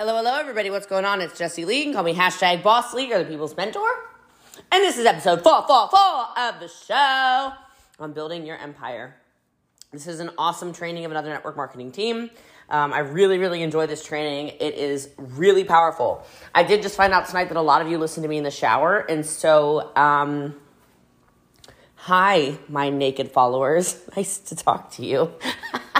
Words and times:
Hello, 0.00 0.16
hello, 0.16 0.38
everybody. 0.38 0.70
What's 0.70 0.86
going 0.86 1.04
on? 1.04 1.20
It's 1.20 1.36
Jessie 1.36 1.66
Lee. 1.66 1.80
You 1.80 1.84
can 1.84 1.92
call 1.92 2.04
me 2.04 2.14
hashtag 2.14 2.62
Boss 2.62 2.94
Lee 2.94 3.12
or 3.12 3.18
the 3.18 3.26
People's 3.26 3.54
Mentor. 3.54 3.86
And 4.72 4.82
this 4.82 4.96
is 4.96 5.04
episode 5.04 5.42
four, 5.42 5.62
four, 5.66 5.90
four 5.90 6.38
of 6.38 6.58
the 6.58 6.68
show 6.68 7.52
on 7.98 8.14
building 8.14 8.46
your 8.46 8.56
empire. 8.56 9.14
This 9.92 10.06
is 10.06 10.20
an 10.20 10.30
awesome 10.38 10.72
training 10.72 11.04
of 11.04 11.10
another 11.10 11.28
network 11.28 11.54
marketing 11.54 11.92
team. 11.92 12.30
Um, 12.70 12.94
I 12.94 13.00
really, 13.00 13.36
really 13.36 13.62
enjoy 13.62 13.86
this 13.88 14.02
training. 14.02 14.56
It 14.58 14.72
is 14.72 15.10
really 15.18 15.64
powerful. 15.64 16.24
I 16.54 16.62
did 16.62 16.80
just 16.80 16.96
find 16.96 17.12
out 17.12 17.26
tonight 17.26 17.48
that 17.48 17.58
a 17.58 17.60
lot 17.60 17.82
of 17.82 17.88
you 17.90 17.98
listen 17.98 18.22
to 18.22 18.28
me 18.30 18.38
in 18.38 18.44
the 18.44 18.50
shower. 18.50 19.00
And 19.00 19.26
so, 19.26 19.94
um, 19.96 20.56
hi, 21.96 22.56
my 22.70 22.88
naked 22.88 23.32
followers. 23.32 24.00
Nice 24.16 24.38
to 24.38 24.56
talk 24.56 24.92
to 24.92 25.04
you. 25.04 25.32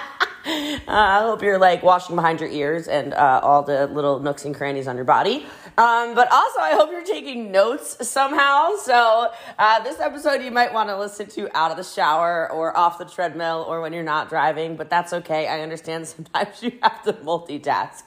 Uh, 0.88 0.92
I 0.92 1.20
hope 1.20 1.42
you're 1.42 1.58
like 1.58 1.82
washing 1.82 2.16
behind 2.16 2.40
your 2.40 2.48
ears 2.48 2.88
and 2.88 3.14
uh, 3.14 3.40
all 3.42 3.62
the 3.62 3.86
little 3.86 4.20
nooks 4.20 4.44
and 4.44 4.54
crannies 4.54 4.88
on 4.88 4.96
your 4.96 5.04
body. 5.04 5.46
Um, 5.78 6.14
but 6.14 6.30
also, 6.32 6.60
I 6.60 6.74
hope 6.74 6.90
you're 6.90 7.04
taking 7.04 7.52
notes 7.52 8.08
somehow. 8.08 8.76
So, 8.76 9.30
uh, 9.58 9.82
this 9.82 10.00
episode 10.00 10.42
you 10.42 10.50
might 10.50 10.72
want 10.72 10.88
to 10.88 10.98
listen 10.98 11.26
to 11.28 11.48
out 11.56 11.70
of 11.70 11.76
the 11.76 11.84
shower 11.84 12.50
or 12.50 12.76
off 12.76 12.98
the 12.98 13.04
treadmill 13.04 13.64
or 13.68 13.80
when 13.80 13.92
you're 13.92 14.02
not 14.02 14.28
driving, 14.28 14.76
but 14.76 14.90
that's 14.90 15.12
okay. 15.12 15.46
I 15.46 15.60
understand 15.60 16.06
sometimes 16.08 16.62
you 16.62 16.72
have 16.82 17.02
to 17.04 17.12
multitask. 17.14 18.02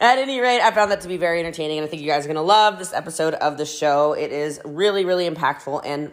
At 0.00 0.18
any 0.18 0.40
rate, 0.40 0.60
I 0.60 0.70
found 0.72 0.90
that 0.90 1.02
to 1.02 1.08
be 1.08 1.16
very 1.16 1.38
entertaining, 1.40 1.78
and 1.78 1.86
I 1.86 1.88
think 1.88 2.02
you 2.02 2.08
guys 2.08 2.24
are 2.24 2.28
going 2.28 2.36
to 2.36 2.42
love 2.42 2.78
this 2.78 2.92
episode 2.92 3.34
of 3.34 3.56
the 3.56 3.66
show. 3.66 4.12
It 4.12 4.32
is 4.32 4.60
really, 4.64 5.04
really 5.04 5.28
impactful 5.28 5.82
and 5.84 6.12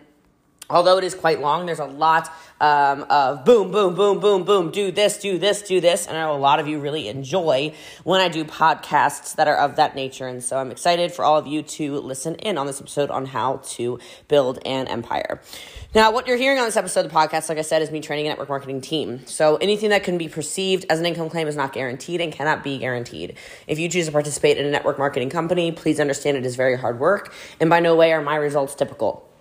although 0.69 0.97
it 0.97 1.03
is 1.03 1.15
quite 1.15 1.41
long, 1.41 1.65
there's 1.65 1.79
a 1.79 1.85
lot 1.85 2.31
um, 2.61 3.05
of 3.09 3.43
boom, 3.43 3.71
boom, 3.71 3.93
boom, 3.93 4.19
boom, 4.19 4.43
boom, 4.43 4.71
do 4.71 4.91
this, 4.91 5.17
do 5.17 5.37
this, 5.37 5.61
do 5.61 5.81
this. 5.81 6.07
And 6.07 6.17
I 6.17 6.21
know 6.21 6.33
a 6.33 6.37
lot 6.37 6.59
of 6.59 6.67
you 6.67 6.79
really 6.79 7.09
enjoy 7.09 7.73
when 8.03 8.21
I 8.21 8.29
do 8.29 8.45
podcasts 8.45 9.35
that 9.35 9.49
are 9.49 9.57
of 9.57 9.75
that 9.75 9.95
nature. 9.95 10.27
And 10.27 10.41
so 10.41 10.57
I'm 10.57 10.71
excited 10.71 11.11
for 11.11 11.25
all 11.25 11.37
of 11.37 11.45
you 11.45 11.61
to 11.61 11.97
listen 11.97 12.35
in 12.35 12.57
on 12.57 12.65
this 12.65 12.79
episode 12.79 13.11
on 13.11 13.25
how 13.25 13.57
to 13.63 13.99
build 14.29 14.59
an 14.65 14.87
empire. 14.87 15.41
Now, 15.93 16.11
what 16.11 16.25
you're 16.25 16.37
hearing 16.37 16.57
on 16.57 16.65
this 16.65 16.77
episode 16.77 17.05
of 17.05 17.11
the 17.11 17.17
podcast, 17.17 17.49
like 17.49 17.57
I 17.57 17.63
said, 17.63 17.81
is 17.81 17.91
me 17.91 17.99
training 17.99 18.27
a 18.27 18.29
network 18.29 18.49
marketing 18.49 18.79
team. 18.79 19.25
So 19.27 19.57
anything 19.57 19.89
that 19.89 20.03
can 20.03 20.17
be 20.17 20.29
perceived 20.29 20.85
as 20.89 20.99
an 20.99 21.05
income 21.05 21.29
claim 21.29 21.47
is 21.47 21.57
not 21.57 21.73
guaranteed 21.73 22.21
and 22.21 22.31
cannot 22.31 22.63
be 22.63 22.77
guaranteed. 22.77 23.35
If 23.67 23.77
you 23.77 23.89
choose 23.89 24.05
to 24.05 24.11
participate 24.11 24.57
in 24.57 24.65
a 24.65 24.71
network 24.71 24.97
marketing 24.97 25.29
company, 25.29 25.73
please 25.73 25.99
understand 25.99 26.37
it 26.37 26.45
is 26.45 26.55
very 26.55 26.77
hard 26.77 26.99
work. 26.99 27.33
And 27.59 27.69
by 27.69 27.81
no 27.81 27.95
way 27.95 28.13
are 28.13 28.21
my 28.21 28.37
results 28.37 28.73
typical. 28.73 29.32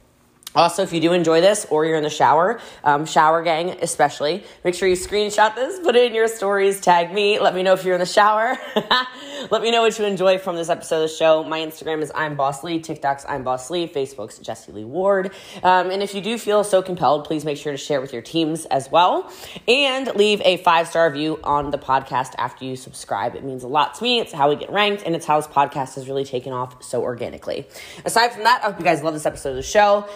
Also, 0.55 0.83
if 0.83 0.93
you 0.93 1.01
do 1.01 1.15
enjoy 1.15 1.41
this 1.41 1.67
or 1.71 1.87
you're 1.87 1.97
in 1.97 2.03
the 2.03 2.11
shower, 2.11 2.61
um, 2.85 3.07
shower 3.07 3.43
gang 3.43 3.71
especially, 3.81 4.45
make 4.65 4.75
sure 4.75 4.87
you 4.87 4.97
screenshot 4.97 5.55
this, 5.55 5.79
put 5.81 5.97
it 5.97 6.05
in 6.05 6.15
your 6.15 6.29
stories, 6.29 6.79
tag 6.79 7.13
me, 7.13 7.39
let 7.39 7.55
me 7.55 7.63
know 7.63 7.73
if 7.73 7.85
you're 7.85 7.95
in 7.95 8.01
the 8.01 8.07
shower. 8.07 8.59
let 9.51 9.63
me 9.63 9.71
know 9.71 9.81
what 9.81 9.99
you 9.99 10.05
enjoy 10.05 10.37
from 10.37 10.57
this 10.57 10.69
episode 10.69 10.97
of 11.05 11.11
the 11.11 11.17
show. 11.17 11.43
My 11.43 11.61
Instagram 11.61 12.03
is 12.03 12.13
I'm 12.15 12.37
Boss 12.37 12.63
Lee, 12.63 12.81
TikTok's 12.81 13.25
I'm 13.27 13.45
Boss 13.45 13.71
Lee, 13.71 13.89
Facebook's 13.89 14.39
Jessie 14.41 14.73
Lee 14.73 14.85
Ward. 14.85 15.33
Um, 15.63 15.91
and 15.91 16.03
if 16.03 16.15
you 16.15 16.21
do 16.21 16.37
feel 16.37 16.65
so 16.65 16.83
compelled, 16.83 17.25
please 17.25 17.47
make 17.47 17.57
sure 17.57 17.73
to 17.73 17.79
share 17.79 18.03
with 18.03 18.13
your 18.13 18.23
teams 18.23 18.67
as 18.67 18.91
well 18.91 19.33
and 19.67 20.15
leave 20.17 20.43
a 20.45 20.59
five 20.59 20.87
star 20.87 21.09
review 21.09 21.41
on 21.45 21.71
the 21.71 21.79
podcast 21.79 22.35
after 22.37 22.67
you 22.67 22.77
subscribe. 22.77 23.35
It 23.37 23.43
means 23.43 23.63
a 23.63 23.69
lot 23.69 23.95
to 23.95 24.03
me. 24.03 24.21
It's 24.21 24.35
how 24.35 24.51
we 24.51 24.57
get 24.57 24.71
ranked 24.71 25.03
and 25.07 25.17
it's 25.17 25.25
how 25.25 25.41
this 25.41 25.49
podcast 25.49 25.95
has 25.95 26.09
really 26.09 26.25
taken 26.27 26.53
off 26.53 26.83
so 26.83 27.01
organically. 27.01 27.67
Aside 28.05 28.33
from 28.33 28.45
that, 28.45 28.63
I 28.63 28.67
hope 28.67 28.79
you 28.79 28.85
guys 28.85 29.03
love 29.03 29.15
this 29.15 29.25
episode 29.25 29.51
of 29.51 29.57
the 29.57 29.63
show. 29.63 30.07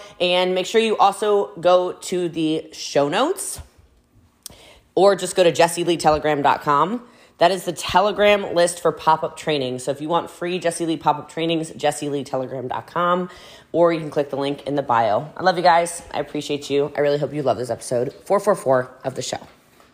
Make 0.53 0.65
sure 0.65 0.81
you 0.81 0.97
also 0.97 1.55
go 1.59 1.93
to 1.93 2.29
the 2.29 2.69
show 2.73 3.09
notes 3.09 3.59
or 4.95 5.15
just 5.15 5.35
go 5.35 5.43
to 5.43 5.51
jessieleetelegram.com. 5.51 7.07
That 7.37 7.51
is 7.51 7.65
the 7.65 7.73
Telegram 7.73 8.55
list 8.55 8.81
for 8.81 8.91
pop 8.91 9.23
up 9.23 9.37
training. 9.37 9.79
So 9.79 9.91
if 9.91 10.01
you 10.01 10.09
want 10.09 10.31
free 10.31 10.57
Jessie 10.57 10.87
Lee 10.87 10.97
pop 10.97 11.17
up 11.17 11.29
trainings, 11.29 11.71
jessieleetelegram.com, 11.71 13.29
or 13.71 13.93
you 13.93 13.99
can 13.99 14.09
click 14.09 14.31
the 14.31 14.37
link 14.37 14.65
in 14.65 14.75
the 14.75 14.81
bio. 14.81 15.31
I 15.37 15.43
love 15.43 15.55
you 15.57 15.63
guys. 15.63 16.01
I 16.11 16.19
appreciate 16.19 16.69
you. 16.69 16.91
I 16.97 17.01
really 17.01 17.19
hope 17.19 17.33
you 17.33 17.43
love 17.43 17.57
this 17.57 17.69
episode 17.69 18.11
444 18.25 19.01
of 19.03 19.13
the 19.15 19.21
show 19.21 19.39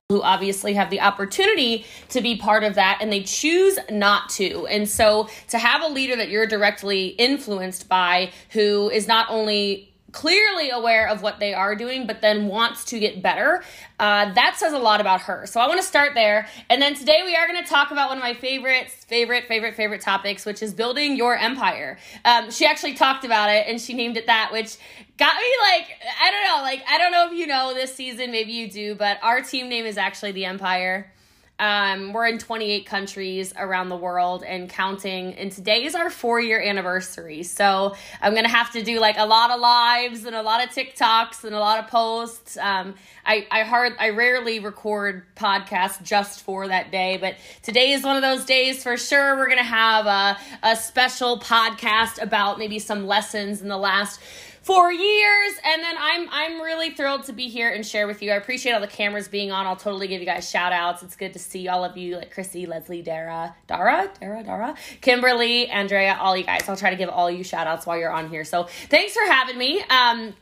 who 0.10 0.22
obviously 0.22 0.74
have 0.74 0.90
the 0.90 1.02
opportunity 1.02 1.86
to 2.10 2.22
be 2.22 2.36
part 2.36 2.64
of 2.64 2.76
that 2.76 3.00
and 3.02 3.12
they 3.12 3.24
choose 3.24 3.80
not 3.90 4.30
to. 4.30 4.68
And 4.68 4.88
so 4.88 5.30
to 5.48 5.58
have 5.58 5.82
a 5.82 5.88
leader 5.88 6.16
that 6.16 6.30
you're 6.30 6.46
directly 6.46 7.08
influenced 7.08 7.90
by 7.90 8.32
who 8.52 8.90
is 8.90 9.08
not 9.08 9.28
only 9.30 9.93
clearly 10.14 10.70
aware 10.70 11.08
of 11.10 11.22
what 11.22 11.40
they 11.40 11.54
are 11.54 11.76
doing, 11.76 12.08
but 12.08 12.22
then 12.22 12.48
wants 12.48 12.86
to 12.86 13.00
get 13.00 13.22
better. 13.22 13.64
Uh, 14.00 14.32
that 14.34 14.56
says 14.58 14.72
a 14.72 14.80
lot 14.80 15.02
about 15.02 15.22
her. 15.22 15.46
So 15.46 15.60
I 15.60 15.68
want 15.68 15.82
to 15.82 15.86
start 15.86 16.14
there. 16.14 16.48
And 16.70 16.82
then 16.82 16.94
today 16.94 17.24
we 17.26 17.36
are 17.36 17.48
going 17.48 17.62
to 17.62 17.68
talk 17.68 17.92
about 17.92 18.10
one 18.10 18.18
of 18.18 18.24
my 18.24 18.34
favorites, 18.34 18.94
favorite, 18.94 19.48
favorite, 19.48 19.76
favorite 19.76 20.02
topics, 20.02 20.46
which 20.46 20.64
is 20.64 20.74
building 20.74 21.18
your 21.18 21.36
empire. 21.36 21.98
Um, 22.24 22.52
she 22.52 22.66
actually 22.66 22.94
talked 22.94 23.26
about 23.26 23.50
it 23.50 23.66
and 23.68 23.82
she 23.82 23.94
named 23.94 24.16
it 24.16 24.28
that, 24.28 24.52
which 24.54 24.78
got 25.18 25.36
me 25.36 25.48
like, 25.72 25.88
I 26.22 26.32
don't 26.32 26.44
know, 26.46 26.62
like, 26.62 26.84
I 26.88 26.98
don't 26.98 27.12
know 27.12 27.28
if 27.28 27.34
you 27.34 27.48
know 27.48 27.74
this 27.74 27.94
season, 27.94 28.32
maybe 28.32 28.54
you 28.54 28.70
do, 28.70 28.96
but 28.96 29.18
our 29.22 29.42
team 29.42 29.68
name 29.68 29.86
is 29.86 29.98
actually 29.98 30.32
the 30.32 30.46
Empire. 30.46 31.12
Um, 31.60 32.14
we're 32.14 32.26
in 32.26 32.40
28 32.40 32.86
countries 32.88 33.54
around 33.56 33.90
the 33.90 33.96
world 33.96 34.44
and 34.44 34.68
counting. 34.68 35.36
And 35.36 35.52
today 35.52 35.84
is 35.84 35.94
our 35.94 36.10
four 36.10 36.42
year 36.42 36.60
anniversary. 36.60 37.44
So 37.44 37.96
I'm 38.22 38.34
going 38.34 38.46
to 38.46 38.50
have 38.50 38.72
to 38.72 38.82
do 38.82 39.00
like 39.00 39.18
a 39.18 39.26
lot 39.26 39.52
of 39.52 39.60
lives 39.60 40.26
and 40.26 40.36
a 40.36 40.42
lot 40.42 40.64
of 40.64 40.74
TikToks 40.74 41.44
and 41.44 41.54
a 41.54 41.60
lot 41.60 41.84
of 41.84 41.90
posts. 41.90 42.58
Um, 42.58 42.96
I, 43.26 43.48
I 43.52 43.62
hard, 43.64 43.94
I 44.00 44.10
rarely 44.10 44.60
record 44.60 45.24
podcasts 45.36 46.02
just 46.02 46.42
for 46.42 46.68
that 46.68 46.92
day, 46.92 47.18
but 47.18 47.36
today 47.62 47.92
is 47.92 48.04
one 48.04 48.16
of 48.16 48.24
those 48.24 48.46
days 48.46 48.82
for 48.82 48.98
sure. 48.98 49.38
We're 49.38 49.46
going 49.46 49.58
to 49.60 49.64
have 49.64 50.08
a, 50.08 50.38
a 50.64 50.76
special 50.76 51.40
podcast 51.40 52.22
about 52.22 52.58
maybe 52.58 52.80
some 52.80 53.06
lessons 53.06 53.62
in 53.62 53.68
the 53.68 53.78
last 53.78 54.20
for 54.64 54.92
years. 54.92 55.54
And 55.64 55.84
then 55.84 55.96
i'm 56.00 56.28
i'm 56.32 56.62
really 56.62 56.92
thrilled 56.92 57.26
to 57.26 57.34
be 57.34 57.50
here 57.50 57.70
and 57.70 57.86
share 57.86 58.08
with 58.08 58.22
you. 58.22 58.32
I 58.32 58.36
appreciate 58.36 58.72
all 58.72 58.82
the 58.82 58.88
cameras 58.88 59.28
being 59.28 59.52
on. 59.52 59.68
I'll 59.68 59.76
totally 59.76 60.08
give 60.08 60.20
you 60.20 60.26
guys 60.26 60.50
shout 60.50 60.74
outs 60.74 61.04
it's 61.04 61.16
good 61.16 61.34
to 61.34 61.40
see 61.40 61.68
all 61.68 61.84
of 61.84 61.98
you 61.98 62.16
like 62.18 62.34
chrissy 62.34 62.66
leslie 62.66 63.02
dara 63.02 63.56
dara 63.68 64.10
dara 64.20 64.44
dara 64.44 64.76
kimberly 65.02 65.68
andrea 65.68 66.18
all 66.20 66.36
you 66.36 66.44
guys. 66.44 66.68
I'll 66.68 66.78
try 66.78 66.90
to 66.90 66.96
give 66.96 67.10
all 67.10 67.30
you 67.30 67.44
shout 67.44 67.68
outs 67.68 67.86
while 67.86 67.98
you're 67.98 68.12
on 68.12 68.30
here. 68.30 68.46
So 68.46 68.64
thanks 68.90 69.14
for 69.14 69.24
having 69.32 69.58
me. 69.58 69.84
Um 69.90 70.34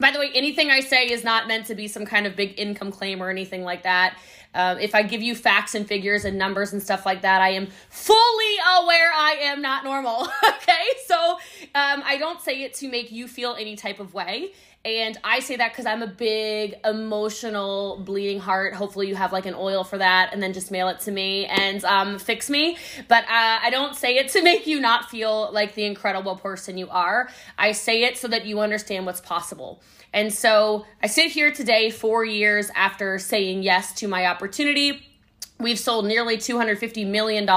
by 0.00 0.10
the 0.10 0.18
way, 0.18 0.30
anything 0.34 0.70
I 0.70 0.80
say 0.80 1.06
is 1.06 1.22
not 1.22 1.46
meant 1.46 1.66
to 1.66 1.74
be 1.74 1.86
some 1.86 2.04
kind 2.04 2.26
of 2.26 2.34
big 2.34 2.58
income 2.58 2.90
claim 2.90 3.22
or 3.22 3.30
anything 3.30 3.62
like 3.62 3.84
that. 3.84 4.18
Uh, 4.54 4.76
if 4.80 4.94
I 4.94 5.02
give 5.02 5.22
you 5.22 5.34
facts 5.34 5.74
and 5.74 5.86
figures 5.86 6.24
and 6.24 6.38
numbers 6.38 6.72
and 6.72 6.82
stuff 6.82 7.04
like 7.04 7.22
that, 7.22 7.40
I 7.40 7.50
am 7.50 7.68
fully 7.90 8.56
aware 8.78 9.10
I 9.12 9.38
am 9.42 9.60
not 9.60 9.84
normal. 9.84 10.22
okay, 10.48 10.86
so 11.06 11.32
um, 11.74 12.02
I 12.04 12.16
don't 12.18 12.40
say 12.40 12.62
it 12.62 12.74
to 12.74 12.88
make 12.88 13.10
you 13.10 13.26
feel 13.26 13.56
any 13.58 13.76
type 13.76 14.00
of 14.00 14.14
way. 14.14 14.52
And 14.84 15.16
I 15.24 15.40
say 15.40 15.56
that 15.56 15.72
because 15.72 15.86
I'm 15.86 16.02
a 16.02 16.06
big 16.06 16.74
emotional 16.84 18.02
bleeding 18.04 18.38
heart. 18.38 18.74
Hopefully, 18.74 19.08
you 19.08 19.14
have 19.14 19.32
like 19.32 19.46
an 19.46 19.54
oil 19.54 19.82
for 19.82 19.96
that, 19.96 20.30
and 20.32 20.42
then 20.42 20.52
just 20.52 20.70
mail 20.70 20.88
it 20.88 21.00
to 21.00 21.10
me 21.10 21.46
and 21.46 21.82
um, 21.86 22.18
fix 22.18 22.50
me. 22.50 22.76
But 23.08 23.24
uh, 23.24 23.28
I 23.62 23.70
don't 23.70 23.96
say 23.96 24.16
it 24.16 24.28
to 24.30 24.42
make 24.50 24.66
you 24.66 24.80
not 24.80 25.08
feel 25.08 25.50
like 25.52 25.74
the 25.74 25.84
incredible 25.84 26.36
person 26.36 26.76
you 26.76 26.88
are. 26.90 27.30
I 27.56 27.72
say 27.72 28.02
it 28.04 28.18
so 28.18 28.28
that 28.28 28.44
you 28.44 28.60
understand 28.60 29.06
what's 29.06 29.22
possible. 29.22 29.80
And 30.12 30.32
so 30.32 30.84
I 31.02 31.06
sit 31.06 31.32
here 31.32 31.50
today, 31.50 31.90
four 31.90 32.24
years 32.24 32.70
after 32.74 33.18
saying 33.18 33.62
yes 33.62 33.94
to 33.94 34.08
my 34.08 34.26
opportunity 34.26 35.02
We've 35.64 35.78
sold 35.78 36.04
nearly 36.04 36.36
$250 36.36 37.06
million 37.06 37.48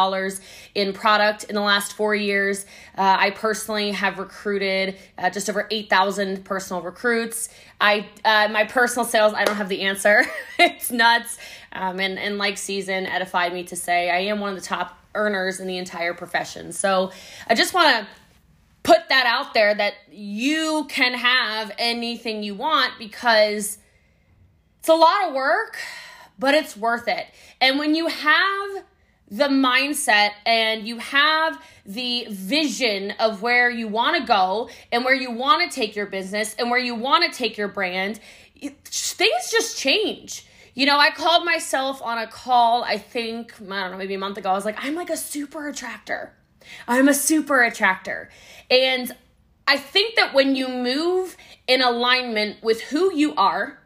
in 0.74 0.94
product 0.94 1.44
in 1.44 1.56
the 1.56 1.62
last 1.62 1.92
four 1.92 2.16
years. 2.16 2.66
Uh, 2.98 3.18
I 3.20 3.32
personally 3.32 3.92
have 3.92 4.18
recruited 4.18 4.96
uh, 5.18 5.30
just 5.30 5.50
over 5.50 5.68
8,000 5.70 6.46
personal 6.46 6.82
recruits. 6.82 7.50
I 7.82 8.08
uh, 8.24 8.48
My 8.50 8.64
personal 8.64 9.04
sales, 9.04 9.34
I 9.34 9.44
don't 9.44 9.58
have 9.58 9.68
the 9.68 9.82
answer. 9.82 10.24
it's 10.58 10.90
nuts. 10.90 11.38
Um, 11.74 12.00
and, 12.00 12.18
and 12.18 12.38
like 12.38 12.58
Season 12.58 13.06
edified 13.08 13.52
me 13.52 13.66
to 13.66 13.76
say, 13.76 14.10
I 14.10 14.20
am 14.20 14.40
one 14.40 14.52
of 14.52 14.56
the 14.56 14.66
top 14.66 14.98
earners 15.14 15.60
in 15.60 15.68
the 15.68 15.78
entire 15.78 16.14
profession. 16.14 16.72
So 16.72 17.12
I 17.50 17.56
just 17.56 17.74
want 17.74 17.90
to 17.90 18.08
put 18.84 19.10
that 19.10 19.26
out 19.26 19.54
there 19.54 19.76
that 19.76 19.96
you 20.10 20.86
can 20.88 21.14
have 21.14 21.74
anything 21.78 22.42
you 22.42 22.56
want 22.56 22.94
because 22.98 23.78
it's 24.80 24.88
a 24.88 24.94
lot 24.94 25.28
of 25.28 25.34
work 25.34 25.78
but 26.40 26.54
it's 26.54 26.78
worth 26.78 27.08
it. 27.08 27.26
And 27.60 27.80
when 27.80 27.96
you 27.96 28.08
have 28.08 28.84
the 29.30 29.48
mindset 29.48 30.32
and 30.46 30.88
you 30.88 31.00
have 31.00 31.62
the 31.86 32.28
vision 32.30 33.12
of 33.20 33.42
where 33.42 33.70
you 33.70 33.88
want 33.88 34.18
to 34.18 34.26
go 34.26 34.70
and 34.92 35.04
where 35.04 35.14
you 35.14 35.32
want 35.32 35.70
to 35.70 35.76
take 35.76 35.96
your 35.96 36.06
business 36.06 36.56
and 36.58 36.70
where 36.70 36.80
you 36.80 36.96
want 36.96 37.26
to 37.26 37.38
take 37.38 37.58
your 37.58 37.68
brand, 37.68 38.20
things 38.62 39.52
just 39.52 39.78
change. 39.78 40.46
You 40.74 40.86
know, 40.86 40.98
I 41.00 41.10
called 41.10 41.44
myself 41.44 42.02
on 42.02 42.20
a 42.20 42.28
call, 42.28 42.84
I 42.84 42.98
think, 42.98 43.54
I 43.60 43.66
don't 43.66 43.92
know, 43.92 43.98
maybe 43.98 44.14
a 44.14 44.20
month 44.20 44.38
ago. 44.38 44.52
I 44.52 44.54
was 44.54 44.66
like, 44.66 44.78
I'm 44.78 44.96
like 44.96 45.10
a 45.10 45.18
super 45.18 45.68
attractor. 45.68 46.34
I'm 46.88 47.08
a 47.08 47.14
super 47.14 47.64
attractor. 47.64 48.30
And 48.70 49.14
I 49.68 49.78
think 49.78 50.16
that 50.16 50.34
when 50.34 50.56
you 50.56 50.70
move 50.70 51.36
in 51.68 51.82
alignment 51.82 52.64
with 52.64 52.82
who 52.82 53.14
you 53.14 53.34
are, 53.36 53.80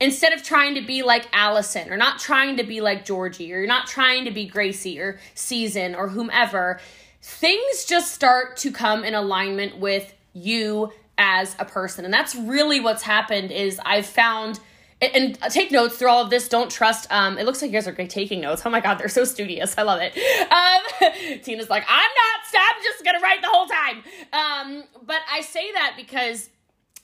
instead 0.00 0.32
of 0.32 0.42
trying 0.42 0.74
to 0.74 0.80
be 0.80 1.02
like 1.02 1.28
Allison 1.32 1.92
or 1.92 1.96
not 1.96 2.18
trying 2.18 2.56
to 2.56 2.64
be 2.64 2.80
like 2.80 3.04
Georgie 3.04 3.52
or 3.52 3.58
you're 3.58 3.66
not 3.66 3.86
trying 3.86 4.24
to 4.24 4.30
be 4.30 4.46
Gracie 4.46 4.98
or 4.98 5.20
Season 5.34 5.94
or 5.94 6.08
whomever, 6.08 6.80
things 7.22 7.84
just 7.84 8.12
start 8.12 8.56
to 8.58 8.72
come 8.72 9.04
in 9.04 9.14
alignment 9.14 9.78
with 9.78 10.14
you 10.32 10.92
as 11.18 11.54
a 11.58 11.64
person. 11.64 12.04
And 12.04 12.14
that's 12.14 12.34
really 12.34 12.80
what's 12.80 13.02
happened 13.02 13.52
is 13.52 13.78
I've 13.84 14.06
found 14.06 14.58
and, 15.02 15.38
take 15.50 15.70
notes 15.70 15.96
through 15.96 16.08
all 16.08 16.22
of 16.22 16.30
this. 16.30 16.48
Don't 16.48 16.70
trust. 16.70 17.10
Um, 17.10 17.38
it 17.38 17.46
looks 17.46 17.62
like 17.62 17.70
you 17.70 17.76
guys 17.76 17.88
are 17.88 17.92
great 17.92 18.10
taking 18.10 18.40
notes. 18.40 18.62
Oh 18.66 18.70
my 18.70 18.80
god, 18.80 18.98
they're 18.98 19.08
so 19.08 19.24
studious. 19.24 19.74
I 19.78 19.82
love 19.82 20.00
it. 20.02 20.14
Um, 20.52 21.38
Tina's 21.42 21.70
like, 21.70 21.84
I'm 21.88 21.98
not. 21.98 22.30
I'm 22.52 22.82
just 22.82 23.04
gonna 23.04 23.20
write 23.20 23.40
the 23.40 23.48
whole 23.48 23.66
time. 23.66 24.02
Um, 24.32 24.84
but 25.06 25.20
I 25.30 25.40
say 25.40 25.72
that 25.72 25.94
because 25.96 26.50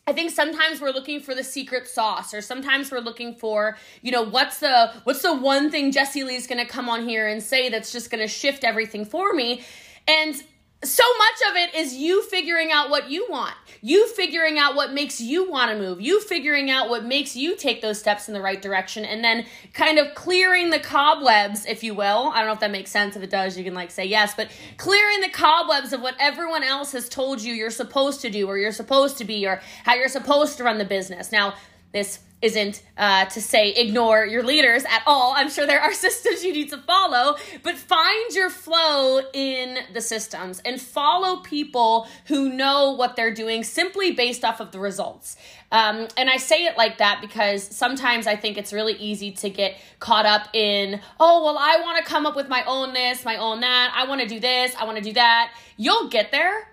I 0.09 0.13
think 0.13 0.31
sometimes 0.31 0.81
we're 0.81 0.93
looking 0.93 1.21
for 1.21 1.35
the 1.35 1.43
secret 1.43 1.89
sauce, 1.89 2.33
or 2.33 2.41
sometimes 2.41 2.93
we're 2.93 3.01
looking 3.01 3.35
for, 3.35 3.77
you 4.03 4.13
know, 4.13 4.23
what's 4.23 4.61
the 4.61 4.93
what's 5.03 5.23
the 5.23 5.35
one 5.35 5.69
thing 5.69 5.91
Jessie 5.91 6.23
Lee's 6.23 6.47
gonna 6.47 6.65
come 6.65 6.89
on 6.89 7.09
here 7.09 7.27
and 7.27 7.43
say 7.43 7.69
that's 7.69 7.91
just 7.91 8.09
gonna 8.09 8.29
shift 8.29 8.63
everything 8.63 9.05
for 9.05 9.33
me. 9.33 9.65
And 10.07 10.41
so 10.85 11.05
much 11.19 11.51
of 11.51 11.57
it 11.57 11.75
is 11.75 11.95
you 11.95 12.23
figuring 12.23 12.71
out 12.71 12.91
what 12.91 13.11
you 13.11 13.27
want. 13.31 13.55
You 13.81 14.07
figuring 14.09 14.59
out 14.59 14.75
what 14.77 14.93
makes 14.93 15.21
you 15.21 15.51
want 15.51 15.71
to 15.71 15.79
move. 15.79 16.01
You 16.01 16.21
figuring 16.21 16.71
out 16.71 16.91
what 16.91 17.05
makes 17.05 17.35
you 17.35 17.57
take 17.57 17.81
those 17.81 17.99
steps 17.99 18.29
in 18.29 18.35
the 18.35 18.41
right 18.41 18.61
direction 18.61 19.05
and 19.05 19.25
then 19.25 19.47
kind 19.73 19.99
of 19.99 20.15
clearing 20.15 20.71
the 20.71 20.79
cobwebs, 20.79 21.65
if 21.65 21.83
you 21.83 21.95
will. 21.95 22.31
I 22.33 22.39
don't 22.39 22.49
know 22.49 22.53
if 22.53 22.61
that 22.61 22.71
makes 22.71 22.91
sense. 22.91 23.17
If 23.17 23.23
it 23.23 23.31
does, 23.31 23.57
you 23.57 23.65
can 23.65 23.75
like 23.75 23.91
say 23.91 24.05
yes, 24.05 24.35
but 24.37 24.51
clearing 24.77 25.21
the 25.23 25.31
cobwebs 25.31 25.93
of 25.93 26.03
what 26.03 26.15
everyone 26.21 26.63
else 26.63 26.93
has 26.93 27.09
told 27.09 27.41
you 27.41 27.55
you're 27.55 27.71
supposed 27.71 28.21
to 28.21 28.31
do 28.31 28.47
or 28.47 28.59
you're 28.59 28.71
supposed 28.73 29.17
to 29.19 29.25
be 29.25 29.47
or 29.47 29.63
how 29.85 29.95
you're 29.95 30.09
supposed 30.09 30.59
to 30.59 30.65
run 30.65 30.79
the 30.79 30.85
business. 30.85 31.33
Now, 31.33 31.55
this 31.93 32.19
isn't 32.43 32.83
uh, 32.99 33.25
to 33.27 33.41
say 33.41 33.71
ignore 33.71 34.25
your 34.25 34.43
leaders 34.43 34.85
at 34.85 35.03
all. 35.07 35.35
I'm 35.37 35.51
sure 35.51 35.67
there 35.67 35.81
are 35.81 35.93
systems 36.07 36.45
you 36.45 36.53
need 36.53 36.71
to 36.71 36.79
follow, 36.79 37.37
but 37.63 37.77
find 37.77 38.33
your 38.35 38.51
flow 38.51 39.21
in 39.33 39.79
the 39.93 40.01
systems 40.01 40.61
and 40.65 40.81
follow 40.81 41.41
people 41.41 42.07
who 42.27 42.51
know 42.51 42.93
what 42.93 43.17
they're 43.17 43.35
doing 43.35 43.65
simply 43.65 44.13
based 44.13 44.45
off 44.45 44.61
of 44.61 44.71
the 44.71 44.79
results. 44.79 45.37
Um, 45.73 46.07
and 46.17 46.31
I 46.31 46.37
say 46.37 46.65
it 46.67 46.77
like 46.77 46.99
that 46.99 47.21
because 47.21 47.63
sometimes 47.63 48.27
I 48.27 48.37
think 48.37 48.57
it's 48.57 48.73
really 48.73 48.95
easy 48.95 49.33
to 49.33 49.51
get 49.51 49.77
caught 49.99 50.27
up 50.27 50.49
in, 50.53 51.01
oh, 51.19 51.45
well, 51.45 51.59
I 51.59 51.81
want 51.81 51.99
to 51.99 52.05
come 52.05 52.27
up 52.27 52.37
with 52.37 52.49
my 52.49 52.63
own 52.67 52.93
this, 52.93 53.25
my 53.25 53.37
own 53.37 53.61
that. 53.61 53.93
I 53.97 54.07
want 54.07 54.21
to 54.21 54.29
do 54.29 54.39
this, 54.39 54.75
I 54.77 54.85
want 54.85 54.99
to 54.99 55.03
do 55.03 55.15
that. 55.15 55.53
You'll 55.77 56.09
get 56.09 56.31
there 56.31 56.69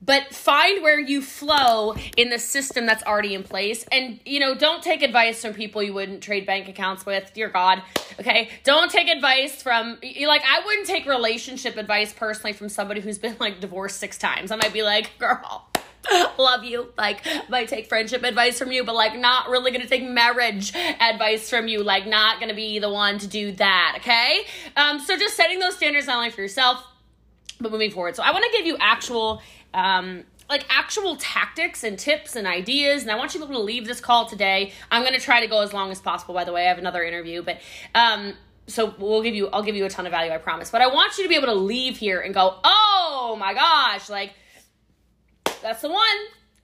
but 0.00 0.32
find 0.32 0.82
where 0.82 0.98
you 0.98 1.20
flow 1.20 1.94
in 2.16 2.30
the 2.30 2.38
system 2.38 2.86
that's 2.86 3.02
already 3.04 3.34
in 3.34 3.42
place. 3.42 3.84
And 3.90 4.20
you 4.24 4.40
know 4.40 4.54
don't 4.54 4.82
take 4.82 5.02
advice 5.02 5.42
from 5.42 5.54
people 5.54 5.82
you 5.82 5.92
wouldn't 5.92 6.22
trade 6.22 6.46
bank 6.46 6.68
accounts 6.68 7.04
with. 7.04 7.32
Dear 7.34 7.48
god 7.48 7.82
okay? 8.20 8.48
Don't 8.64 8.90
take 8.90 9.08
advice 9.08 9.62
from 9.62 9.98
like 10.26 10.42
i 10.46 10.62
wouldn't 10.64 10.86
take 10.86 11.06
relationship 11.06 11.76
advice 11.76 12.12
personally 12.12 12.52
from 12.52 12.68
somebody 12.68 13.00
who's 13.00 13.18
been 13.18 13.36
like 13.40 13.60
divorced 13.60 13.98
six 13.98 14.18
times. 14.18 14.50
I 14.50 14.56
might 14.56 14.72
be 14.72 14.82
like 14.82 15.18
girl 15.18 15.68
love 16.38 16.64
you. 16.64 16.92
Like 16.96 17.26
might 17.48 17.68
take 17.68 17.88
friendship 17.88 18.22
advice 18.22 18.58
from 18.58 18.70
you 18.70 18.84
but 18.84 18.94
like 18.94 19.18
not 19.18 19.48
really 19.48 19.72
gonna 19.72 19.86
take 19.86 20.04
marriage 20.04 20.74
advice 21.00 21.50
from 21.50 21.66
you. 21.66 21.82
Like 21.82 22.06
not 22.06 22.40
gonna 22.40 22.54
be 22.54 22.78
the 22.78 22.90
one 22.90 23.18
to 23.18 23.26
do 23.26 23.52
that 23.52 23.96
okay? 23.98 24.46
Um 24.76 25.00
so 25.00 25.16
just 25.16 25.36
setting 25.36 25.58
those 25.58 25.76
standards 25.76 26.06
not 26.06 26.16
only 26.16 26.30
for 26.30 26.42
yourself 26.42 26.84
but 27.60 27.72
moving 27.72 27.90
forward. 27.90 28.14
So 28.14 28.22
i 28.22 28.30
want 28.30 28.44
to 28.44 28.56
give 28.56 28.66
you 28.66 28.76
actual 28.80 29.42
um, 29.74 30.24
like 30.48 30.64
actual 30.70 31.16
tactics 31.16 31.84
and 31.84 31.98
tips 31.98 32.36
and 32.36 32.46
ideas. 32.46 33.02
And 33.02 33.10
I 33.10 33.16
want 33.16 33.34
you 33.34 33.40
people 33.40 33.56
to 33.56 33.62
leave 33.62 33.86
this 33.86 34.00
call 34.00 34.26
today. 34.26 34.72
I'm 34.90 35.02
going 35.02 35.14
to 35.14 35.20
try 35.20 35.40
to 35.40 35.46
go 35.46 35.62
as 35.62 35.72
long 35.72 35.90
as 35.90 36.00
possible. 36.00 36.34
By 36.34 36.44
the 36.44 36.52
way, 36.52 36.66
I 36.66 36.68
have 36.68 36.78
another 36.78 37.02
interview, 37.02 37.42
but 37.42 37.60
um, 37.94 38.34
so 38.66 38.94
we'll 38.98 39.22
give 39.22 39.34
you. 39.34 39.48
I'll 39.48 39.62
give 39.62 39.76
you 39.76 39.84
a 39.84 39.90
ton 39.90 40.06
of 40.06 40.12
value. 40.12 40.30
I 40.32 40.38
promise. 40.38 40.70
But 40.70 40.82
I 40.82 40.88
want 40.88 41.18
you 41.18 41.24
to 41.24 41.28
be 41.28 41.36
able 41.36 41.46
to 41.46 41.54
leave 41.54 41.96
here 41.96 42.20
and 42.20 42.34
go, 42.34 42.58
oh 42.64 43.36
my 43.38 43.54
gosh, 43.54 44.08
like 44.08 44.32
that's 45.62 45.82
the 45.82 45.90
one. 45.90 46.18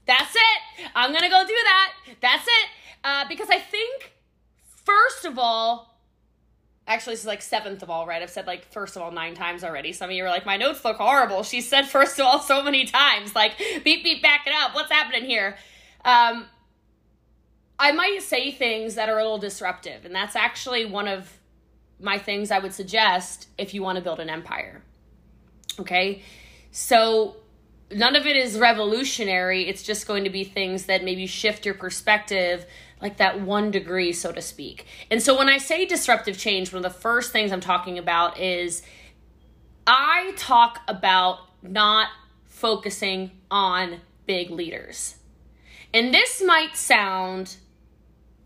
That's 0.06 0.34
it. 0.34 0.90
I'm 0.94 1.12
gonna 1.12 1.30
go 1.30 1.42
do 1.46 1.54
that. 1.54 1.92
That's 2.20 2.46
it. 2.46 2.68
Uh, 3.02 3.24
because 3.28 3.48
I 3.50 3.58
think 3.58 4.12
first 4.84 5.24
of 5.24 5.38
all 5.38 5.93
Actually, 6.86 7.14
this 7.14 7.20
is 7.20 7.26
like 7.26 7.40
seventh 7.40 7.82
of 7.82 7.88
all, 7.88 8.06
right? 8.06 8.22
I've 8.22 8.30
said 8.30 8.46
like 8.46 8.70
first 8.70 8.96
of 8.96 9.02
all 9.02 9.10
nine 9.10 9.34
times 9.34 9.64
already. 9.64 9.92
Some 9.92 10.10
of 10.10 10.16
you 10.16 10.24
are 10.24 10.28
like, 10.28 10.44
my 10.44 10.58
notes 10.58 10.84
look 10.84 10.98
horrible. 10.98 11.42
She 11.42 11.60
said 11.62 11.86
first 11.86 12.18
of 12.20 12.26
all 12.26 12.40
so 12.40 12.62
many 12.62 12.84
times. 12.84 13.34
Like, 13.34 13.56
beep, 13.84 14.04
beep, 14.04 14.22
back 14.22 14.46
it 14.46 14.52
up. 14.54 14.74
What's 14.74 14.92
happening 14.92 15.24
here? 15.24 15.56
Um, 16.04 16.46
I 17.78 17.92
might 17.92 18.22
say 18.22 18.52
things 18.52 18.94
that 18.96 19.08
are 19.08 19.18
a 19.18 19.22
little 19.22 19.38
disruptive, 19.38 20.04
and 20.04 20.14
that's 20.14 20.36
actually 20.36 20.84
one 20.84 21.08
of 21.08 21.38
my 21.98 22.18
things 22.18 22.50
I 22.50 22.58
would 22.58 22.72
suggest 22.72 23.48
if 23.58 23.74
you 23.74 23.82
want 23.82 23.96
to 23.96 24.04
build 24.04 24.20
an 24.20 24.28
empire. 24.28 24.82
Okay? 25.80 26.22
So, 26.70 27.36
none 27.94 28.16
of 28.16 28.26
it 28.26 28.36
is 28.36 28.58
revolutionary. 28.58 29.68
It's 29.68 29.82
just 29.82 30.06
going 30.06 30.24
to 30.24 30.30
be 30.30 30.44
things 30.44 30.86
that 30.86 31.04
maybe 31.04 31.26
shift 31.26 31.64
your 31.64 31.74
perspective 31.74 32.66
like 33.00 33.18
that 33.18 33.40
one 33.40 33.70
degree, 33.70 34.12
so 34.12 34.32
to 34.32 34.40
speak. 34.40 34.86
And 35.10 35.22
so 35.22 35.36
when 35.36 35.48
I 35.48 35.58
say 35.58 35.84
disruptive 35.84 36.38
change, 36.38 36.72
one 36.72 36.84
of 36.84 36.92
the 36.92 36.98
first 36.98 37.32
things 37.32 37.52
I'm 37.52 37.60
talking 37.60 37.98
about 37.98 38.38
is 38.38 38.82
I 39.86 40.32
talk 40.36 40.80
about 40.88 41.38
not 41.62 42.08
focusing 42.44 43.30
on 43.50 44.00
big 44.26 44.50
leaders. 44.50 45.16
And 45.92 46.14
this 46.14 46.42
might 46.44 46.76
sound 46.76 47.56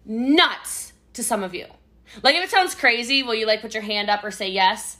nuts 0.05 0.93
to 1.12 1.23
some 1.23 1.43
of 1.43 1.55
you. 1.55 1.67
Like 2.23 2.35
if 2.35 2.44
it 2.44 2.51
sounds 2.51 2.75
crazy, 2.75 3.23
will 3.23 3.35
you 3.35 3.47
like 3.47 3.61
put 3.61 3.75
your 3.75 3.83
hand 3.83 4.11
up 4.11 4.25
or 4.25 4.31
say 4.31 4.49
yes? 4.49 4.97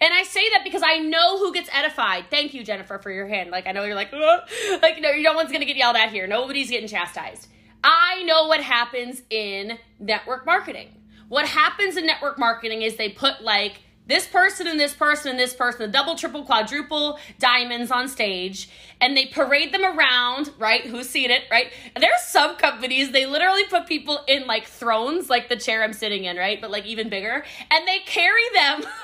And 0.00 0.12
I 0.12 0.24
say 0.24 0.48
that 0.50 0.64
because 0.64 0.82
I 0.84 0.98
know 0.98 1.38
who 1.38 1.52
gets 1.52 1.68
edified. 1.72 2.26
Thank 2.30 2.54
you, 2.54 2.64
Jennifer, 2.64 2.98
for 2.98 3.10
your 3.10 3.26
hand. 3.26 3.50
Like 3.50 3.66
I 3.66 3.72
know 3.72 3.84
you're 3.84 3.94
like, 3.94 4.12
like 4.82 5.00
no, 5.00 5.12
no 5.12 5.34
one's 5.34 5.52
gonna 5.52 5.64
get 5.64 5.76
yelled 5.76 5.96
at 5.96 6.10
here. 6.10 6.26
Nobody's 6.26 6.70
getting 6.70 6.88
chastised. 6.88 7.48
I 7.84 8.22
know 8.24 8.46
what 8.46 8.60
happens 8.60 9.22
in 9.30 9.78
network 10.00 10.44
marketing. 10.44 10.88
What 11.28 11.46
happens 11.46 11.96
in 11.96 12.06
network 12.06 12.38
marketing 12.38 12.82
is 12.82 12.96
they 12.96 13.10
put 13.10 13.42
like 13.42 13.80
this 14.06 14.26
person 14.26 14.66
and 14.68 14.78
this 14.78 14.94
person 14.94 15.32
and 15.32 15.38
this 15.38 15.54
person, 15.54 15.80
the 15.80 15.88
double, 15.88 16.14
triple, 16.14 16.44
quadruple 16.44 17.18
diamonds 17.38 17.90
on 17.90 18.08
stage, 18.08 18.68
and 19.00 19.16
they 19.16 19.26
parade 19.26 19.74
them 19.74 19.84
around, 19.84 20.52
right? 20.58 20.82
Who's 20.82 21.08
seen 21.08 21.30
it, 21.30 21.42
right? 21.50 21.72
And 21.94 22.02
there's 22.02 22.20
some 22.22 22.56
companies, 22.56 23.10
they 23.10 23.26
literally 23.26 23.64
put 23.64 23.86
people 23.86 24.20
in 24.28 24.46
like 24.46 24.66
thrones, 24.66 25.28
like 25.28 25.48
the 25.48 25.56
chair 25.56 25.82
I'm 25.82 25.92
sitting 25.92 26.24
in, 26.24 26.36
right? 26.36 26.60
But 26.60 26.70
like 26.70 26.86
even 26.86 27.08
bigger, 27.08 27.44
and 27.70 27.88
they 27.88 27.98
carry 28.06 28.44
them. 28.54 28.84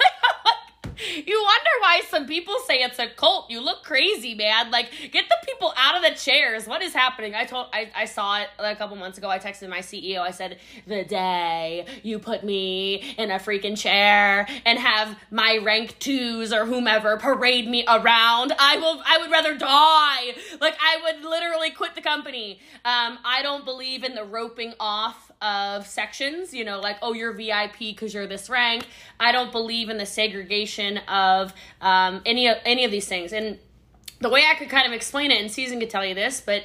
you 1.26 1.42
wonder 1.42 1.70
why 1.80 2.02
some 2.08 2.26
people 2.26 2.54
say 2.66 2.82
it's 2.82 2.98
a 2.98 3.08
cult. 3.08 3.50
You 3.50 3.60
look 3.60 3.82
crazy, 3.82 4.34
man. 4.34 4.70
Like, 4.70 4.90
get 5.10 5.28
the 5.28 5.36
people 5.46 5.72
out 5.76 5.96
of 5.96 6.02
the 6.02 6.16
chairs. 6.18 6.66
What 6.66 6.82
is 6.82 6.92
happening? 6.92 7.34
I 7.34 7.44
told 7.44 7.66
I, 7.72 7.90
I 7.94 8.04
saw 8.04 8.40
it 8.40 8.48
a 8.58 8.76
couple 8.76 8.96
months 8.96 9.18
ago. 9.18 9.28
I 9.28 9.38
texted 9.38 9.68
my 9.68 9.80
CEO. 9.80 10.20
I 10.20 10.30
said, 10.30 10.58
The 10.86 11.04
day 11.04 11.86
you 12.02 12.18
put 12.18 12.44
me 12.44 13.14
in 13.18 13.30
a 13.30 13.38
freaking 13.38 13.76
chair 13.76 14.46
and 14.64 14.78
have 14.78 15.18
my 15.30 15.58
rank 15.62 15.98
twos 15.98 16.52
or 16.52 16.66
whomever 16.66 17.16
parade 17.16 17.68
me 17.68 17.84
around, 17.88 18.52
I 18.58 18.76
will 18.76 19.02
I 19.04 19.18
would 19.18 19.30
rather 19.30 19.56
die. 19.56 20.34
Like 20.60 20.76
I 20.80 21.00
would 21.04 21.24
literally 21.28 21.70
quit 21.70 21.94
the 21.94 22.02
company. 22.02 22.60
Um, 22.84 23.18
I 23.24 23.40
don't 23.42 23.64
believe 23.64 24.04
in 24.04 24.14
the 24.14 24.24
roping 24.24 24.74
off 24.78 25.31
of 25.42 25.86
sections, 25.86 26.54
you 26.54 26.64
know, 26.64 26.80
like, 26.80 26.96
oh, 27.02 27.12
you're 27.12 27.32
VIP 27.32 27.78
because 27.78 28.14
you're 28.14 28.26
this 28.26 28.48
rank. 28.48 28.86
I 29.18 29.32
don't 29.32 29.52
believe 29.52 29.88
in 29.88 29.98
the 29.98 30.06
segregation 30.06 30.98
of 31.08 31.52
um, 31.80 32.22
any 32.24 32.48
of 32.48 32.58
any 32.64 32.84
of 32.84 32.90
these 32.90 33.06
things. 33.06 33.32
And 33.32 33.58
the 34.20 34.28
way 34.28 34.44
I 34.48 34.54
could 34.54 34.70
kind 34.70 34.86
of 34.86 34.92
explain 34.92 35.30
it, 35.30 35.40
and 35.40 35.50
Season 35.50 35.80
could 35.80 35.90
tell 35.90 36.04
you 36.04 36.14
this, 36.14 36.40
but 36.40 36.62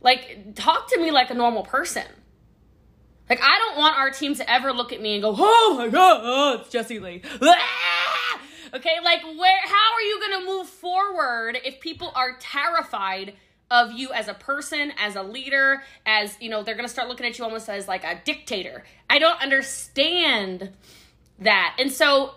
like, 0.00 0.54
talk 0.54 0.88
to 0.92 1.00
me 1.00 1.10
like 1.10 1.30
a 1.30 1.34
normal 1.34 1.62
person. 1.62 2.06
Like, 3.28 3.40
I 3.42 3.58
don't 3.58 3.78
want 3.78 3.98
our 3.98 4.10
team 4.10 4.34
to 4.36 4.50
ever 4.50 4.72
look 4.72 4.92
at 4.92 5.00
me 5.00 5.14
and 5.14 5.22
go, 5.22 5.34
oh 5.36 5.74
my 5.76 5.88
god, 5.88 6.20
oh, 6.24 6.58
it's 6.60 6.70
Jessie 6.70 6.98
Lee. 6.98 7.22
Okay, 8.72 8.98
like, 9.02 9.22
where? 9.22 9.60
How 9.64 9.94
are 9.94 10.02
you 10.02 10.20
gonna 10.20 10.46
move 10.46 10.68
forward 10.68 11.58
if 11.64 11.80
people 11.80 12.12
are 12.14 12.36
terrified? 12.38 13.34
Of 13.70 13.92
you 13.92 14.12
as 14.12 14.28
a 14.28 14.34
person, 14.34 14.92
as 14.98 15.14
a 15.16 15.22
leader, 15.22 15.82
as, 16.04 16.36
you 16.40 16.50
know, 16.50 16.62
they're 16.62 16.74
going 16.74 16.86
to 16.86 16.92
start 16.92 17.08
looking 17.08 17.26
at 17.26 17.38
you 17.38 17.44
almost 17.44 17.68
as 17.68 17.86
like 17.86 18.04
a 18.04 18.20
dictator. 18.24 18.84
I 19.08 19.18
don't 19.18 19.40
understand 19.40 20.70
that. 21.38 21.76
And 21.78 21.92
so 21.92 22.34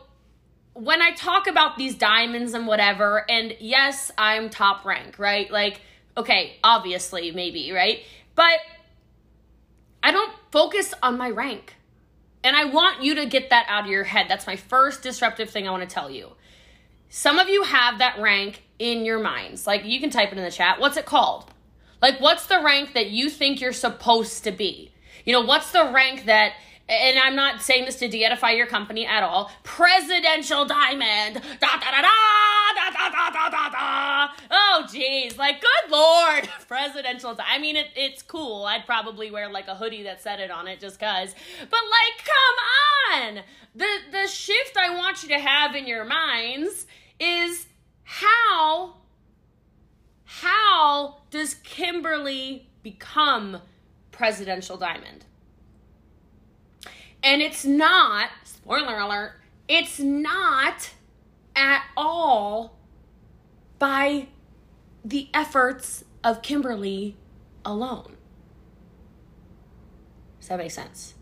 when 0.73 1.01
I 1.01 1.11
talk 1.11 1.47
about 1.47 1.77
these 1.77 1.95
diamonds 1.95 2.53
and 2.53 2.67
whatever, 2.67 3.29
and 3.29 3.55
yes, 3.59 4.11
I'm 4.17 4.49
top 4.49 4.85
rank, 4.85 5.17
right? 5.17 5.51
Like, 5.51 5.81
okay, 6.17 6.57
obviously, 6.63 7.31
maybe, 7.31 7.71
right? 7.71 8.01
But 8.35 8.59
I 10.03 10.11
don't 10.11 10.33
focus 10.51 10.93
on 11.01 11.17
my 11.17 11.29
rank. 11.29 11.75
And 12.43 12.55
I 12.55 12.65
want 12.65 13.03
you 13.03 13.15
to 13.15 13.25
get 13.25 13.51
that 13.51 13.65
out 13.69 13.85
of 13.85 13.89
your 13.89 14.03
head. 14.03 14.25
That's 14.27 14.45
my 14.45 14.57
first 14.57 15.01
disruptive 15.01 15.49
thing 15.49 15.67
I 15.67 15.71
want 15.71 15.87
to 15.87 15.93
tell 15.93 16.11
you. 16.11 16.33
Some 17.15 17.37
of 17.37 17.47
you 17.47 17.61
have 17.61 17.99
that 17.99 18.17
rank 18.19 18.63
in 18.79 19.05
your 19.05 19.19
minds. 19.19 19.67
Like 19.67 19.85
you 19.85 19.99
can 19.99 20.09
type 20.09 20.31
it 20.31 20.37
in 20.39 20.43
the 20.43 20.49
chat. 20.49 20.79
What's 20.79 20.97
it 20.97 21.05
called? 21.05 21.45
Like 22.01 22.19
what's 22.19 22.47
the 22.47 22.59
rank 22.59 22.93
that 22.93 23.11
you 23.11 23.29
think 23.29 23.61
you're 23.61 23.71
supposed 23.71 24.43
to 24.45 24.51
be? 24.51 24.91
You 25.23 25.33
know, 25.33 25.41
what's 25.41 25.71
the 25.71 25.91
rank 25.93 26.25
that 26.25 26.53
and 26.89 27.19
I'm 27.19 27.35
not 27.35 27.61
saying 27.61 27.85
this 27.85 27.97
to 27.97 28.07
de-edify 28.07 28.51
your 28.51 28.65
company 28.65 29.05
at 29.05 29.21
all. 29.21 29.51
Presidential 29.61 30.65
diamond. 30.65 31.35
Da 31.35 31.77
da 31.77 31.91
da 31.91 32.01
da 32.01 32.09
da 32.73 32.89
da 32.89 33.09
da 33.09 33.29
da 33.29 33.49
da 33.49 33.69
da. 33.69 34.33
Oh 34.49 34.85
jeez, 34.89 35.37
like 35.37 35.61
good 35.61 35.91
lord, 35.91 36.49
presidential. 36.67 37.35
Di- 37.35 37.45
I 37.47 37.59
mean, 37.59 37.75
it, 37.75 37.89
it's 37.95 38.23
cool. 38.23 38.65
I'd 38.65 38.87
probably 38.87 39.29
wear 39.29 39.49
like 39.51 39.67
a 39.67 39.75
hoodie 39.75 40.01
that 40.01 40.23
said 40.23 40.39
it 40.39 40.49
on 40.49 40.67
it 40.67 40.79
just 40.79 40.99
cause. 40.99 41.35
But 41.59 41.79
like, 41.79 42.25
come 42.25 43.37
on. 43.37 43.43
The 43.75 43.87
the 44.11 44.27
shift 44.27 44.75
I 44.77 44.95
want 44.95 45.21
you 45.21 45.29
to 45.29 45.39
have 45.39 45.75
in 45.75 45.85
your 45.85 46.05
minds 46.05 46.87
is 47.19 47.67
how 48.03 48.95
how 50.25 51.17
does 51.29 51.55
Kimberly 51.55 52.67
become 52.81 53.61
presidential 54.11 54.77
diamond? 54.77 55.25
And 57.23 57.41
it's 57.41 57.63
not, 57.63 58.29
spoiler 58.43 58.97
alert, 58.97 59.33
it's 59.67 59.99
not 59.99 60.91
at 61.55 61.83
all 61.95 62.77
by 63.79 64.27
the 65.05 65.29
efforts 65.33 66.03
of 66.23 66.41
Kimberly 66.41 67.15
alone. 67.63 68.17
Does 70.39 70.49
that 70.49 70.57
make 70.57 70.71
sense? 70.71 71.13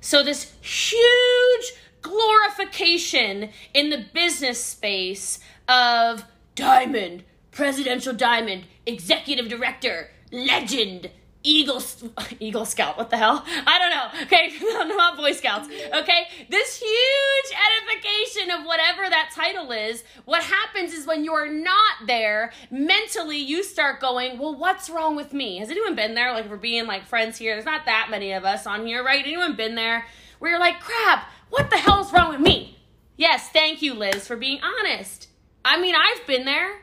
So, 0.00 0.22
this 0.22 0.52
huge 0.60 1.72
glorification 2.02 3.50
in 3.72 3.90
the 3.90 4.04
business 4.12 4.62
space 4.62 5.38
of 5.68 6.24
diamond, 6.54 7.24
presidential 7.50 8.12
diamond, 8.12 8.64
executive 8.86 9.48
director, 9.48 10.10
legend, 10.30 11.10
Eagle 11.44 11.82
Eagle 12.40 12.64
Scout. 12.64 12.96
What 12.96 13.10
the 13.10 13.16
hell? 13.16 13.44
I 13.46 13.78
don't 13.78 13.90
know. 13.90 14.22
Okay, 14.26 14.52
not 14.94 15.16
Boy 15.16 15.32
Scouts. 15.32 15.66
Okay, 15.66 16.28
this 16.48 16.78
huge 16.78 17.58
edification 17.72 18.50
of 18.50 18.64
whatever 18.64 19.08
that 19.08 19.32
title 19.34 19.72
is. 19.72 20.04
What 20.24 20.42
happens 20.42 20.92
is 20.92 21.06
when 21.06 21.24
you're 21.24 21.50
not 21.50 22.06
there 22.06 22.52
mentally, 22.70 23.38
you 23.38 23.62
start 23.62 24.00
going, 24.00 24.38
"Well, 24.38 24.54
what's 24.54 24.88
wrong 24.88 25.16
with 25.16 25.32
me?" 25.32 25.58
Has 25.58 25.70
anyone 25.70 25.94
been 25.94 26.14
there? 26.14 26.32
Like 26.32 26.48
we're 26.48 26.56
being 26.56 26.86
like 26.86 27.06
friends 27.06 27.38
here. 27.38 27.54
There's 27.54 27.64
not 27.64 27.86
that 27.86 28.08
many 28.10 28.32
of 28.32 28.44
us 28.44 28.66
on 28.66 28.86
here, 28.86 29.04
right? 29.04 29.24
Anyone 29.24 29.56
been 29.56 29.74
there 29.74 30.06
where 30.42 30.50
you're 30.50 30.58
like, 30.58 30.80
"Crap, 30.80 31.30
what 31.50 31.70
the 31.70 31.76
hell's 31.76 32.12
wrong 32.12 32.30
with 32.30 32.40
me?" 32.40 32.76
Yes, 33.16 33.48
thank 33.48 33.80
you, 33.80 33.94
Liz, 33.94 34.26
for 34.26 34.34
being 34.34 34.58
honest. 34.60 35.28
I 35.64 35.80
mean, 35.80 35.94
I've 35.94 36.26
been 36.26 36.44
there. 36.44 36.80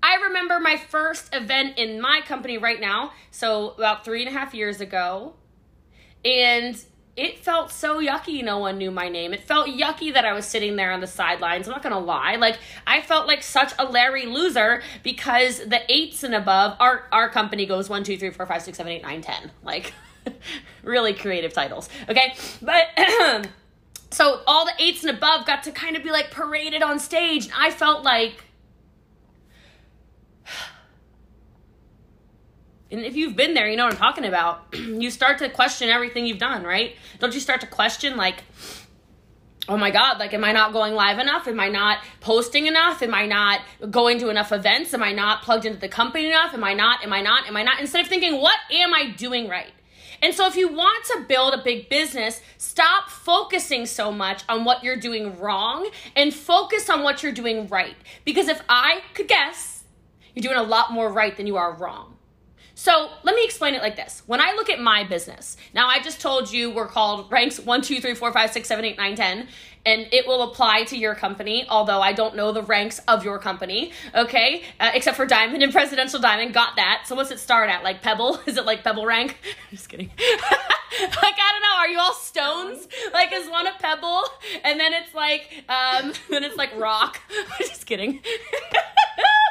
I 0.00 0.14
remember 0.14 0.60
my 0.60 0.76
first 0.76 1.34
event 1.34 1.78
in 1.78 2.00
my 2.00 2.20
company 2.24 2.58
right 2.58 2.80
now, 2.80 3.10
so 3.32 3.70
about 3.70 4.04
three 4.04 4.24
and 4.24 4.32
a 4.32 4.38
half 4.38 4.54
years 4.54 4.80
ago, 4.80 5.34
and 6.24 6.80
it 7.16 7.40
felt 7.40 7.72
so 7.72 8.00
yucky 8.00 8.44
no 8.44 8.58
one 8.58 8.78
knew 8.78 8.92
my 8.92 9.08
name. 9.08 9.34
It 9.34 9.40
felt 9.40 9.66
yucky 9.66 10.14
that 10.14 10.24
I 10.24 10.32
was 10.32 10.46
sitting 10.46 10.76
there 10.76 10.92
on 10.92 11.00
the 11.00 11.08
sidelines. 11.08 11.66
I'm 11.66 11.72
not 11.72 11.82
gonna 11.82 11.98
lie. 11.98 12.36
Like 12.36 12.60
I 12.86 13.00
felt 13.00 13.26
like 13.26 13.42
such 13.42 13.72
a 13.80 13.84
Larry 13.84 14.26
loser 14.26 14.80
because 15.02 15.58
the 15.58 15.80
eights 15.92 16.22
and 16.22 16.36
above, 16.36 16.76
our 16.78 17.08
our 17.10 17.28
company 17.28 17.66
goes 17.66 17.88
one, 17.88 18.04
two, 18.04 18.16
three, 18.16 18.30
four, 18.30 18.46
five, 18.46 18.62
six, 18.62 18.78
seven, 18.78 18.92
eight, 18.92 19.02
nine, 19.02 19.22
ten. 19.22 19.50
Like 19.64 19.92
really 20.82 21.14
creative 21.14 21.52
titles. 21.52 21.88
Okay. 22.08 22.34
But 22.60 22.84
so 24.10 24.40
all 24.46 24.64
the 24.64 24.72
eights 24.78 25.04
and 25.04 25.16
above 25.16 25.46
got 25.46 25.62
to 25.64 25.72
kind 25.72 25.96
of 25.96 26.02
be 26.02 26.10
like 26.10 26.30
paraded 26.30 26.82
on 26.82 26.98
stage. 26.98 27.46
And 27.46 27.54
I 27.56 27.70
felt 27.70 28.04
like 28.04 28.44
And 32.90 33.00
if 33.00 33.16
you've 33.16 33.34
been 33.34 33.54
there, 33.54 33.66
you 33.70 33.78
know 33.78 33.84
what 33.84 33.94
I'm 33.94 33.98
talking 33.98 34.26
about. 34.26 34.66
you 34.74 35.10
start 35.10 35.38
to 35.38 35.48
question 35.48 35.88
everything 35.88 36.26
you've 36.26 36.38
done, 36.38 36.62
right? 36.62 36.94
Don't 37.20 37.32
you 37.32 37.40
start 37.40 37.62
to 37.62 37.66
question, 37.66 38.18
like, 38.18 38.44
oh 39.68 39.76
my 39.76 39.90
God, 39.90 40.18
like, 40.18 40.34
am 40.34 40.44
I 40.44 40.52
not 40.52 40.72
going 40.72 40.94
live 40.94 41.18
enough? 41.18 41.46
Am 41.46 41.58
I 41.60 41.68
not 41.68 41.98
posting 42.20 42.66
enough? 42.66 43.02
Am 43.02 43.14
I 43.14 43.26
not 43.26 43.60
going 43.90 44.18
to 44.18 44.28
enough 44.28 44.52
events? 44.52 44.92
Am 44.92 45.02
I 45.02 45.12
not 45.12 45.42
plugged 45.42 45.64
into 45.64 45.78
the 45.78 45.88
company 45.88 46.26
enough? 46.26 46.52
Am 46.52 46.64
I 46.64 46.74
not? 46.74 47.02
Am 47.04 47.12
I 47.12 47.22
not? 47.22 47.46
Am 47.46 47.56
I 47.56 47.62
not? 47.62 47.80
Instead 47.80 48.02
of 48.02 48.08
thinking, 48.08 48.40
what 48.40 48.58
am 48.70 48.92
I 48.92 49.10
doing 49.10 49.48
right? 49.48 49.72
And 50.22 50.32
so, 50.32 50.46
if 50.46 50.54
you 50.56 50.72
want 50.72 51.04
to 51.06 51.24
build 51.26 51.52
a 51.52 51.62
big 51.62 51.88
business, 51.88 52.40
stop 52.56 53.10
focusing 53.10 53.86
so 53.86 54.12
much 54.12 54.44
on 54.48 54.64
what 54.64 54.84
you're 54.84 54.96
doing 54.96 55.38
wrong 55.40 55.90
and 56.14 56.32
focus 56.32 56.88
on 56.88 57.02
what 57.02 57.22
you're 57.22 57.32
doing 57.32 57.66
right. 57.66 57.96
Because 58.24 58.46
if 58.46 58.62
I 58.68 59.00
could 59.14 59.26
guess, 59.26 59.82
you're 60.34 60.42
doing 60.42 60.56
a 60.56 60.62
lot 60.62 60.92
more 60.92 61.12
right 61.12 61.36
than 61.36 61.46
you 61.48 61.56
are 61.56 61.74
wrong. 61.74 62.16
So 62.74 63.10
let 63.22 63.34
me 63.34 63.44
explain 63.44 63.74
it 63.74 63.82
like 63.82 63.96
this. 63.96 64.22
When 64.26 64.40
I 64.40 64.52
look 64.52 64.70
at 64.70 64.80
my 64.80 65.04
business, 65.04 65.56
now 65.74 65.88
I 65.88 66.00
just 66.00 66.20
told 66.20 66.50
you 66.50 66.70
we're 66.70 66.86
called 66.86 67.30
ranks 67.30 67.60
1, 67.60 67.82
2, 67.82 68.00
3, 68.00 68.14
4, 68.14 68.32
5, 68.32 68.50
6, 68.50 68.68
7, 68.68 68.84
8, 68.84 68.96
9, 68.96 69.16
10, 69.16 69.48
and 69.84 70.06
it 70.12 70.26
will 70.26 70.42
apply 70.42 70.84
to 70.84 70.96
your 70.96 71.14
company, 71.14 71.66
although 71.68 72.00
I 72.00 72.12
don't 72.12 72.36
know 72.36 72.52
the 72.52 72.62
ranks 72.62 73.00
of 73.08 73.24
your 73.24 73.38
company, 73.38 73.92
okay? 74.14 74.62
Uh, 74.78 74.90
except 74.94 75.16
for 75.16 75.26
Diamond 75.26 75.62
and 75.62 75.72
Presidential 75.72 76.20
Diamond, 76.20 76.54
got 76.54 76.76
that. 76.76 77.04
So 77.06 77.16
what's 77.16 77.30
it 77.30 77.40
start 77.40 77.68
at? 77.68 77.82
Like 77.82 78.02
Pebble? 78.02 78.40
Is 78.46 78.56
it 78.56 78.64
like 78.64 78.84
Pebble 78.84 79.06
rank? 79.06 79.38
I'm 79.70 79.76
just 79.76 79.88
kidding. 79.88 80.10
like, 80.18 80.20
I 81.00 81.52
don't 81.52 81.62
know, 81.62 81.76
are 81.78 81.88
you 81.88 81.98
all 81.98 82.12
stones? 82.14 82.86
Like, 83.12 83.32
is 83.32 83.48
one 83.48 83.66
a 83.66 83.72
pebble? 83.80 84.22
And 84.62 84.78
then 84.78 84.92
it's 84.92 85.14
like, 85.14 85.64
um, 85.68 86.12
then 86.28 86.44
it's 86.44 86.56
like 86.56 86.78
rock. 86.78 87.20
I'm 87.30 87.66
just 87.66 87.86
kidding. 87.86 88.20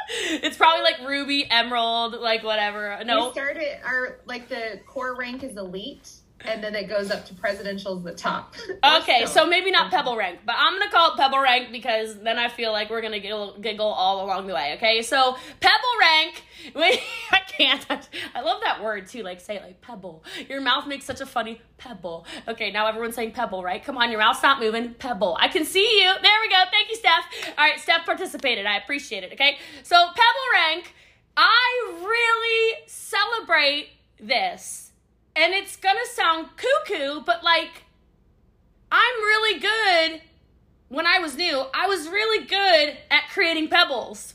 it's 0.08 0.56
probably 0.56 0.82
like 0.82 1.00
ruby, 1.06 1.50
emerald, 1.50 2.14
like 2.14 2.44
whatever. 2.44 2.98
No, 3.04 3.26
we 3.26 3.32
started 3.32 3.80
our 3.84 4.20
like 4.26 4.48
the 4.48 4.80
core 4.86 5.16
rank 5.16 5.42
is 5.42 5.56
elite, 5.56 6.08
and 6.46 6.62
then 6.62 6.74
it 6.74 6.88
goes 6.88 7.10
up 7.10 7.24
to 7.26 7.34
presidential 7.34 7.62
presidential's 7.62 8.02
the 8.02 8.12
top. 8.12 8.54
okay, 9.02 9.26
so 9.26 9.46
maybe 9.46 9.70
not 9.70 9.90
pebble 9.90 10.16
rank, 10.16 10.40
but 10.44 10.54
I'm 10.58 10.78
gonna 10.78 10.90
call 10.90 11.12
it 11.12 11.16
pebble 11.16 11.38
rank 11.38 11.70
because 11.70 12.18
then 12.20 12.38
I 12.38 12.48
feel 12.48 12.72
like 12.72 12.90
we're 12.90 13.00
gonna 13.00 13.20
giggle, 13.20 13.58
giggle 13.60 13.86
all 13.86 14.24
along 14.24 14.46
the 14.46 14.54
way. 14.54 14.74
Okay, 14.76 15.02
so 15.02 15.36
pebble 15.60 15.94
rank. 16.00 16.42
Wait, 16.74 17.00
I 17.30 17.40
can't. 17.48 18.08
I 18.34 18.40
love 18.40 18.60
that 18.62 18.82
word 18.82 19.08
too. 19.08 19.22
Like 19.22 19.40
say 19.40 19.56
it 19.56 19.62
like 19.62 19.80
pebble. 19.80 20.24
Your 20.48 20.60
mouth 20.60 20.86
makes 20.86 21.04
such 21.04 21.20
a 21.20 21.26
funny 21.26 21.60
pebble. 21.78 22.26
Okay, 22.48 22.70
now 22.70 22.86
everyone's 22.86 23.14
saying 23.14 23.32
pebble, 23.32 23.62
right? 23.62 23.82
Come 23.82 23.98
on, 23.98 24.10
your 24.10 24.20
mouth's 24.20 24.42
not 24.42 24.60
moving. 24.60 24.94
Pebble. 24.94 25.36
I 25.40 25.48
can 25.48 25.64
see 25.64 26.00
you. 26.00 26.12
There 26.22 26.40
we 26.40 26.48
go. 26.48 26.62
Thank 26.70 26.90
you, 26.90 26.96
Steph. 26.96 27.24
All 27.58 27.64
right, 27.64 27.80
Steph 27.80 28.04
participated. 28.04 28.66
I 28.66 28.76
appreciate 28.76 29.24
it. 29.24 29.32
Okay, 29.32 29.58
so 29.82 29.96
pebble 29.96 30.48
rank. 30.54 30.94
I 31.36 32.04
really 32.04 32.82
celebrate 32.86 33.88
this 34.20 34.91
and 35.34 35.54
it's 35.54 35.76
gonna 35.76 36.06
sound 36.12 36.48
cuckoo, 36.56 37.20
but 37.20 37.42
like, 37.42 37.84
I'm 38.90 39.20
really 39.22 39.60
good. 39.60 40.22
When 40.88 41.06
I 41.06 41.18
was 41.18 41.36
new, 41.36 41.64
I 41.74 41.86
was 41.86 42.08
really 42.08 42.46
good 42.46 42.96
at 43.10 43.30
creating 43.32 43.68
pebbles. 43.68 44.34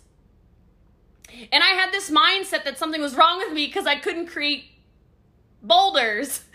And 1.52 1.64
I 1.64 1.68
had 1.68 1.92
this 1.92 2.10
mindset 2.10 2.64
that 2.64 2.80
something 2.80 3.02
was 3.02 3.16
wrong 3.16 3.38
with 3.38 3.54
me 3.54 3.68
because 3.68 3.86
I 3.86 3.96
couldn't 3.96 4.28
create 4.28 4.66
boulders. 5.62 6.42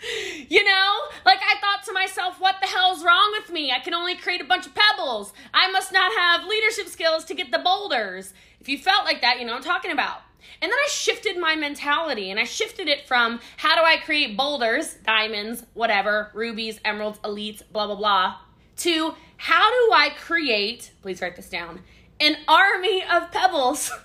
You 0.49 0.63
know? 0.63 0.99
Like 1.25 1.39
I 1.41 1.59
thought 1.59 1.83
to 1.85 1.93
myself, 1.93 2.39
what 2.39 2.57
the 2.61 2.67
hell's 2.67 3.03
wrong 3.03 3.33
with 3.39 3.51
me? 3.51 3.71
I 3.71 3.79
can 3.79 3.93
only 3.93 4.15
create 4.15 4.41
a 4.41 4.43
bunch 4.43 4.67
of 4.67 4.73
pebbles. 4.75 5.33
I 5.53 5.71
must 5.71 5.91
not 5.91 6.11
have 6.15 6.47
leadership 6.47 6.87
skills 6.87 7.23
to 7.25 7.33
get 7.33 7.49
the 7.49 7.59
boulders. 7.59 8.33
If 8.59 8.69
you 8.69 8.77
felt 8.77 9.05
like 9.05 9.21
that, 9.21 9.39
you 9.39 9.45
know 9.45 9.55
I'm 9.55 9.63
talking 9.63 9.91
about. 9.91 10.21
And 10.61 10.71
then 10.71 10.77
I 10.77 10.87
shifted 10.89 11.37
my 11.37 11.55
mentality 11.55 12.31
and 12.31 12.39
I 12.39 12.43
shifted 12.43 12.87
it 12.87 13.07
from 13.07 13.39
how 13.57 13.75
do 13.75 13.81
I 13.81 13.97
create 13.97 14.37
boulders, 14.37 14.95
diamonds, 15.05 15.63
whatever, 15.73 16.31
rubies, 16.33 16.79
emeralds, 16.85 17.19
elites, 17.19 17.61
blah, 17.71 17.87
blah, 17.87 17.95
blah, 17.95 18.35
to 18.77 19.13
how 19.37 19.69
do 19.69 19.91
I 19.93 20.09
create, 20.09 20.91
please 21.01 21.21
write 21.21 21.35
this 21.35 21.49
down, 21.49 21.81
an 22.19 22.37
army 22.47 23.03
of 23.03 23.31
pebbles. 23.31 23.91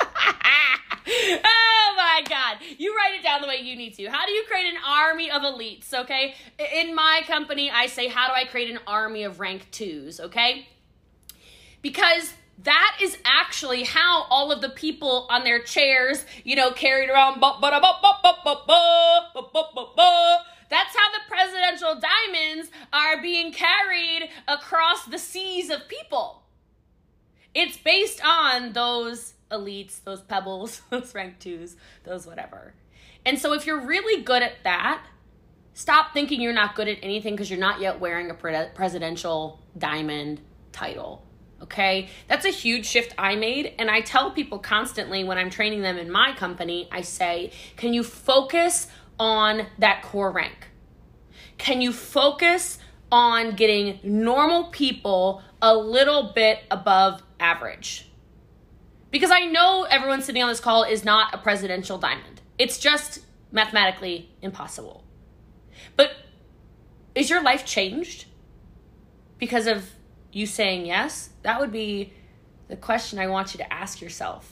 oh 0.00 1.94
my 1.96 2.22
god. 2.28 2.58
You 2.78 2.96
write 2.96 3.18
it 3.18 3.22
down 3.22 3.40
the 3.40 3.48
way 3.48 3.60
you 3.62 3.76
need 3.76 3.94
to. 3.94 4.06
How 4.06 4.26
do 4.26 4.32
you 4.32 4.44
create 4.48 4.66
an 4.66 4.80
army 4.86 5.30
of 5.30 5.42
elites, 5.42 5.94
okay? 5.94 6.34
In 6.74 6.94
my 6.94 7.22
company, 7.26 7.70
I 7.70 7.86
say, 7.86 8.08
how 8.08 8.28
do 8.28 8.34
I 8.34 8.44
create 8.44 8.70
an 8.70 8.80
army 8.86 9.24
of 9.24 9.40
rank 9.40 9.68
twos, 9.70 10.20
okay? 10.20 10.66
Because 11.82 12.32
that 12.64 12.98
is 13.00 13.16
actually 13.24 13.84
how 13.84 14.24
all 14.30 14.50
of 14.50 14.60
the 14.60 14.68
people 14.70 15.28
on 15.30 15.44
their 15.44 15.60
chairs, 15.60 16.24
you 16.44 16.56
know, 16.56 16.72
carried 16.72 17.08
around. 17.08 17.40
That's 17.40 17.62
how 20.96 21.10
the 21.12 21.20
presidential 21.28 22.00
diamonds 22.00 22.70
are 22.92 23.22
being 23.22 23.52
carried 23.52 24.28
across 24.48 25.04
the 25.04 25.18
seas 25.18 25.70
of 25.70 25.86
people. 25.86 26.42
It's 27.54 27.76
based 27.76 28.20
on 28.24 28.72
those 28.72 29.34
elites, 29.50 30.02
those 30.02 30.20
pebbles, 30.20 30.82
those 30.90 31.14
rank 31.14 31.38
twos, 31.38 31.76
those 32.04 32.26
whatever. 32.26 32.74
And 33.24 33.38
so 33.38 33.52
if 33.52 33.66
you're 33.66 33.86
really 33.86 34.22
good 34.22 34.42
at 34.42 34.64
that, 34.64 35.06
stop 35.74 36.12
thinking 36.12 36.40
you're 36.40 36.52
not 36.52 36.74
good 36.74 36.88
at 36.88 36.98
anything 37.02 37.34
because 37.34 37.50
you're 37.50 37.58
not 37.58 37.80
yet 37.80 38.00
wearing 38.00 38.30
a 38.30 38.34
presidential 38.34 39.60
diamond 39.76 40.40
title 40.72 41.24
Okay, 41.60 42.08
that's 42.28 42.44
a 42.44 42.50
huge 42.50 42.86
shift 42.86 43.14
I 43.18 43.34
made. 43.34 43.74
And 43.78 43.90
I 43.90 44.00
tell 44.00 44.30
people 44.30 44.58
constantly 44.58 45.24
when 45.24 45.38
I'm 45.38 45.50
training 45.50 45.82
them 45.82 45.98
in 45.98 46.10
my 46.10 46.32
company, 46.34 46.88
I 46.92 47.00
say, 47.00 47.52
can 47.76 47.92
you 47.92 48.04
focus 48.04 48.86
on 49.18 49.66
that 49.78 50.02
core 50.02 50.30
rank? 50.30 50.68
Can 51.58 51.80
you 51.80 51.92
focus 51.92 52.78
on 53.10 53.56
getting 53.56 53.98
normal 54.04 54.64
people 54.64 55.42
a 55.60 55.76
little 55.76 56.32
bit 56.32 56.60
above 56.70 57.22
average? 57.40 58.08
Because 59.10 59.30
I 59.30 59.46
know 59.46 59.84
everyone 59.84 60.22
sitting 60.22 60.42
on 60.42 60.48
this 60.48 60.60
call 60.60 60.84
is 60.84 61.04
not 61.04 61.34
a 61.34 61.38
presidential 61.38 61.98
diamond. 61.98 62.40
It's 62.58 62.78
just 62.78 63.20
mathematically 63.50 64.30
impossible. 64.42 65.02
But 65.96 66.12
is 67.14 67.30
your 67.30 67.42
life 67.42 67.64
changed 67.64 68.26
because 69.38 69.66
of 69.66 69.90
you 70.38 70.46
saying 70.46 70.86
yes? 70.86 71.30
That 71.42 71.60
would 71.60 71.72
be 71.72 72.12
the 72.68 72.76
question 72.76 73.18
I 73.18 73.26
want 73.26 73.54
you 73.54 73.58
to 73.58 73.72
ask 73.72 74.00
yourself. 74.00 74.48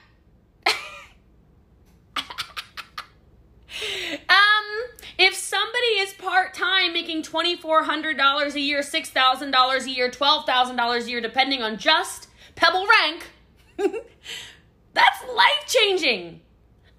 um, 4.30 4.66
if 5.18 5.34
somebody 5.36 6.00
is 6.00 6.14
part 6.14 6.54
time 6.54 6.96
making 7.14 7.32
$2,400 7.32 8.56
a 8.56 8.60
year, 8.60 8.82
$6,000 8.82 9.86
a 9.86 9.90
year, 9.90 10.10
$12,000 10.10 11.06
a 11.06 11.10
year, 11.10 11.22
depending 11.22 11.62
on 11.62 11.78
just 11.78 12.28
Pebble 12.56 12.86
rank, 12.88 13.32
that's 14.94 15.24
life 15.36 15.66
changing. 15.68 16.42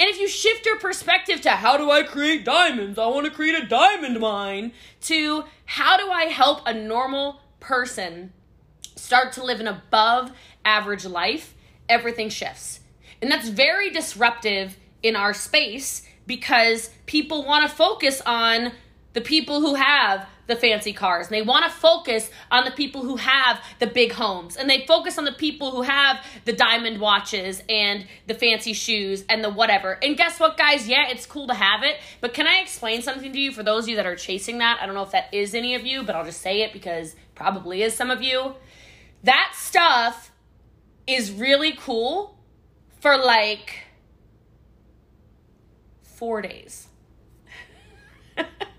And 0.01 0.09
if 0.09 0.19
you 0.19 0.27
shift 0.27 0.67
your 0.67 0.79
perspective 0.79 1.41
to 1.43 1.51
how 1.51 1.77
do 1.77 1.91
I 1.91 2.03
create 2.03 2.45
diamonds? 2.45 2.99
I 2.99 3.07
want 3.07 3.27
to 3.27 3.33
create 3.33 3.55
a 3.55 3.67
diamond 3.67 4.19
mine, 4.19 4.73
to 5.03 5.45
how 5.67 5.97
do 5.97 6.11
I 6.11 6.25
help 6.25 6.67
a 6.67 6.75
normal 6.75 7.41
person 7.61 8.33
start 8.97 9.33
to 9.35 9.45
live 9.45 9.61
an 9.61 9.69
above 9.69 10.33
average 10.65 11.05
life, 11.05 11.55
everything 11.89 12.29
shifts. 12.29 12.81
And 13.23 13.31
that's 13.31 13.49
very 13.49 13.91
disruptive 13.91 14.77
in 15.03 15.15
our 15.15 15.33
space 15.33 16.03
because 16.27 16.91
people 17.07 17.45
want 17.45 17.69
to 17.69 17.75
focus 17.75 18.21
on 18.27 18.73
the 19.15 19.21
people 19.21 19.61
who 19.61 19.75
have 19.75 20.29
the 20.47 20.57
fancy 20.57 20.93
cars 20.93 21.27
and 21.27 21.35
they 21.35 21.43
want 21.43 21.65
to 21.65 21.71
focus 21.71 22.31
on 22.51 22.65
the 22.65 22.71
people 22.71 23.03
who 23.03 23.17
have 23.17 23.65
the 23.79 23.87
big 23.87 24.13
homes 24.13 24.57
and 24.57 24.69
they 24.69 24.85
focus 24.87 25.17
on 25.17 25.25
the 25.25 25.33
people 25.33 25.71
who 25.71 25.83
have 25.83 26.23
the 26.45 26.53
diamond 26.53 27.01
watches 27.01 27.63
and 27.69 28.07
the 28.27 28.35
fancy 28.35 28.73
shoes 28.73 29.25
and 29.29 29.43
the 29.43 29.49
whatever. 29.49 29.99
And 30.03 30.17
guess 30.17 30.39
what 30.39 30.59
guys? 30.59 30.87
Yeah, 30.87 31.09
it's 31.09 31.25
cool 31.25 31.47
to 31.47 31.55
have 31.55 31.83
it, 31.83 31.97
but 32.21 32.35
can 32.35 32.47
I 32.47 32.59
explain 32.59 33.01
something 33.01 33.33
to 33.33 33.41
you 33.41 33.53
for 33.53 33.63
those 33.63 33.85
of 33.85 33.89
you 33.91 33.97
that 33.97 34.07
are 34.07 34.17
chasing 34.17 34.59
that? 34.59 34.79
I 34.83 34.87
don't 34.87 34.95
know 34.95 35.03
if 35.03 35.13
that 35.13 35.33
is 35.33 35.55
any 35.55 35.75
of 35.75 35.87
you, 35.87 36.03
but 36.03 36.15
I'll 36.15 36.25
just 36.25 36.43
say 36.43 36.63
it 36.63 36.73
because 36.73 37.17
probably 37.35 37.83
is 37.83 37.95
some 37.95 38.11
of 38.11 38.21
you. 38.21 38.55
That 39.23 39.53
stuff 39.55 40.31
is 41.07 41.33
really 41.33 41.73
cool 41.73 42.39
for 43.01 43.17
like 43.17 43.87
four 46.03 46.43
days. 46.43 46.89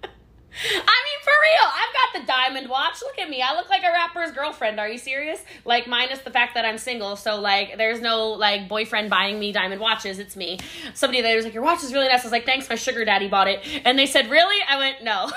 I 0.63 0.78
mean, 0.78 1.20
for 1.24 1.34
real, 1.41 1.65
I've 1.65 1.94
got 1.94 2.13
the 2.22 2.28
diamond 2.32 2.70
watch. 2.70 3.02
Look 3.02 3.18
at 3.20 3.30
me. 3.30 3.41
I 3.41 3.54
look 3.56 3.70
like 3.70 3.84
a 3.84 3.91
rapper's 3.91 4.32
girlfriend. 4.32 4.80
Are 4.80 4.88
you 4.88 4.98
serious? 4.98 5.44
Like, 5.65 5.86
minus 5.88 6.20
the 6.20 6.32
fact 6.32 6.54
that 6.56 6.63
I'm 6.65 6.78
single. 6.78 7.15
So, 7.15 7.39
like, 7.39 7.78
there's 7.78 8.02
no, 8.02 8.30
like, 8.30 8.68
boyfriend 8.70 9.10
buying 9.10 9.39
me 9.39 9.52
diamond 9.52 9.82
watches. 9.82 10.20
It's 10.20 10.36
me. 10.36 10.60
Somebody 10.94 11.22
there 11.22 11.36
was 11.36 11.46
like, 11.46 11.54
Your 11.54 11.63
watch 11.63 11.84
is 11.84 11.94
really 11.94 12.08
nice. 12.08 12.22
I 12.22 12.24
was 12.24 12.32
like, 12.32 12.46
Thanks, 12.46 12.70
my 12.70 12.76
sugar 12.76 13.04
daddy 13.04 13.28
bought 13.28 13.48
it. 13.48 13.60
And 13.84 13.98
they 14.00 14.06
said, 14.06 14.30
Really? 14.30 14.63
I 14.68 14.78
went, 14.78 15.04
No. 15.04 15.26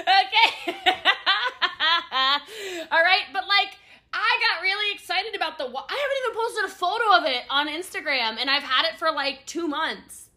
okay. 0.00 0.76
All 2.92 3.02
right. 3.02 3.24
But, 3.32 3.48
like, 3.48 3.76
I 4.12 4.38
got 4.40 4.62
really 4.62 4.94
excited 4.94 5.34
about 5.34 5.58
the. 5.58 5.64
I 5.64 5.66
haven't 5.66 6.18
even 6.24 6.34
posted 6.34 6.64
a 6.64 6.68
photo 6.68 7.16
of 7.18 7.24
it 7.24 7.44
on 7.50 7.68
Instagram, 7.68 8.38
and 8.40 8.48
I've 8.48 8.62
had 8.62 8.86
it 8.86 8.96
for 8.98 9.12
like 9.12 9.44
two 9.44 9.68
months 9.68 10.27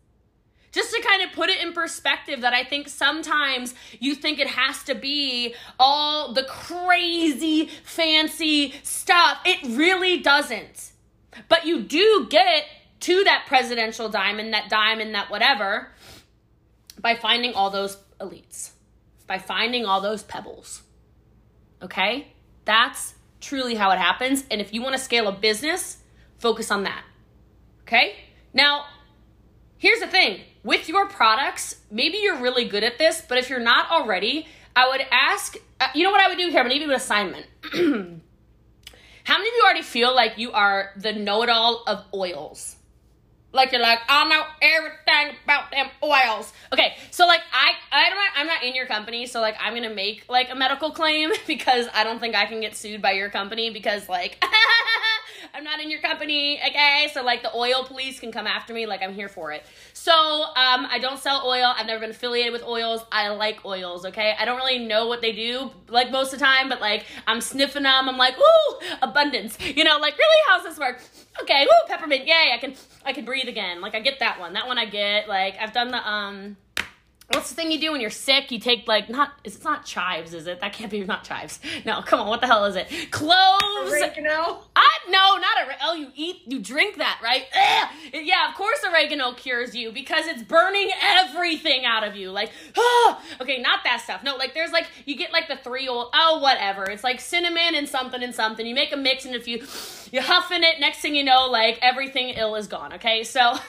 just 0.71 0.91
to 0.91 1.01
kind 1.01 1.21
of 1.21 1.31
put 1.33 1.49
it 1.49 1.61
in 1.61 1.73
perspective 1.73 2.41
that 2.41 2.53
I 2.53 2.63
think 2.63 2.87
sometimes 2.87 3.73
you 3.99 4.15
think 4.15 4.39
it 4.39 4.47
has 4.47 4.83
to 4.83 4.95
be 4.95 5.55
all 5.79 6.33
the 6.33 6.43
crazy 6.43 7.69
fancy 7.83 8.73
stuff. 8.83 9.39
It 9.45 9.77
really 9.77 10.19
doesn't. 10.19 10.91
But 11.49 11.65
you 11.65 11.81
do 11.81 12.27
get 12.29 12.65
to 13.01 13.23
that 13.23 13.45
presidential 13.47 14.09
diamond, 14.09 14.53
that 14.53 14.69
diamond, 14.69 15.15
that 15.15 15.29
whatever, 15.29 15.91
by 16.99 17.15
finding 17.15 17.53
all 17.53 17.69
those 17.69 17.97
elites, 18.19 18.71
by 19.27 19.39
finding 19.39 19.85
all 19.85 20.01
those 20.01 20.23
pebbles. 20.23 20.83
Okay? 21.81 22.27
That's 22.65 23.15
truly 23.39 23.75
how 23.75 23.91
it 23.91 23.97
happens. 23.97 24.45
And 24.51 24.61
if 24.61 24.73
you 24.73 24.81
want 24.81 24.95
to 24.95 25.01
scale 25.01 25.27
a 25.27 25.31
business, 25.31 25.97
focus 26.37 26.69
on 26.69 26.83
that. 26.83 27.03
Okay? 27.83 28.15
Now, 28.53 28.85
here's 29.77 29.99
the 29.99 30.07
thing 30.07 30.41
with 30.63 30.87
your 30.87 31.07
products, 31.07 31.77
maybe 31.89 32.17
you're 32.17 32.39
really 32.39 32.65
good 32.65 32.83
at 32.83 32.97
this, 32.97 33.21
but 33.27 33.37
if 33.37 33.49
you're 33.49 33.59
not 33.59 33.89
already, 33.89 34.47
I 34.75 34.89
would 34.89 35.05
ask, 35.11 35.57
uh, 35.79 35.87
you 35.95 36.03
know 36.03 36.11
what 36.11 36.21
I 36.21 36.29
would 36.29 36.37
do 36.37 36.49
here? 36.49 36.59
I'm 36.59 36.65
gonna 36.65 36.75
give 36.75 36.83
you 36.83 36.89
an 36.89 36.95
assignment. 36.95 37.45
How 39.23 39.37
many 39.37 39.49
of 39.49 39.55
you 39.55 39.61
already 39.63 39.81
feel 39.81 40.15
like 40.15 40.37
you 40.37 40.51
are 40.51 40.91
the 40.97 41.13
know 41.13 41.43
it 41.43 41.49
all 41.49 41.83
of 41.87 42.05
oils? 42.13 42.75
Like 43.53 43.71
you're 43.71 43.81
like, 43.81 43.99
I 44.07 44.27
know 44.29 44.43
everything 44.61 45.35
about 45.43 45.71
them 45.71 45.87
oils. 46.01 46.53
Okay, 46.71 46.95
so 47.11 47.27
like 47.27 47.41
I 47.51 47.73
I 47.91 48.09
don't 48.09 48.19
I'm 48.37 48.47
not 48.47 48.63
in 48.63 48.75
your 48.75 48.85
company, 48.85 49.25
so 49.25 49.41
like 49.41 49.55
I'm 49.59 49.73
gonna 49.73 49.93
make 49.93 50.25
like 50.29 50.49
a 50.49 50.55
medical 50.55 50.91
claim 50.91 51.31
because 51.47 51.87
I 51.93 52.03
don't 52.03 52.19
think 52.19 52.35
I 52.35 52.45
can 52.45 52.61
get 52.61 52.75
sued 52.75 53.01
by 53.01 53.11
your 53.11 53.29
company 53.29 53.69
because 53.69 54.07
like 54.07 54.41
I'm 55.53 55.63
not 55.63 55.79
in 55.79 55.89
your 55.89 56.01
company, 56.01 56.59
okay? 56.67 57.09
So 57.13 57.23
like 57.23 57.43
the 57.43 57.55
oil 57.55 57.83
police 57.83 58.19
can 58.19 58.31
come 58.31 58.47
after 58.47 58.73
me, 58.73 58.85
like 58.85 59.01
I'm 59.01 59.13
here 59.13 59.29
for 59.29 59.51
it. 59.51 59.65
So 59.93 60.11
um, 60.11 60.87
I 60.89 60.99
don't 60.99 61.19
sell 61.19 61.43
oil. 61.45 61.73
I've 61.77 61.87
never 61.87 61.99
been 61.99 62.11
affiliated 62.11 62.53
with 62.53 62.63
oils. 62.63 63.03
I 63.11 63.29
like 63.29 63.65
oils, 63.65 64.05
okay? 64.05 64.35
I 64.39 64.45
don't 64.45 64.57
really 64.57 64.79
know 64.79 65.07
what 65.07 65.21
they 65.21 65.31
do 65.31 65.71
like 65.87 66.11
most 66.11 66.33
of 66.33 66.39
the 66.39 66.45
time, 66.45 66.69
but 66.69 66.81
like 66.81 67.05
I'm 67.27 67.41
sniffing 67.41 67.83
them. 67.83 68.09
I'm 68.09 68.17
like, 68.17 68.37
ooh, 68.37 68.79
abundance. 69.01 69.57
You 69.81 69.85
know, 69.85 69.97
like 69.97 70.17
really, 70.17 70.41
how's 70.49 70.63
this 70.63 70.77
work? 70.77 71.01
Okay, 71.41 71.63
ooh, 71.63 71.87
peppermint. 71.87 72.27
Yay! 72.27 72.51
I 72.53 72.57
can 72.59 72.75
I 73.05 73.13
can 73.13 73.25
breathe 73.25 73.47
again. 73.47 73.81
Like 73.81 73.95
I 73.95 73.99
get 73.99 74.19
that 74.19 74.39
one. 74.39 74.53
That 74.53 74.67
one 74.67 74.77
I 74.77 74.85
get. 74.85 75.27
Like 75.27 75.55
I've 75.59 75.73
done 75.73 75.89
the 75.89 76.07
um 76.07 76.57
What's 77.33 77.49
the 77.49 77.55
thing 77.55 77.71
you 77.71 77.79
do 77.79 77.93
when 77.93 78.01
you're 78.01 78.09
sick? 78.09 78.51
You 78.51 78.59
take 78.59 78.87
like 78.87 79.09
not 79.09 79.33
it's 79.43 79.63
not 79.63 79.85
chives, 79.85 80.33
is 80.33 80.47
it? 80.47 80.59
That 80.59 80.73
can't 80.73 80.91
be 80.91 81.03
not 81.03 81.23
chives. 81.23 81.59
No, 81.85 82.01
come 82.01 82.19
on, 82.19 82.27
what 82.27 82.41
the 82.41 82.47
hell 82.47 82.65
is 82.65 82.75
it? 82.75 82.89
Cloves. 83.11 83.91
Oregano. 83.91 84.63
I 84.75 84.89
no, 85.09 85.37
not 85.37 85.57
a 85.57 85.75
oh 85.83 85.93
you 85.93 86.09
eat 86.15 86.41
you 86.45 86.59
drink 86.59 86.97
that 86.97 87.19
right? 87.23 87.45
Ugh. 87.55 87.89
Yeah, 88.23 88.49
of 88.49 88.55
course 88.55 88.79
oregano 88.89 89.33
cures 89.33 89.73
you 89.73 89.91
because 89.91 90.27
it's 90.27 90.43
burning 90.43 90.89
everything 91.01 91.85
out 91.85 92.03
of 92.03 92.15
you. 92.15 92.31
Like 92.31 92.51
ah. 92.77 93.23
okay, 93.41 93.61
not 93.61 93.83
that 93.85 94.01
stuff. 94.01 94.23
No, 94.23 94.35
like 94.35 94.53
there's 94.53 94.71
like 94.71 94.87
you 95.05 95.15
get 95.15 95.31
like 95.31 95.47
the 95.47 95.57
three 95.57 95.87
old 95.87 96.09
oh 96.13 96.39
whatever. 96.41 96.83
It's 96.89 97.03
like 97.03 97.21
cinnamon 97.21 97.75
and 97.75 97.87
something 97.87 98.21
and 98.21 98.35
something. 98.35 98.65
You 98.65 98.75
make 98.75 98.91
a 98.91 98.97
mix 98.97 99.25
and 99.25 99.35
if 99.35 99.47
you 99.47 99.59
you 100.11 100.21
huffing 100.21 100.63
it, 100.63 100.79
next 100.79 100.99
thing 100.99 101.15
you 101.15 101.23
know, 101.23 101.47
like 101.47 101.79
everything 101.81 102.29
ill 102.29 102.55
is 102.55 102.67
gone. 102.67 102.93
Okay, 102.93 103.23
so. 103.23 103.55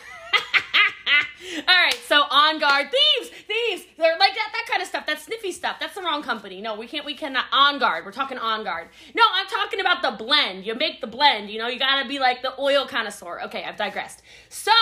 All 1.68 1.74
right, 1.74 1.98
so 2.06 2.22
on 2.30 2.58
guard 2.58 2.88
thieves, 2.90 3.30
thieves. 3.30 3.84
They're 3.98 4.18
like 4.18 4.34
that, 4.34 4.50
that 4.52 4.66
kind 4.68 4.82
of 4.82 4.88
stuff. 4.88 5.06
That's 5.06 5.24
sniffy 5.24 5.52
stuff. 5.52 5.76
That's 5.80 5.94
the 5.94 6.02
wrong 6.02 6.22
company. 6.22 6.60
No, 6.60 6.76
we 6.76 6.86
can't. 6.86 7.04
We 7.04 7.14
cannot. 7.14 7.46
On 7.52 7.78
guard. 7.78 8.04
We're 8.04 8.12
talking 8.12 8.38
on 8.38 8.64
guard. 8.64 8.88
No, 9.14 9.22
I'm 9.34 9.46
talking 9.46 9.80
about 9.80 10.02
the 10.02 10.12
blend. 10.12 10.64
You 10.64 10.74
make 10.74 11.00
the 11.00 11.06
blend. 11.06 11.50
You 11.50 11.58
know, 11.58 11.68
you 11.68 11.78
gotta 11.78 12.08
be 12.08 12.18
like 12.18 12.42
the 12.42 12.58
oil 12.58 12.86
connoisseur. 12.86 13.40
Okay, 13.44 13.64
I've 13.64 13.76
digressed. 13.76 14.22
So. 14.48 14.72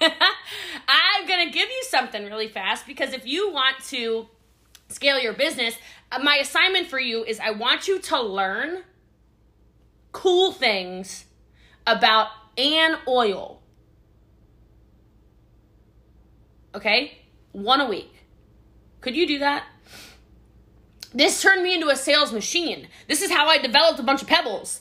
I'm 0.00 1.26
gonna 1.28 1.50
give 1.50 1.68
you 1.68 1.84
something 1.88 2.24
really 2.24 2.48
fast 2.48 2.86
because 2.86 3.12
if 3.12 3.26
you 3.26 3.52
want 3.52 3.84
to 3.88 4.28
scale 4.88 5.18
your 5.18 5.34
business, 5.34 5.76
uh, 6.10 6.18
my 6.20 6.36
assignment 6.36 6.88
for 6.88 6.98
you 6.98 7.22
is 7.24 7.38
I 7.38 7.50
want 7.50 7.86
you 7.86 7.98
to 7.98 8.20
learn 8.20 8.82
cool 10.12 10.52
things 10.52 11.26
about 11.86 12.28
an 12.56 12.96
oil 13.06 13.59
Okay? 16.74 17.18
One 17.52 17.80
a 17.80 17.88
week. 17.88 18.12
Could 19.00 19.16
you 19.16 19.26
do 19.26 19.38
that? 19.40 19.64
This 21.12 21.42
turned 21.42 21.62
me 21.62 21.74
into 21.74 21.88
a 21.88 21.96
sales 21.96 22.32
machine. 22.32 22.88
This 23.08 23.22
is 23.22 23.30
how 23.30 23.48
I 23.48 23.58
developed 23.58 23.98
a 23.98 24.02
bunch 24.02 24.22
of 24.22 24.28
pebbles. 24.28 24.80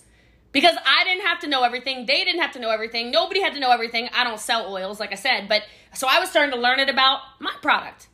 Because 0.52 0.75
I 0.86 1.04
didn't 1.04 1.25
have 1.25 1.39
to 1.41 1.47
know 1.47 1.63
everything. 1.63 2.06
They 2.06 2.23
didn't 2.23 2.41
have 2.41 2.54
to 2.54 2.60
know 2.60 2.69
everything. 2.69 3.12
Nobody 3.12 3.41
had 3.41 3.54
to 3.54 3.60
know 3.60 3.71
everything. 3.71 4.10
I 4.13 4.23
don't 4.23 4.39
sell 4.39 4.71
oils, 4.73 4.99
like 4.99 5.12
I 5.12 5.15
said. 5.15 5.47
But 5.47 5.63
so 5.93 6.08
I 6.10 6.19
was 6.19 6.30
starting 6.30 6.54
to 6.54 6.60
learn 6.60 6.80
it 6.80 6.89
about 6.89 7.19
my 7.39 7.54
product, 7.62 8.08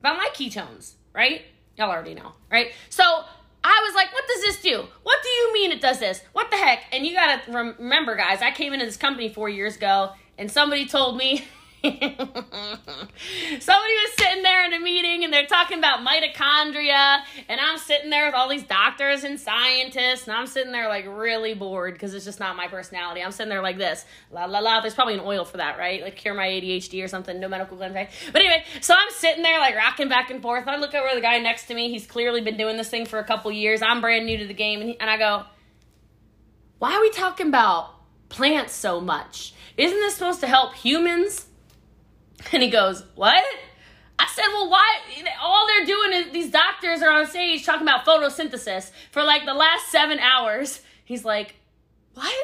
about 0.00 0.16
my 0.16 0.28
ketones, 0.34 0.94
right? 1.14 1.42
Y'all 1.76 1.90
already 1.90 2.14
know, 2.14 2.32
right? 2.50 2.72
So 2.90 3.02
I 3.64 3.82
was 3.86 3.94
like, 3.94 4.12
what 4.12 4.24
does 4.26 4.42
this 4.42 4.60
do? 4.60 4.84
What 5.02 5.22
do 5.22 5.28
you 5.28 5.54
mean 5.54 5.72
it 5.72 5.80
does 5.80 5.98
this? 5.98 6.22
What 6.32 6.50
the 6.50 6.56
heck? 6.56 6.84
And 6.92 7.06
you 7.06 7.14
gotta 7.14 7.50
remember, 7.50 8.16
guys, 8.16 8.42
I 8.42 8.50
came 8.50 8.72
into 8.72 8.84
this 8.84 8.96
company 8.96 9.28
four 9.28 9.48
years 9.48 9.76
ago 9.76 10.12
and 10.36 10.50
somebody 10.50 10.86
told 10.86 11.16
me 11.16 11.44
Somebody 11.84 12.14
was 13.18 14.12
sitting 14.16 14.44
there 14.44 14.64
in 14.66 14.72
a 14.72 14.78
meeting 14.78 15.24
and 15.24 15.32
they're 15.32 15.46
talking 15.46 15.78
about 15.78 16.06
mitochondria, 16.06 17.22
and 17.48 17.60
I'm 17.60 17.76
sitting 17.76 18.08
there 18.08 18.26
with 18.26 18.36
all 18.36 18.48
these 18.48 18.62
doctors 18.62 19.24
and 19.24 19.40
scientists, 19.40 20.28
and 20.28 20.36
I'm 20.36 20.46
sitting 20.46 20.70
there 20.70 20.88
like 20.88 21.06
really 21.08 21.54
bored 21.54 21.94
because 21.94 22.14
it's 22.14 22.24
just 22.24 22.38
not 22.38 22.54
my 22.54 22.68
personality. 22.68 23.20
I'm 23.20 23.32
sitting 23.32 23.50
there 23.50 23.62
like 23.62 23.78
this, 23.78 24.04
la 24.30 24.44
la 24.44 24.60
la. 24.60 24.80
There's 24.80 24.94
probably 24.94 25.14
an 25.14 25.22
oil 25.24 25.44
for 25.44 25.56
that, 25.56 25.76
right? 25.76 26.00
Like 26.02 26.14
cure 26.14 26.34
my 26.34 26.46
ADHD 26.46 27.02
or 27.02 27.08
something. 27.08 27.40
No 27.40 27.48
medical 27.48 27.76
claims? 27.76 27.94
But 28.30 28.42
anyway, 28.42 28.62
so 28.80 28.94
I'm 28.94 29.10
sitting 29.10 29.42
there 29.42 29.58
like 29.58 29.74
rocking 29.74 30.08
back 30.08 30.30
and 30.30 30.40
forth. 30.40 30.68
I 30.68 30.76
look 30.76 30.94
over 30.94 31.12
the 31.16 31.20
guy 31.20 31.38
next 31.38 31.66
to 31.66 31.74
me. 31.74 31.90
He's 31.90 32.06
clearly 32.06 32.42
been 32.42 32.56
doing 32.56 32.76
this 32.76 32.90
thing 32.90 33.06
for 33.06 33.18
a 33.18 33.24
couple 33.24 33.50
years. 33.50 33.82
I'm 33.82 34.00
brand 34.00 34.24
new 34.24 34.38
to 34.38 34.46
the 34.46 34.54
game, 34.54 34.80
and, 34.82 34.90
he, 34.90 35.00
and 35.00 35.10
I 35.10 35.16
go, 35.16 35.46
"Why 36.78 36.94
are 36.94 37.00
we 37.00 37.10
talking 37.10 37.48
about 37.48 37.90
plants 38.28 38.72
so 38.72 39.00
much? 39.00 39.52
Isn't 39.76 39.98
this 39.98 40.14
supposed 40.14 40.38
to 40.42 40.46
help 40.46 40.74
humans?" 40.74 41.46
And 42.52 42.62
he 42.62 42.70
goes, 42.70 43.04
What? 43.14 43.42
I 44.18 44.26
said, 44.34 44.46
Well, 44.48 44.70
why? 44.70 44.98
All 45.40 45.66
they're 45.66 45.86
doing 45.86 46.12
is 46.12 46.32
these 46.32 46.50
doctors 46.50 47.02
are 47.02 47.10
on 47.10 47.26
stage 47.26 47.64
talking 47.64 47.82
about 47.82 48.04
photosynthesis 48.04 48.90
for 49.10 49.22
like 49.22 49.44
the 49.46 49.54
last 49.54 49.90
seven 49.90 50.18
hours. 50.18 50.80
He's 51.04 51.24
like, 51.24 51.54
What? 52.14 52.34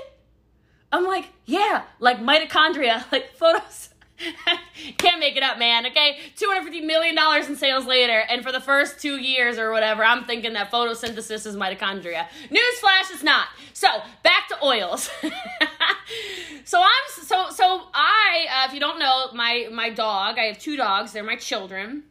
I'm 0.93 1.05
like, 1.05 1.27
Yeah, 1.45 1.85
like 2.01 2.21
mitochondria, 2.21 3.05
like 3.13 3.35
photos. 3.37 3.91
Can't 4.98 5.20
make 5.20 5.37
it 5.37 5.42
up, 5.42 5.59
man. 5.59 5.87
Okay, 5.87 6.18
two 6.37 6.48
hundred 6.48 6.64
fifty 6.64 6.81
million 6.81 7.14
dollars 7.14 7.48
in 7.48 7.57
sales 7.57 7.87
later, 7.87 8.24
and 8.28 8.42
for 8.42 8.52
the 8.52 8.61
first 8.61 9.00
two 9.00 9.16
years 9.16 9.59
or 9.59 9.70
whatever, 9.70 10.04
I'm 10.04 10.24
thinking 10.24 10.54
that 10.54 10.70
photosynthesis 10.70 11.46
is 11.46 11.57
mitochondria. 11.57 12.26
Newsflash, 12.50 13.12
it's 13.12 13.22
not. 13.22 13.48
So 13.72 13.88
back 14.22 14.48
to 14.48 14.64
oils. 14.64 15.11
so 16.64 16.81
I'm 16.81 17.24
so 17.24 17.50
so 17.50 17.83
I, 17.94 18.46
uh, 18.50 18.68
if 18.68 18.74
you 18.74 18.81
don't 18.81 18.98
know, 18.98 19.31
my 19.35 19.68
my 19.72 19.90
dog. 19.90 20.38
I 20.38 20.44
have 20.44 20.59
two 20.59 20.76
dogs. 20.76 21.12
They're 21.12 21.24
my 21.24 21.37
children. 21.37 22.04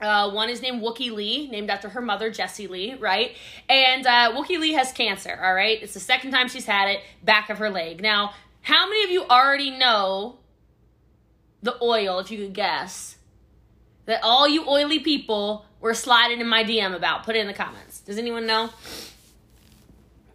Uh, 0.00 0.30
one 0.30 0.48
is 0.48 0.62
named 0.62 0.82
Wookie 0.82 1.12
Lee, 1.12 1.48
named 1.50 1.68
after 1.68 1.90
her 1.90 2.00
mother, 2.00 2.30
Jessie 2.30 2.66
Lee, 2.66 2.94
right? 2.94 3.36
And 3.68 4.06
uh, 4.06 4.32
Wookie 4.32 4.58
Lee 4.58 4.72
has 4.72 4.92
cancer, 4.92 5.38
all 5.42 5.52
right? 5.52 5.78
It's 5.82 5.92
the 5.92 6.00
second 6.00 6.30
time 6.30 6.48
she's 6.48 6.64
had 6.64 6.88
it, 6.88 7.00
back 7.22 7.50
of 7.50 7.58
her 7.58 7.68
leg. 7.68 8.00
Now, 8.00 8.32
how 8.62 8.88
many 8.88 9.04
of 9.04 9.10
you 9.10 9.24
already 9.24 9.70
know 9.70 10.39
the 11.62 11.76
oil, 11.82 12.18
if 12.18 12.30
you 12.30 12.38
could 12.38 12.54
guess, 12.54 13.16
that 14.06 14.20
all 14.22 14.48
you 14.48 14.68
oily 14.68 14.98
people 14.98 15.66
were 15.80 15.94
sliding 15.94 16.40
in 16.40 16.48
my 16.48 16.64
DM 16.64 16.94
about. 16.94 17.24
Put 17.24 17.36
it 17.36 17.40
in 17.40 17.46
the 17.46 17.54
comments. 17.54 18.00
Does 18.00 18.18
anyone 18.18 18.46
know? 18.46 18.70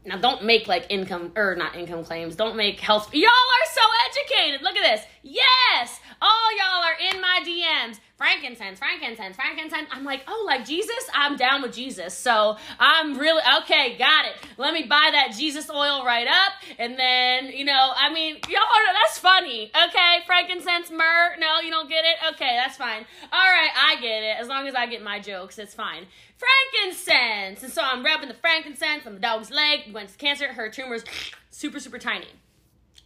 Now, 0.06 0.18
don't 0.18 0.44
make 0.44 0.68
like 0.68 0.86
income 0.90 1.32
or 1.36 1.56
not 1.56 1.76
income 1.76 2.04
claims. 2.04 2.36
Don't 2.36 2.56
make 2.56 2.80
health. 2.80 3.14
Y'all 3.14 3.30
are 3.30 3.72
so 3.74 3.82
educated. 4.08 4.62
Look 4.62 4.76
at 4.76 4.84
this. 4.84 5.06
Yes, 5.24 6.00
all 6.22 6.58
y'all 6.58 6.84
are 6.84 7.14
in 7.14 7.22
my 7.22 7.42
DMs 7.44 8.00
frankincense, 8.18 8.80
frankincense, 8.80 9.36
frankincense. 9.36 9.90
I'm 9.92 10.04
like, 10.04 10.24
oh, 10.28 10.44
like 10.46 10.66
Jesus? 10.66 11.10
I'm 11.14 11.36
down 11.36 11.62
with 11.62 11.74
Jesus. 11.74 12.14
So 12.14 12.58
I'm 12.80 13.18
really, 13.18 13.42
okay, 13.62 13.98
got 13.98 14.26
it. 14.26 14.34
Let 14.58 14.74
me 14.74 14.84
buy 14.84 15.10
that 15.12 15.34
Jesus 15.38 15.70
oil 15.70 16.06
right 16.06 16.28
up. 16.28 16.54
And 16.80 16.98
then, 16.98 17.48
you 17.48 17.66
know, 17.66 17.92
I 17.96 18.12
mean, 18.12 18.38
y'all 18.50 18.64
that's 18.94 19.20
funny. 19.20 19.72
Okay, 19.88 20.20
frankincense, 20.26 20.92
myrrh. 20.92 21.36
No, 21.40 21.60
you 21.60 21.70
don't 21.70 21.90
get 21.90 22.06
it? 22.06 22.34
Okay, 22.34 22.58
that's 22.62 22.78
fine. 22.78 23.06
All 23.32 23.40
right, 23.40 23.70
I 23.76 23.96
get 24.02 24.24
it. 24.24 24.38
As 24.40 24.48
long 24.48 24.68
as 24.68 24.76
I 24.76 24.86
get 24.88 25.04
my 25.04 25.20
jokes, 25.20 25.60
it's 25.60 25.74
fine. 25.74 26.06
Frankincense. 26.38 27.64
And 27.64 27.72
so 27.72 27.82
I'm 27.84 28.04
rubbing 28.04 28.30
the 28.30 28.36
frankincense 28.36 29.06
on 29.06 29.14
the 29.14 29.20
dog's 29.20 29.52
leg. 29.52 29.94
Went 29.94 30.10
to 30.10 30.18
cancer. 30.18 30.54
Her 30.54 30.70
tumor's 30.70 31.04
super, 31.52 31.80
super 31.80 32.00
tiny. 32.00 32.28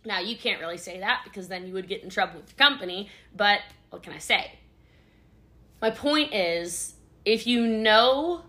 Now, 0.05 0.19
you 0.19 0.37
can't 0.37 0.61
really 0.61 0.77
say 0.77 0.99
that 0.99 1.21
because 1.25 1.47
then 1.47 1.67
you 1.67 1.73
would 1.73 1.87
get 1.87 2.03
in 2.03 2.09
trouble 2.09 2.37
with 2.37 2.47
the 2.47 2.55
company, 2.55 3.09
but 3.35 3.59
what 3.89 4.01
can 4.01 4.13
I 4.13 4.19
say? 4.19 4.53
My 5.81 5.89
point 5.89 6.33
is 6.33 6.95
if 7.25 7.47
you 7.47 7.65
know 7.65 8.43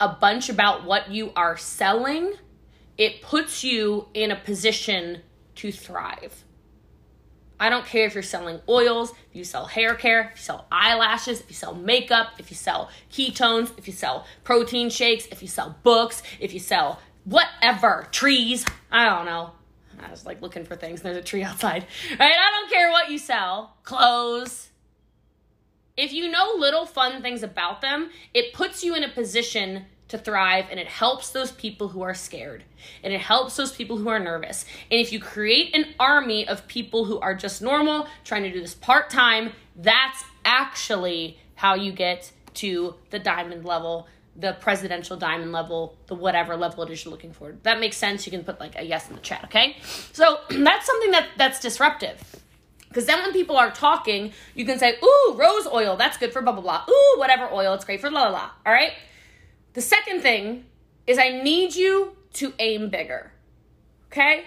a 0.00 0.08
bunch 0.08 0.48
about 0.48 0.84
what 0.84 1.10
you 1.10 1.32
are 1.36 1.56
selling, 1.56 2.34
it 2.96 3.22
puts 3.22 3.62
you 3.62 4.08
in 4.14 4.30
a 4.30 4.36
position 4.36 5.22
to 5.56 5.72
thrive. 5.72 6.44
I 7.60 7.70
don't 7.70 7.84
care 7.84 8.06
if 8.06 8.14
you're 8.14 8.22
selling 8.22 8.60
oils, 8.68 9.10
if 9.10 9.34
you 9.34 9.42
sell 9.42 9.66
hair 9.66 9.94
care, 9.94 10.30
if 10.32 10.38
you 10.38 10.42
sell 10.42 10.66
eyelashes, 10.70 11.40
if 11.40 11.48
you 11.48 11.54
sell 11.54 11.74
makeup, 11.74 12.34
if 12.38 12.50
you 12.50 12.56
sell 12.56 12.88
ketones, 13.12 13.76
if 13.76 13.88
you 13.88 13.92
sell 13.92 14.26
protein 14.44 14.90
shakes, 14.90 15.26
if 15.26 15.42
you 15.42 15.48
sell 15.48 15.76
books, 15.82 16.22
if 16.38 16.54
you 16.54 16.60
sell 16.60 17.00
whatever, 17.24 18.06
trees, 18.12 18.64
I 18.92 19.06
don't 19.06 19.26
know. 19.26 19.52
I 20.00 20.10
was 20.10 20.24
like 20.24 20.40
looking 20.40 20.64
for 20.64 20.76
things. 20.76 21.02
There's 21.02 21.16
a 21.16 21.22
tree 21.22 21.42
outside. 21.44 21.84
Right? 22.10 22.20
I 22.20 22.60
don't 22.60 22.70
care 22.70 22.90
what 22.90 23.10
you 23.10 23.18
sell. 23.18 23.76
Clothes, 23.82 24.67
if 25.98 26.12
you 26.12 26.30
know 26.30 26.54
little 26.56 26.86
fun 26.86 27.20
things 27.20 27.42
about 27.42 27.82
them, 27.82 28.10
it 28.32 28.54
puts 28.54 28.84
you 28.84 28.94
in 28.94 29.02
a 29.02 29.08
position 29.08 29.84
to 30.06 30.16
thrive 30.16 30.66
and 30.70 30.80
it 30.80 30.86
helps 30.86 31.30
those 31.30 31.50
people 31.52 31.88
who 31.88 32.00
are 32.00 32.14
scared 32.14 32.64
and 33.02 33.12
it 33.12 33.20
helps 33.20 33.56
those 33.56 33.72
people 33.72 33.98
who 33.98 34.08
are 34.08 34.20
nervous. 34.20 34.64
And 34.90 35.00
if 35.00 35.12
you 35.12 35.20
create 35.20 35.74
an 35.74 35.94
army 35.98 36.46
of 36.48 36.66
people 36.68 37.04
who 37.04 37.18
are 37.18 37.34
just 37.34 37.60
normal, 37.60 38.06
trying 38.24 38.44
to 38.44 38.52
do 38.52 38.60
this 38.60 38.74
part 38.74 39.10
time, 39.10 39.52
that's 39.76 40.24
actually 40.44 41.36
how 41.56 41.74
you 41.74 41.92
get 41.92 42.30
to 42.54 42.94
the 43.10 43.18
diamond 43.18 43.64
level, 43.64 44.06
the 44.36 44.56
presidential 44.60 45.16
diamond 45.16 45.50
level, 45.50 45.96
the 46.06 46.14
whatever 46.14 46.56
level 46.56 46.84
it 46.84 46.90
is 46.90 47.04
you're 47.04 47.10
looking 47.10 47.32
for. 47.32 47.56
That 47.64 47.80
makes 47.80 47.96
sense. 47.96 48.24
You 48.24 48.30
can 48.30 48.44
put 48.44 48.60
like 48.60 48.78
a 48.78 48.84
yes 48.84 49.10
in 49.10 49.16
the 49.16 49.20
chat, 49.20 49.44
okay? 49.44 49.76
So 50.12 50.38
that's 50.48 50.86
something 50.86 51.10
that 51.10 51.28
that's 51.36 51.58
disruptive. 51.58 52.22
Because 52.88 53.06
then 53.06 53.22
when 53.22 53.32
people 53.32 53.56
are 53.56 53.70
talking, 53.70 54.32
you 54.54 54.64
can 54.64 54.78
say, 54.78 54.94
ooh, 55.02 55.34
rose 55.36 55.66
oil, 55.66 55.96
that's 55.96 56.16
good 56.16 56.32
for 56.32 56.42
blah, 56.42 56.52
blah, 56.52 56.62
blah. 56.62 56.84
Ooh, 56.88 57.18
whatever 57.18 57.52
oil, 57.52 57.74
it's 57.74 57.84
great 57.84 58.00
for 58.00 58.10
la, 58.10 58.24
la, 58.24 58.30
la. 58.30 58.50
All 58.64 58.72
right? 58.72 58.92
The 59.74 59.82
second 59.82 60.22
thing 60.22 60.64
is 61.06 61.18
I 61.18 61.42
need 61.42 61.74
you 61.74 62.16
to 62.34 62.52
aim 62.58 62.90
bigger. 62.90 63.32
Okay? 64.06 64.44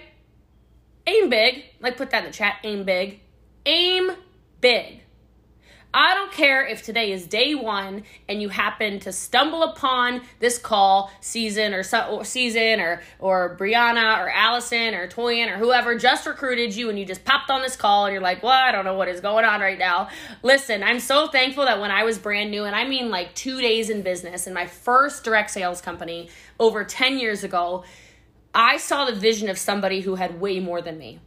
Aim 1.06 1.30
big. 1.30 1.64
Like 1.80 1.96
put 1.96 2.10
that 2.10 2.24
in 2.24 2.30
the 2.30 2.36
chat. 2.36 2.56
Aim 2.64 2.84
big. 2.84 3.20
Aim 3.66 4.10
big. 4.60 5.02
I 5.94 6.14
don't 6.14 6.32
care 6.32 6.66
if 6.66 6.82
today 6.82 7.12
is 7.12 7.26
day 7.26 7.54
one 7.54 8.04
and 8.26 8.40
you 8.40 8.48
happen 8.48 8.98
to 9.00 9.12
stumble 9.12 9.62
upon 9.62 10.22
this 10.38 10.56
call, 10.56 11.10
season 11.20 11.74
or, 11.74 11.82
so, 11.82 12.06
or 12.06 12.24
season 12.24 12.80
or 12.80 13.02
or 13.18 13.56
Brianna 13.58 14.18
or 14.18 14.30
Allison 14.30 14.94
or 14.94 15.06
Toyin 15.06 15.52
or 15.52 15.58
whoever 15.58 15.98
just 15.98 16.26
recruited 16.26 16.74
you 16.74 16.88
and 16.88 16.98
you 16.98 17.04
just 17.04 17.26
popped 17.26 17.50
on 17.50 17.60
this 17.60 17.76
call 17.76 18.06
and 18.06 18.12
you're 18.14 18.22
like, 18.22 18.42
well, 18.42 18.52
I 18.52 18.72
don't 18.72 18.86
know 18.86 18.94
what 18.94 19.08
is 19.08 19.20
going 19.20 19.44
on 19.44 19.60
right 19.60 19.78
now. 19.78 20.08
Listen, 20.42 20.82
I'm 20.82 20.98
so 20.98 21.26
thankful 21.26 21.66
that 21.66 21.78
when 21.78 21.90
I 21.90 22.04
was 22.04 22.18
brand 22.18 22.50
new, 22.50 22.64
and 22.64 22.74
I 22.74 22.88
mean 22.88 23.10
like 23.10 23.34
two 23.34 23.60
days 23.60 23.90
in 23.90 24.00
business 24.00 24.46
in 24.46 24.54
my 24.54 24.66
first 24.66 25.24
direct 25.24 25.50
sales 25.50 25.82
company 25.82 26.30
over 26.58 26.84
10 26.84 27.18
years 27.18 27.44
ago, 27.44 27.84
I 28.54 28.78
saw 28.78 29.04
the 29.04 29.14
vision 29.14 29.50
of 29.50 29.58
somebody 29.58 30.00
who 30.00 30.14
had 30.14 30.40
way 30.40 30.58
more 30.58 30.80
than 30.80 30.96
me. 30.96 31.20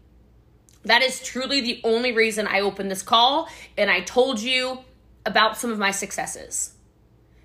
That 0.86 1.02
is 1.02 1.22
truly 1.22 1.62
the 1.62 1.82
only 1.84 2.12
reason 2.12 2.48
I 2.48 2.62
opened 2.62 2.90
this 2.90 3.02
call 3.02 3.50
and 3.78 3.90
I 3.90 4.02
told 4.02 4.40
you 4.40 4.80
about 5.26 5.58
some 5.58 5.72
of 5.72 5.80
my 5.80 5.92
successes. 5.92 6.74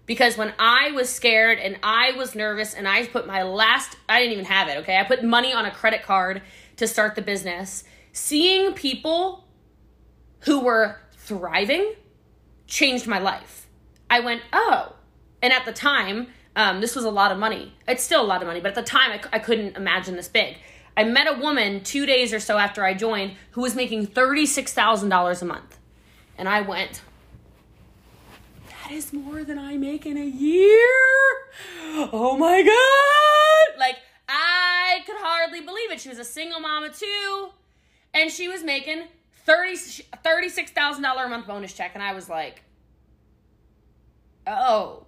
Because 0.06 0.36
when 0.36 0.52
I 0.58 0.90
was 0.92 1.08
scared 1.08 1.58
and 1.58 1.78
I 1.82 2.12
was 2.12 2.34
nervous 2.34 2.74
and 2.74 2.86
I 2.86 3.06
put 3.06 3.26
my 3.26 3.42
last, 3.42 3.96
I 4.08 4.20
didn't 4.20 4.32
even 4.32 4.44
have 4.44 4.68
it, 4.68 4.78
okay? 4.78 4.98
I 4.98 5.04
put 5.04 5.24
money 5.24 5.52
on 5.52 5.64
a 5.64 5.70
credit 5.70 6.02
card 6.02 6.42
to 6.76 6.86
start 6.86 7.14
the 7.14 7.22
business. 7.22 7.84
Seeing 8.12 8.74
people 8.74 9.44
who 10.40 10.60
were 10.60 11.00
thriving 11.16 11.94
changed 12.66 13.06
my 13.06 13.18
life. 13.20 13.68
I 14.10 14.20
went, 14.20 14.42
oh. 14.52 14.96
And 15.42 15.52
at 15.52 15.64
the 15.64 15.72
time, 15.72 16.26
um, 16.56 16.80
this 16.80 16.96
was 16.96 17.04
a 17.04 17.10
lot 17.10 17.30
of 17.30 17.38
money. 17.38 17.72
It's 17.86 18.02
still 18.02 18.22
a 18.22 18.26
lot 18.26 18.42
of 18.42 18.48
money, 18.48 18.60
but 18.60 18.70
at 18.70 18.74
the 18.74 18.82
time, 18.82 19.12
I, 19.12 19.36
I 19.36 19.38
couldn't 19.38 19.76
imagine 19.76 20.16
this 20.16 20.28
big. 20.28 20.56
I 21.00 21.04
met 21.04 21.26
a 21.26 21.32
woman 21.32 21.82
two 21.82 22.04
days 22.04 22.34
or 22.34 22.40
so 22.40 22.58
after 22.58 22.84
I 22.84 22.92
joined 22.92 23.32
who 23.52 23.62
was 23.62 23.74
making 23.74 24.08
$36,000 24.08 25.40
a 25.40 25.44
month. 25.46 25.78
And 26.36 26.46
I 26.46 26.60
went, 26.60 27.00
that 28.68 28.92
is 28.92 29.10
more 29.10 29.42
than 29.42 29.58
I 29.58 29.78
make 29.78 30.04
in 30.04 30.18
a 30.18 30.26
year. 30.26 30.76
Oh 32.12 32.36
my 32.36 32.60
God. 32.62 33.78
Like, 33.78 33.96
I 34.28 34.98
could 35.06 35.16
hardly 35.18 35.62
believe 35.62 35.90
it. 35.90 36.02
She 36.02 36.10
was 36.10 36.18
a 36.18 36.24
single 36.24 36.60
mama 36.60 36.90
too. 36.90 37.48
And 38.12 38.30
she 38.30 38.48
was 38.48 38.62
making 38.62 39.04
30, 39.46 39.76
$36,000 40.22 40.98
a 40.98 41.28
month 41.30 41.46
bonus 41.46 41.72
check. 41.72 41.92
And 41.94 42.02
I 42.02 42.12
was 42.12 42.28
like, 42.28 42.62
oh, 44.46 45.06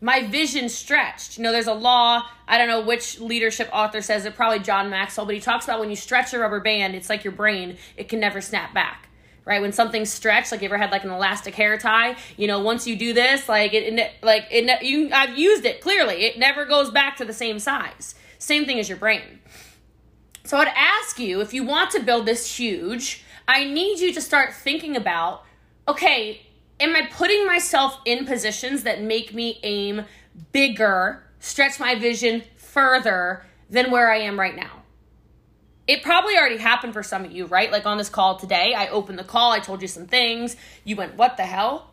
my 0.00 0.26
vision 0.26 0.68
stretched. 0.68 1.36
You 1.36 1.44
know, 1.44 1.52
there's 1.52 1.66
a 1.66 1.74
law, 1.74 2.22
I 2.48 2.58
don't 2.58 2.68
know 2.68 2.80
which 2.80 3.20
leadership 3.20 3.68
author 3.72 4.00
says 4.00 4.24
it, 4.24 4.34
probably 4.34 4.60
John 4.60 4.88
Maxwell, 4.90 5.26
but 5.26 5.34
he 5.34 5.40
talks 5.40 5.64
about 5.64 5.80
when 5.80 5.90
you 5.90 5.96
stretch 5.96 6.32
a 6.32 6.38
rubber 6.38 6.60
band, 6.60 6.94
it's 6.94 7.10
like 7.10 7.24
your 7.24 7.32
brain, 7.32 7.76
it 7.96 8.08
can 8.08 8.20
never 8.20 8.40
snap 8.40 8.72
back. 8.72 9.08
Right 9.44 9.60
when 9.60 9.72
something's 9.72 10.12
stretched, 10.12 10.52
like 10.52 10.60
you 10.60 10.66
ever 10.66 10.76
had 10.76 10.92
like 10.92 11.02
an 11.02 11.10
elastic 11.10 11.54
hair 11.54 11.76
tie, 11.78 12.16
you 12.36 12.46
know, 12.46 12.60
once 12.60 12.86
you 12.86 12.94
do 12.94 13.12
this, 13.12 13.48
like 13.48 13.72
it, 13.72 13.98
it 13.98 14.12
like 14.22 14.46
it, 14.50 14.82
you, 14.82 15.10
I've 15.12 15.36
used 15.36 15.64
it 15.64 15.80
clearly. 15.80 16.24
It 16.24 16.38
never 16.38 16.66
goes 16.66 16.90
back 16.90 17.16
to 17.16 17.24
the 17.24 17.32
same 17.32 17.58
size. 17.58 18.14
Same 18.38 18.64
thing 18.64 18.78
as 18.78 18.88
your 18.88 18.98
brain. 18.98 19.40
So 20.44 20.58
I'd 20.58 20.68
ask 20.68 21.18
you 21.18 21.40
if 21.40 21.52
you 21.54 21.64
want 21.64 21.90
to 21.92 22.00
build 22.00 22.26
this 22.26 22.58
huge, 22.58 23.24
I 23.48 23.64
need 23.64 23.98
you 23.98 24.12
to 24.12 24.20
start 24.20 24.52
thinking 24.54 24.94
about, 24.94 25.42
okay, 25.88 26.42
am 26.80 26.96
I 26.96 27.06
putting 27.06 27.46
myself 27.46 27.98
in 28.04 28.26
positions 28.26 28.82
that 28.84 29.02
make 29.02 29.34
me 29.34 29.60
aim 29.62 30.04
bigger, 30.52 31.22
stretch 31.38 31.78
my 31.78 31.94
vision 31.94 32.42
further 32.56 33.44
than 33.68 33.90
where 33.90 34.10
I 34.10 34.18
am 34.18 34.38
right 34.38 34.56
now? 34.56 34.82
It 35.86 36.02
probably 36.02 36.36
already 36.36 36.56
happened 36.56 36.92
for 36.92 37.02
some 37.02 37.24
of 37.24 37.32
you, 37.32 37.46
right? 37.46 37.70
Like 37.70 37.86
on 37.86 37.98
this 37.98 38.08
call 38.08 38.36
today, 38.36 38.74
I 38.74 38.88
opened 38.88 39.18
the 39.18 39.24
call, 39.24 39.52
I 39.52 39.60
told 39.60 39.82
you 39.82 39.88
some 39.88 40.06
things. 40.06 40.56
You 40.84 40.96
went, 40.96 41.16
What 41.16 41.36
the 41.36 41.44
hell? 41.44 41.90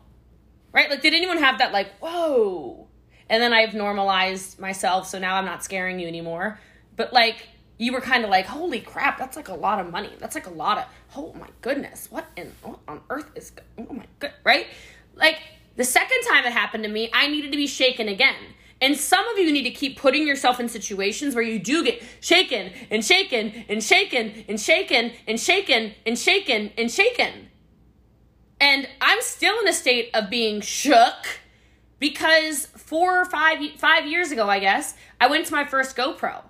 Right? 0.72 0.90
Like, 0.90 1.00
did 1.00 1.14
anyone 1.14 1.38
have 1.38 1.58
that, 1.58 1.72
like, 1.72 1.98
whoa? 1.98 2.88
And 3.30 3.42
then 3.42 3.52
I've 3.52 3.74
normalized 3.74 4.58
myself, 4.58 5.08
so 5.08 5.18
now 5.18 5.36
I'm 5.36 5.44
not 5.44 5.64
scaring 5.64 5.98
you 5.98 6.06
anymore. 6.06 6.60
But 6.94 7.12
like, 7.12 7.48
you 7.78 7.92
were 7.92 8.00
kind 8.00 8.24
of 8.24 8.30
like, 8.30 8.46
holy 8.46 8.80
crap, 8.80 9.18
that's 9.18 9.36
like 9.36 9.48
a 9.48 9.54
lot 9.54 9.78
of 9.78 9.90
money. 9.90 10.10
That's 10.18 10.34
like 10.34 10.48
a 10.48 10.52
lot 10.52 10.78
of, 10.78 10.84
oh 11.16 11.32
my 11.34 11.48
goodness, 11.60 12.08
what 12.10 12.26
in 12.36 12.52
what 12.62 12.80
on 12.88 13.00
earth 13.08 13.30
is, 13.36 13.52
oh 13.78 13.92
my 13.92 14.04
good, 14.18 14.32
right? 14.44 14.66
Like 15.14 15.40
the 15.76 15.84
second 15.84 16.18
time 16.28 16.44
it 16.44 16.52
happened 16.52 16.84
to 16.84 16.90
me, 16.90 17.08
I 17.12 17.28
needed 17.28 17.52
to 17.52 17.56
be 17.56 17.68
shaken 17.68 18.08
again. 18.08 18.34
And 18.80 18.96
some 18.96 19.26
of 19.28 19.38
you 19.38 19.52
need 19.52 19.64
to 19.64 19.70
keep 19.70 19.98
putting 19.98 20.26
yourself 20.26 20.60
in 20.60 20.68
situations 20.68 21.34
where 21.34 21.42
you 21.44 21.58
do 21.58 21.84
get 21.84 22.02
shaken 22.20 22.72
and 22.90 23.04
shaken 23.04 23.64
and 23.68 23.82
shaken 23.82 24.44
and 24.48 24.60
shaken 24.60 25.12
and 25.26 25.40
shaken 25.40 25.94
and 26.04 26.18
shaken 26.18 26.72
and 26.76 26.90
shaken. 26.90 27.48
And 28.60 28.88
I'm 29.00 29.20
still 29.20 29.58
in 29.60 29.68
a 29.68 29.72
state 29.72 30.10
of 30.14 30.30
being 30.30 30.60
shook 30.60 31.40
because 32.00 32.66
four 32.66 33.20
or 33.20 33.24
five 33.24 33.58
five 33.76 34.06
years 34.06 34.30
ago, 34.30 34.48
I 34.48 34.58
guess, 34.58 34.94
I 35.20 35.28
went 35.28 35.46
to 35.46 35.52
my 35.52 35.64
first 35.64 35.96
GoPro. 35.96 36.42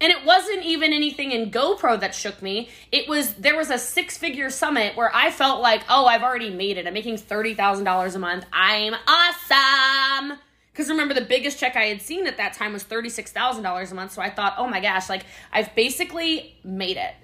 And 0.00 0.12
it 0.12 0.24
wasn't 0.24 0.64
even 0.64 0.92
anything 0.92 1.32
in 1.32 1.50
GoPro 1.50 1.98
that 2.00 2.14
shook 2.14 2.42
me. 2.42 2.68
It 2.92 3.08
was 3.08 3.34
there 3.34 3.56
was 3.56 3.70
a 3.70 3.78
six 3.78 4.18
figure 4.18 4.50
summit 4.50 4.96
where 4.96 5.10
I 5.14 5.30
felt 5.30 5.62
like, 5.62 5.82
oh, 5.88 6.06
I've 6.06 6.22
already 6.22 6.50
made 6.50 6.76
it. 6.76 6.86
I'm 6.86 6.94
making 6.94 7.18
thirty 7.18 7.54
thousand 7.54 7.84
dollars 7.84 8.14
a 8.14 8.18
month. 8.18 8.44
I'm 8.52 8.94
awesome. 9.06 10.38
Because 10.72 10.88
remember, 10.90 11.14
the 11.14 11.24
biggest 11.24 11.60
check 11.60 11.76
I 11.76 11.84
had 11.84 12.02
seen 12.02 12.26
at 12.26 12.36
that 12.38 12.54
time 12.54 12.72
was 12.72 12.82
thirty 12.82 13.08
six 13.08 13.30
thousand 13.30 13.62
dollars 13.62 13.92
a 13.92 13.94
month. 13.94 14.12
So 14.12 14.20
I 14.20 14.30
thought, 14.30 14.54
oh 14.58 14.66
my 14.66 14.80
gosh, 14.80 15.08
like 15.08 15.24
I've 15.52 15.74
basically 15.74 16.56
made 16.64 16.96
it. 16.96 17.14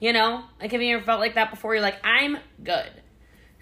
You 0.00 0.12
know, 0.12 0.44
like 0.60 0.72
have 0.72 0.82
you 0.82 0.96
ever 0.96 1.04
felt 1.04 1.20
like 1.20 1.34
that 1.34 1.50
before? 1.50 1.74
You're 1.74 1.82
like, 1.82 1.98
I'm 2.02 2.38
good. 2.62 2.90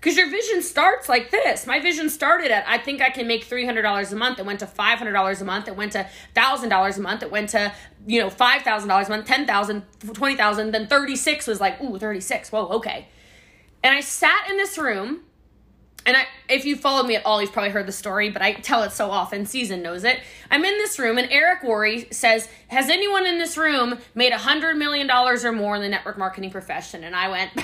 Because 0.02 0.16
your 0.16 0.28
vision 0.28 0.62
starts 0.62 1.08
like 1.08 1.30
this. 1.30 1.64
My 1.64 1.78
vision 1.78 2.10
started 2.10 2.50
at 2.50 2.64
I 2.66 2.76
think 2.76 3.00
I 3.00 3.10
can 3.10 3.28
make 3.28 3.48
$300 3.48 4.12
a 4.12 4.16
month. 4.16 4.40
It 4.40 4.44
went 4.44 4.58
to 4.58 4.66
$500 4.66 5.40
a 5.40 5.44
month. 5.44 5.68
It 5.68 5.76
went 5.76 5.92
to 5.92 6.08
$1,000 6.34 6.96
a 6.96 7.00
month. 7.00 7.22
It 7.22 7.30
went 7.30 7.50
to, 7.50 7.72
you 8.04 8.20
know, 8.20 8.28
$5,000 8.28 9.06
a 9.06 9.08
month, 9.08 9.26
10000 9.26 9.82
20000 10.00 10.72
Then 10.72 10.88
36 10.88 11.46
was 11.46 11.60
like, 11.60 11.80
ooh, 11.80 12.00
36. 12.00 12.50
Whoa, 12.50 12.66
okay. 12.70 13.06
And 13.84 13.94
I 13.94 14.00
sat 14.00 14.50
in 14.50 14.56
this 14.56 14.76
room. 14.76 15.20
And 16.04 16.16
I, 16.16 16.24
if 16.48 16.64
you 16.64 16.74
followed 16.74 17.06
me 17.06 17.14
at 17.14 17.24
all, 17.24 17.40
you've 17.40 17.52
probably 17.52 17.70
heard 17.70 17.86
the 17.86 17.92
story, 17.92 18.28
but 18.28 18.42
I 18.42 18.54
tell 18.54 18.82
it 18.82 18.90
so 18.90 19.08
often. 19.08 19.46
Season 19.46 19.82
knows 19.82 20.02
it. 20.02 20.18
I'm 20.50 20.64
in 20.64 20.76
this 20.78 20.98
room, 20.98 21.16
and 21.16 21.30
Eric 21.30 21.60
Worre 21.62 22.12
says, 22.12 22.48
"Has 22.66 22.90
anyone 22.90 23.24
in 23.24 23.38
this 23.38 23.56
room 23.56 24.00
made 24.12 24.32
a 24.32 24.38
hundred 24.38 24.78
million 24.78 25.06
dollars 25.06 25.44
or 25.44 25.52
more 25.52 25.76
in 25.76 25.80
the 25.80 25.88
network 25.88 26.18
marketing 26.18 26.50
profession?" 26.50 27.04
And 27.04 27.14
I 27.14 27.28
went, 27.28 27.52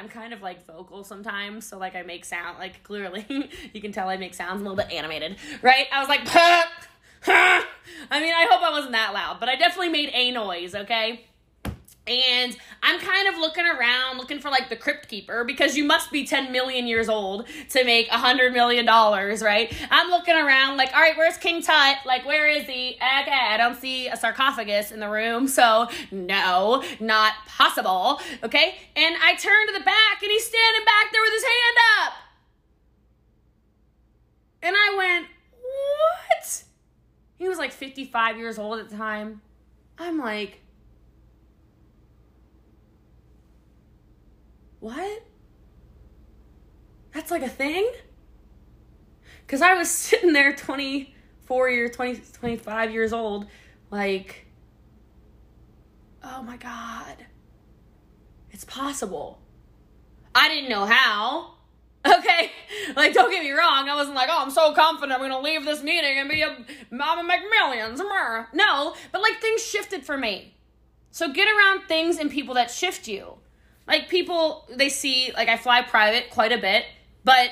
I'm 0.00 0.08
kind 0.08 0.32
of 0.32 0.40
like 0.40 0.66
vocal 0.66 1.04
sometimes, 1.04 1.66
so 1.66 1.76
like 1.76 1.94
I 1.94 2.02
make 2.02 2.24
sound 2.24 2.58
like 2.58 2.82
clearly 2.84 3.50
you 3.72 3.80
can 3.80 3.92
tell 3.92 4.08
I 4.08 4.16
make 4.16 4.34
sounds 4.34 4.60
a 4.60 4.64
little 4.64 4.76
bit 4.76 4.90
animated, 4.90 5.36
right? 5.62 5.86
I 5.92 6.00
was 6.00 6.08
like, 6.08 6.22
I 6.26 7.64
mean, 8.12 8.32
I 8.32 8.46
hope 8.50 8.62
I 8.62 8.70
wasn't 8.70 8.92
that 8.92 9.12
loud, 9.12 9.38
but 9.40 9.48
I 9.48 9.56
definitely 9.56 9.90
made 9.90 10.10
a 10.14 10.30
noise, 10.30 10.74
okay? 10.74 11.26
And 12.10 12.56
I'm 12.82 12.98
kind 12.98 13.28
of 13.28 13.36
looking 13.38 13.64
around, 13.64 14.18
looking 14.18 14.40
for 14.40 14.50
like 14.50 14.68
the 14.68 14.76
crypt 14.76 15.08
keeper 15.08 15.44
because 15.44 15.76
you 15.76 15.84
must 15.84 16.10
be 16.10 16.26
10 16.26 16.50
million 16.50 16.88
years 16.88 17.08
old 17.08 17.46
to 17.70 17.84
make 17.84 18.08
a 18.08 18.18
hundred 18.18 18.52
million 18.52 18.84
dollars, 18.84 19.42
right? 19.42 19.72
I'm 19.90 20.10
looking 20.10 20.34
around 20.34 20.76
like, 20.76 20.92
all 20.92 21.00
right, 21.00 21.16
where's 21.16 21.36
King 21.36 21.62
Tut? 21.62 21.98
Like, 22.04 22.26
where 22.26 22.48
is 22.48 22.64
he? 22.64 22.96
Okay, 22.96 23.30
I 23.50 23.56
don't 23.56 23.76
see 23.76 24.08
a 24.08 24.16
sarcophagus 24.16 24.90
in 24.90 24.98
the 24.98 25.08
room, 25.08 25.46
so 25.46 25.88
no, 26.10 26.82
not 26.98 27.34
possible. 27.46 28.20
Okay, 28.42 28.74
and 28.96 29.16
I 29.22 29.34
turn 29.36 29.66
to 29.68 29.72
the 29.72 29.84
back 29.84 30.22
and 30.22 30.30
he's 30.30 30.46
standing 30.46 30.84
back 30.84 31.12
there 31.12 31.22
with 31.22 31.32
his 31.32 31.44
hand 31.44 31.76
up. 32.02 32.12
And 34.62 34.76
I 34.76 34.94
went, 34.96 35.26
what? 35.62 36.64
He 37.38 37.48
was 37.48 37.58
like 37.58 37.72
55 37.72 38.36
years 38.36 38.58
old 38.58 38.80
at 38.80 38.90
the 38.90 38.96
time. 38.96 39.40
I'm 39.98 40.18
like, 40.18 40.60
what? 44.80 45.22
That's 47.12 47.30
like 47.30 47.42
a 47.42 47.48
thing? 47.48 47.90
Because 49.46 49.62
I 49.62 49.74
was 49.74 49.90
sitting 49.90 50.32
there 50.32 50.54
24 50.54 51.70
years, 51.70 51.96
20, 51.96 52.20
25 52.32 52.92
years 52.92 53.12
old, 53.12 53.46
like, 53.90 54.46
oh 56.24 56.42
my 56.42 56.56
God, 56.56 57.16
it's 58.50 58.64
possible. 58.64 59.38
I 60.34 60.48
didn't 60.48 60.70
know 60.70 60.86
how. 60.86 61.54
Okay, 62.02 62.50
like 62.96 63.12
don't 63.12 63.30
get 63.30 63.42
me 63.42 63.50
wrong. 63.50 63.86
I 63.90 63.94
wasn't 63.94 64.16
like, 64.16 64.30
oh, 64.32 64.38
I'm 64.40 64.50
so 64.50 64.72
confident 64.72 65.12
I'm 65.12 65.20
gonna 65.20 65.38
leave 65.38 65.66
this 65.66 65.82
meeting 65.82 66.18
and 66.18 66.30
be 66.30 66.40
a 66.40 66.56
mama 66.90 67.22
millions. 67.22 68.00
No, 68.54 68.94
but 69.12 69.20
like 69.20 69.38
things 69.42 69.62
shifted 69.62 70.06
for 70.06 70.16
me. 70.16 70.54
So 71.10 71.30
get 71.30 71.46
around 71.46 71.88
things 71.88 72.16
and 72.16 72.30
people 72.30 72.54
that 72.54 72.70
shift 72.70 73.06
you 73.06 73.34
like 73.90 74.08
people 74.08 74.66
they 74.70 74.88
see 74.88 75.32
like 75.34 75.48
I 75.48 75.56
fly 75.56 75.82
private 75.82 76.30
quite 76.30 76.52
a 76.52 76.58
bit, 76.58 76.84
but 77.24 77.50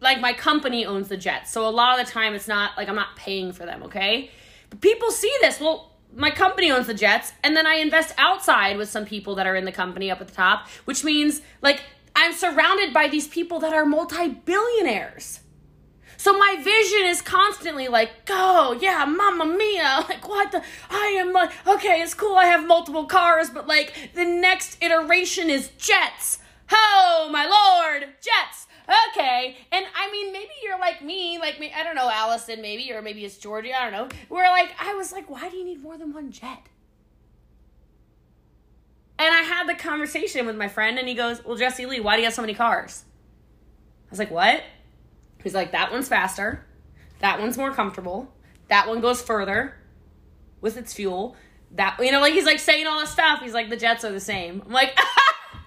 like 0.00 0.20
my 0.20 0.32
company 0.32 0.84
owns 0.84 1.08
the 1.08 1.16
jets. 1.16 1.52
So 1.52 1.66
a 1.66 1.70
lot 1.70 1.98
of 1.98 2.04
the 2.04 2.10
time 2.10 2.34
it's 2.34 2.48
not 2.48 2.76
like 2.76 2.88
I'm 2.88 2.96
not 2.96 3.14
paying 3.16 3.52
for 3.52 3.64
them, 3.64 3.84
okay? 3.84 4.30
But 4.68 4.80
people 4.80 5.12
see 5.12 5.32
this. 5.40 5.60
Well, 5.60 5.92
my 6.14 6.30
company 6.30 6.70
owns 6.72 6.88
the 6.88 6.94
jets 6.94 7.32
and 7.44 7.56
then 7.56 7.66
I 7.66 7.76
invest 7.76 8.12
outside 8.18 8.76
with 8.76 8.90
some 8.90 9.06
people 9.06 9.36
that 9.36 9.46
are 9.46 9.54
in 9.54 9.64
the 9.64 9.72
company 9.72 10.10
up 10.10 10.20
at 10.20 10.26
the 10.26 10.34
top, 10.34 10.68
which 10.84 11.04
means 11.04 11.40
like 11.62 11.82
I'm 12.16 12.32
surrounded 12.32 12.92
by 12.92 13.08
these 13.08 13.28
people 13.28 13.60
that 13.60 13.72
are 13.72 13.86
multi 13.86 14.28
billionaires. 14.28 15.40
So 16.22 16.38
my 16.38 16.54
vision 16.62 17.00
is 17.06 17.20
constantly 17.20 17.88
like, 17.88 18.12
oh 18.30 18.78
yeah, 18.80 19.04
mamma 19.04 19.44
mia, 19.44 20.04
like 20.08 20.28
what 20.28 20.52
the, 20.52 20.62
I 20.88 21.16
am 21.18 21.32
like, 21.32 21.50
okay, 21.66 22.00
it's 22.00 22.14
cool, 22.14 22.36
I 22.36 22.44
have 22.44 22.64
multiple 22.64 23.06
cars, 23.06 23.50
but 23.50 23.66
like 23.66 24.10
the 24.14 24.24
next 24.24 24.80
iteration 24.80 25.50
is 25.50 25.70
jets. 25.78 26.38
Oh 26.70 27.28
my 27.32 27.44
lord, 27.44 28.08
jets. 28.20 28.68
Okay, 29.10 29.56
and 29.72 29.84
I 29.96 30.12
mean, 30.12 30.32
maybe 30.32 30.52
you're 30.62 30.78
like 30.78 31.02
me, 31.02 31.40
like 31.40 31.58
me, 31.58 31.72
I 31.76 31.82
don't 31.82 31.96
know, 31.96 32.08
Allison, 32.08 32.62
maybe, 32.62 32.92
or 32.92 33.02
maybe 33.02 33.24
it's 33.24 33.36
Georgia, 33.36 33.76
I 33.76 33.90
don't 33.90 33.92
know. 33.92 34.16
Where 34.28 34.48
like 34.48 34.70
I 34.78 34.94
was 34.94 35.10
like, 35.10 35.28
why 35.28 35.48
do 35.48 35.56
you 35.56 35.64
need 35.64 35.82
more 35.82 35.98
than 35.98 36.14
one 36.14 36.30
jet? 36.30 36.68
And 39.18 39.34
I 39.34 39.40
had 39.40 39.68
the 39.68 39.74
conversation 39.74 40.46
with 40.46 40.54
my 40.54 40.68
friend, 40.68 41.00
and 41.00 41.08
he 41.08 41.14
goes, 41.14 41.44
Well, 41.44 41.56
Jessie 41.56 41.86
Lee, 41.86 41.98
why 41.98 42.14
do 42.14 42.20
you 42.20 42.26
have 42.26 42.34
so 42.34 42.42
many 42.42 42.54
cars? 42.54 43.02
I 44.06 44.10
was 44.10 44.20
like, 44.20 44.30
What? 44.30 44.62
He's 45.42 45.54
like, 45.54 45.72
That 45.72 45.92
one's 45.92 46.08
faster. 46.08 46.64
That 47.20 47.40
one's 47.40 47.56
more 47.56 47.72
comfortable. 47.72 48.32
That 48.68 48.88
one 48.88 49.00
goes 49.00 49.22
further 49.22 49.74
with 50.60 50.76
its 50.76 50.92
fuel. 50.92 51.36
That, 51.72 51.96
you 52.00 52.12
know, 52.12 52.20
like 52.20 52.34
he's 52.34 52.44
like 52.44 52.58
saying 52.58 52.86
all 52.86 53.00
this 53.00 53.10
stuff. 53.10 53.40
He's 53.40 53.54
like, 53.54 53.70
The 53.70 53.76
jets 53.76 54.04
are 54.04 54.12
the 54.12 54.20
same. 54.20 54.62
I'm 54.66 54.72
like, 54.72 54.98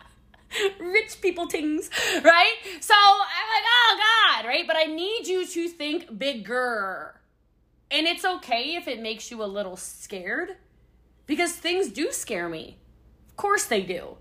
Rich 0.80 1.22
people 1.22 1.48
things, 1.48 1.90
right? 2.24 2.56
So 2.80 2.94
I'm 2.94 3.18
like, 3.18 3.66
Oh 3.68 4.00
God, 4.00 4.48
right? 4.48 4.68
But 4.68 4.78
I 4.78 4.86
need 4.86 5.28
you 5.28 5.46
to 5.46 5.70
think 5.70 6.18
bigger. 6.18 7.20
And 7.92 8.08
it's 8.08 8.26
okay 8.26 8.76
if 8.76 8.88
it 8.88 9.00
makes 9.02 9.32
you 9.32 9.44
a 9.44 9.46
little 9.46 9.78
scared 9.78 10.58
because 11.28 11.54
things 11.54 11.90
do 11.90 12.12
scare 12.12 12.50
me. 12.50 12.78
Of 13.30 13.38
course 13.38 13.66
they 13.66 13.82
do. 13.82 14.18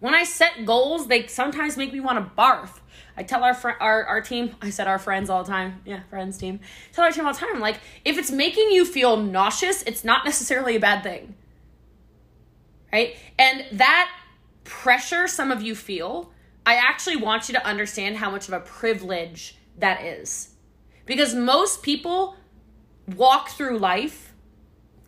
When 0.00 0.14
I 0.14 0.24
set 0.24 0.64
goals, 0.64 1.08
they 1.08 1.26
sometimes 1.26 1.76
make 1.76 1.92
me 1.92 2.00
want 2.00 2.18
to 2.18 2.40
barf. 2.40 2.80
I 3.18 3.24
tell 3.24 3.42
our 3.42 3.52
fr- 3.52 3.80
our 3.80 4.04
our 4.04 4.20
team, 4.20 4.54
I 4.62 4.70
said 4.70 4.86
our 4.86 4.98
friends 4.98 5.28
all 5.28 5.42
the 5.42 5.50
time. 5.50 5.82
Yeah, 5.84 6.00
friends 6.08 6.38
team. 6.38 6.60
tell 6.92 7.04
our 7.04 7.10
team 7.10 7.26
all 7.26 7.32
the 7.32 7.40
time 7.40 7.58
like 7.58 7.80
if 8.04 8.16
it's 8.16 8.30
making 8.30 8.70
you 8.70 8.84
feel 8.84 9.16
nauseous, 9.16 9.82
it's 9.82 10.04
not 10.04 10.24
necessarily 10.24 10.76
a 10.76 10.80
bad 10.80 11.02
thing. 11.02 11.34
Right? 12.92 13.16
And 13.36 13.64
that 13.72 14.08
pressure 14.62 15.26
some 15.26 15.50
of 15.50 15.62
you 15.62 15.74
feel, 15.74 16.32
I 16.64 16.76
actually 16.76 17.16
want 17.16 17.48
you 17.48 17.54
to 17.54 17.66
understand 17.66 18.16
how 18.16 18.30
much 18.30 18.46
of 18.46 18.54
a 18.54 18.60
privilege 18.60 19.56
that 19.78 20.04
is. 20.04 20.54
Because 21.04 21.34
most 21.34 21.82
people 21.82 22.36
walk 23.16 23.48
through 23.48 23.78
life 23.78 24.32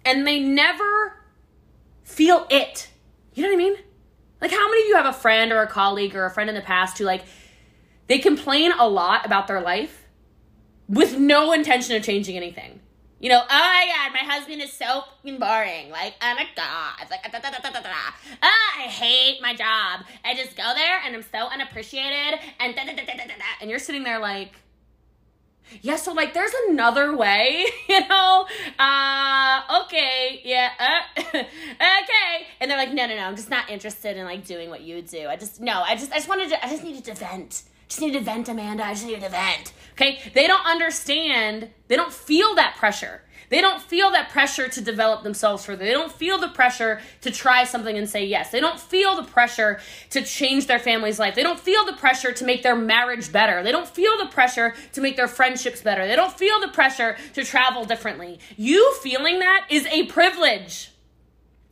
and 0.05 0.27
they 0.27 0.41
never 0.41 1.25
feel 2.03 2.47
it. 2.51 2.89
You 3.35 3.45
know 3.45 3.51
what 3.51 3.55
I 3.55 3.59
mean? 3.59 3.77
Like, 4.41 4.51
how 4.51 4.69
many 4.69 4.83
of 4.83 4.89
you 4.89 4.97
have 4.97 5.07
a 5.07 5.13
friend 5.13 5.53
or 5.53 5.63
a 5.63 5.67
colleague 5.67 6.17
or 6.17 6.25
a 6.25 6.31
friend 6.31 6.49
in 6.49 6.57
the 6.57 6.63
past 6.63 6.99
who, 6.99 7.05
like, 7.05 7.25
they 8.11 8.19
complain 8.19 8.73
a 8.73 8.89
lot 8.89 9.25
about 9.25 9.47
their 9.47 9.61
life 9.61 10.05
with 10.89 11.17
no 11.17 11.53
intention 11.53 11.95
of 11.95 12.03
changing 12.03 12.37
anything? 12.37 12.81
You 13.21 13.29
know, 13.29 13.41
oh 13.41 13.47
my 13.49 13.87
god, 13.87 14.13
my 14.13 14.33
husband 14.33 14.61
is 14.61 14.73
so 14.73 15.05
boring. 15.23 15.91
Like, 15.91 16.15
oh 16.21 16.35
my 16.35 16.47
god, 16.57 16.95
it's 17.03 17.11
like, 17.11 17.23
da, 17.23 17.39
da, 17.39 17.51
da, 17.51 17.59
da, 17.59 17.71
da, 17.71 17.81
da. 17.81 17.91
Oh, 18.43 18.71
I 18.79 18.83
hate 18.89 19.41
my 19.41 19.55
job. 19.55 20.07
I 20.25 20.35
just 20.35 20.57
go 20.57 20.73
there 20.75 21.01
and 21.05 21.15
I'm 21.15 21.23
so 21.23 21.47
unappreciated, 21.53 22.41
and 22.59 22.75
da, 22.75 22.85
da, 22.85 22.97
da, 22.97 23.05
da, 23.05 23.17
da, 23.17 23.27
da. 23.27 23.45
and 23.61 23.71
you're 23.71 23.79
sitting 23.79 24.03
there 24.03 24.19
like, 24.19 24.55
yeah, 25.83 25.97
so 25.97 26.13
like 26.13 26.35
there's 26.35 26.53
another 26.69 27.17
way, 27.17 27.65
you 27.89 28.09
know? 28.09 28.47
Uh, 28.77 29.83
okay, 29.85 30.41
yeah, 30.45 30.71
uh, 30.81 31.21
okay. 31.21 32.47
And 32.61 32.69
they're 32.71 32.79
like, 32.79 32.93
no, 32.93 33.07
no, 33.07 33.15
no, 33.15 33.23
I'm 33.23 33.37
just 33.37 33.51
not 33.51 33.71
interested 33.71 34.17
in 34.17 34.25
like 34.25 34.45
doing 34.45 34.69
what 34.69 34.81
you 34.81 35.01
do. 35.01 35.29
I 35.29 35.37
just, 35.37 35.61
no, 35.61 35.83
I 35.83 35.95
just, 35.95 36.11
I 36.11 36.17
just 36.17 36.29
wanted 36.29 36.49
to, 36.49 36.67
I 36.67 36.69
just 36.71 36.83
needed 36.83 37.05
to 37.05 37.15
vent. 37.15 37.63
Just 37.91 38.01
need 38.01 38.13
to 38.13 38.21
vent, 38.21 38.49
Amanda. 38.49 38.87
I 38.87 38.95
just 38.95 39.05
need 39.05 39.21
to 39.21 39.29
vent. 39.29 39.73
Okay? 39.95 40.21
They 40.33 40.47
don't 40.47 40.65
understand, 40.65 41.69
they 41.89 41.97
don't 41.97 42.13
feel 42.13 42.55
that 42.55 42.77
pressure. 42.77 43.23
They 43.49 43.61
don't 43.61 43.83
feel 43.83 44.13
that 44.13 44.31
pressure 44.31 44.69
to 44.69 44.81
develop 44.81 45.25
themselves 45.25 45.65
further. 45.65 45.85
They 45.85 45.91
don't 45.91 46.13
feel 46.13 46.39
the 46.39 46.51
pressure 46.51 47.01
to 47.23 47.33
try 47.33 47.65
something 47.65 47.99
and 47.99 48.09
say 48.09 48.25
yes. 48.25 48.53
They 48.53 48.61
don't 48.61 48.79
feel 48.79 49.17
the 49.17 49.25
pressure 49.25 49.81
to 50.11 50.23
change 50.23 50.69
their 50.69 50.79
family's 50.79 51.19
life. 51.19 51.35
They 51.35 51.43
don't 51.43 51.59
feel 51.59 51.85
the 51.85 51.95
pressure 51.95 52.31
to 52.31 52.45
make 52.45 52.63
their 52.63 52.77
marriage 52.77 53.33
better. 53.33 53.65
They 53.65 53.73
don't 53.73 53.89
feel 53.89 54.17
the 54.19 54.27
pressure 54.27 54.77
to 54.93 55.01
make 55.01 55.17
their 55.17 55.27
friendships 55.27 55.83
better. 55.83 56.07
They 56.07 56.15
don't 56.15 56.33
feel 56.33 56.61
the 56.61 56.69
pressure 56.69 57.17
to 57.35 57.43
travel 57.43 57.85
differently. 57.85 58.39
You 58.57 58.95
feeling 59.03 59.41
that 59.41 59.67
is 59.69 59.85
a 59.87 60.07
privilege. 60.07 60.93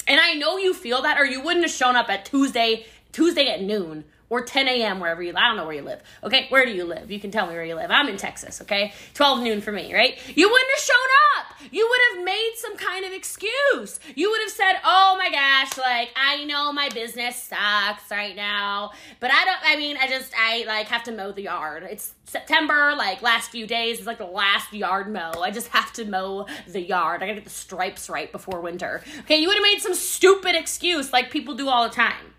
And 0.09 0.21
I 0.21 0.35
know 0.35 0.57
you 0.57 0.75
feel 0.75 1.03
that 1.03 1.17
or 1.17 1.27
you 1.27 1.41
wouldn't 1.41 1.65
have 1.65 1.73
shown 1.73 1.95
up 1.95 2.11
at 2.11 2.25
Tuesday 2.25 2.87
Tuesday 3.13 3.49
at 3.49 3.63
noon 3.63 4.05
or 4.31 4.43
10 4.43 4.69
a.m. 4.69 5.01
wherever 5.01 5.23
you 5.23 5.33
I 5.37 5.49
don't 5.49 5.57
know 5.57 5.65
where 5.65 5.75
you 5.75 5.83
live. 5.83 6.03
Okay, 6.25 6.47
where 6.49 6.65
do 6.65 6.73
you 6.73 6.85
live? 6.85 7.11
You 7.11 7.21
can 7.21 7.31
tell 7.31 7.47
me 7.47 7.55
where 7.55 7.65
you 7.65 7.75
live. 7.75 7.91
I'm 7.91 8.09
in 8.09 8.17
Texas, 8.17 8.61
okay? 8.63 8.93
12 9.15 9.43
noon 9.43 9.61
for 9.61 9.73
me, 9.73 9.95
right? 9.95 10.19
You 10.37 10.49
wouldn't 10.49 10.71
have 10.77 10.85
shown 10.85 10.97
up. 11.39 11.73
You 11.73 11.87
would 11.89 12.17
have 12.17 12.25
made 12.25 12.53
some 12.57 12.77
kind 12.77 13.05
of 13.05 13.13
excuse. 13.13 14.01
You 14.15 14.31
would 14.31 14.41
have 14.43 14.51
said, 14.51 14.75
oh 14.85 15.17
my 15.19 15.31
gosh, 15.31 15.77
like, 15.79 16.11
I 16.17 16.45
know 16.45 16.73
my 16.73 16.89
business 16.89 17.37
sucks 17.37 18.11
right 18.11 18.37
now, 18.37 18.93
but 19.21 19.31
I 19.31 19.45
don't, 19.45 19.59
I 19.65 19.77
mean, 19.77 19.97
I 19.97 20.09
just, 20.09 20.33
I 20.37 20.65
like 20.67 20.89
have 20.89 21.05
to 21.05 21.13
mow 21.13 21.33
the 21.33 21.43
yard. 21.43 21.87
It's 21.89 22.15
September, 22.25 22.95
like 22.97 23.23
last 23.23 23.51
few 23.51 23.67
days, 23.67 24.01
is 24.01 24.07
like 24.07 24.19
the 24.19 24.27
last 24.27 24.73
yard 24.73 25.11
mow. 25.11 25.33
I 25.41 25.51
just 25.51 25.69
have 25.69 25.93
to 25.95 26.05
mow 26.05 26.47
the 26.67 26.81
yard. 26.81 27.23
I 27.23 27.27
gotta 27.27 27.37
get 27.37 27.45
the 27.45 27.51
stripes 27.51 28.09
right 28.11 28.31
before 28.31 28.61
winter. 28.61 29.03
Okay, 29.21 29.39
you 29.39 29.49
would 29.49 29.57
have 29.57 29.63
made 29.63 29.81
some 29.81 29.95
stupid 29.95 30.55
excuse 30.55 31.13
like 31.13 31.31
people 31.31 31.55
do 31.55 31.69
all 31.69 31.89
the 31.89 31.95
time. 31.95 32.35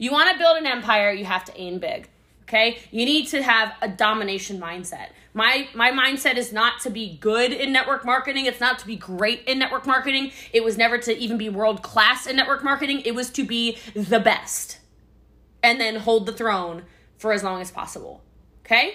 You 0.00 0.10
want 0.10 0.32
to 0.32 0.38
build 0.38 0.56
an 0.56 0.66
empire, 0.66 1.12
you 1.12 1.26
have 1.26 1.44
to 1.44 1.60
aim 1.60 1.78
big. 1.78 2.08
Okay? 2.44 2.78
You 2.90 3.04
need 3.04 3.28
to 3.28 3.42
have 3.42 3.74
a 3.82 3.88
domination 3.88 4.58
mindset. 4.58 5.10
My 5.34 5.68
my 5.74 5.92
mindset 5.92 6.36
is 6.36 6.52
not 6.52 6.80
to 6.80 6.90
be 6.90 7.18
good 7.18 7.52
in 7.52 7.70
network 7.70 8.04
marketing. 8.04 8.46
It's 8.46 8.60
not 8.60 8.80
to 8.80 8.86
be 8.86 8.96
great 8.96 9.44
in 9.44 9.58
network 9.58 9.86
marketing. 9.86 10.32
It 10.52 10.64
was 10.64 10.76
never 10.78 10.96
to 10.98 11.16
even 11.16 11.36
be 11.38 11.50
world 11.50 11.82
class 11.82 12.26
in 12.26 12.34
network 12.34 12.64
marketing. 12.64 13.02
It 13.04 13.14
was 13.14 13.30
to 13.30 13.44
be 13.44 13.76
the 13.94 14.18
best. 14.18 14.78
And 15.62 15.78
then 15.78 15.96
hold 15.96 16.24
the 16.24 16.32
throne 16.32 16.84
for 17.18 17.32
as 17.32 17.44
long 17.44 17.60
as 17.60 17.70
possible. 17.70 18.22
Okay? 18.64 18.94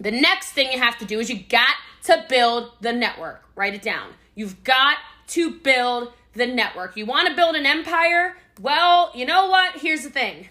The 0.00 0.10
next 0.10 0.50
thing 0.50 0.72
you 0.72 0.80
have 0.80 0.98
to 0.98 1.04
do 1.04 1.20
is 1.20 1.30
you 1.30 1.38
got 1.38 1.76
to 2.02 2.24
build 2.28 2.72
the 2.80 2.92
network. 2.92 3.44
Write 3.54 3.74
it 3.74 3.82
down. 3.82 4.10
You've 4.34 4.64
got 4.64 4.98
to 5.28 5.52
build 5.52 6.12
the 6.34 6.46
network. 6.46 6.96
You 6.96 7.06
want 7.06 7.28
to 7.28 7.34
build 7.34 7.54
an 7.54 7.64
empire? 7.64 8.36
Well, 8.60 9.10
you 9.14 9.26
know 9.26 9.48
what? 9.48 9.76
Here's 9.76 10.02
the 10.02 10.10
thing. 10.10 10.48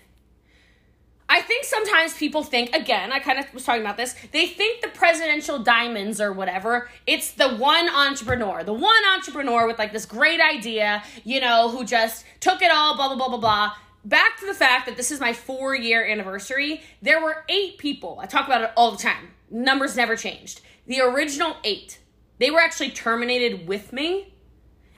I 1.28 1.42
think 1.42 1.66
sometimes 1.66 2.14
people 2.14 2.44
think, 2.44 2.76
again, 2.76 3.12
I 3.12 3.18
kind 3.18 3.40
of 3.40 3.52
was 3.52 3.64
talking 3.64 3.82
about 3.82 3.98
this, 3.98 4.16
they 4.32 4.46
think 4.46 4.82
the 4.82 4.90
presidential 4.90 5.58
diamonds 5.58 6.22
or 6.22 6.32
whatever, 6.32 6.88
it's 7.08 7.32
the 7.32 7.56
one 7.56 7.90
entrepreneur, 7.90 8.64
the 8.64 8.74
one 8.74 9.04
entrepreneur 9.16 9.66
with 9.66 9.80
like 9.80 9.92
this 9.92 10.06
great 10.06 10.40
idea, 10.40 11.04
you 11.24 11.42
know, 11.42 11.70
who 11.70 11.84
just 11.84 12.26
took 12.40 12.62
it 12.62 12.72
all, 12.72 12.96
blah, 12.96 13.08
blah, 13.08 13.18
blah, 13.18 13.30
blah, 13.30 13.38
blah. 13.40 13.72
Back 14.04 14.38
to 14.40 14.46
the 14.46 14.54
fact 14.54 14.86
that 14.86 14.98
this 14.98 15.10
is 15.10 15.20
my 15.20 15.34
four 15.34 15.74
year 15.74 16.06
anniversary, 16.06 16.84
there 17.02 17.20
were 17.20 17.44
eight 17.50 17.80
people. 17.80 18.20
I 18.22 18.28
talk 18.28 18.46
about 18.46 18.62
it 18.62 18.72
all 18.78 18.92
the 18.92 19.02
time. 19.02 19.32
Numbers 19.50 19.96
never 19.96 20.16
changed. 20.16 20.62
The 20.86 21.02
original 21.02 21.58
eight, 21.64 22.00
they 22.38 22.52
were 22.52 22.60
actually 22.60 22.92
terminated 22.92 23.68
with 23.68 23.92
me 23.92 24.36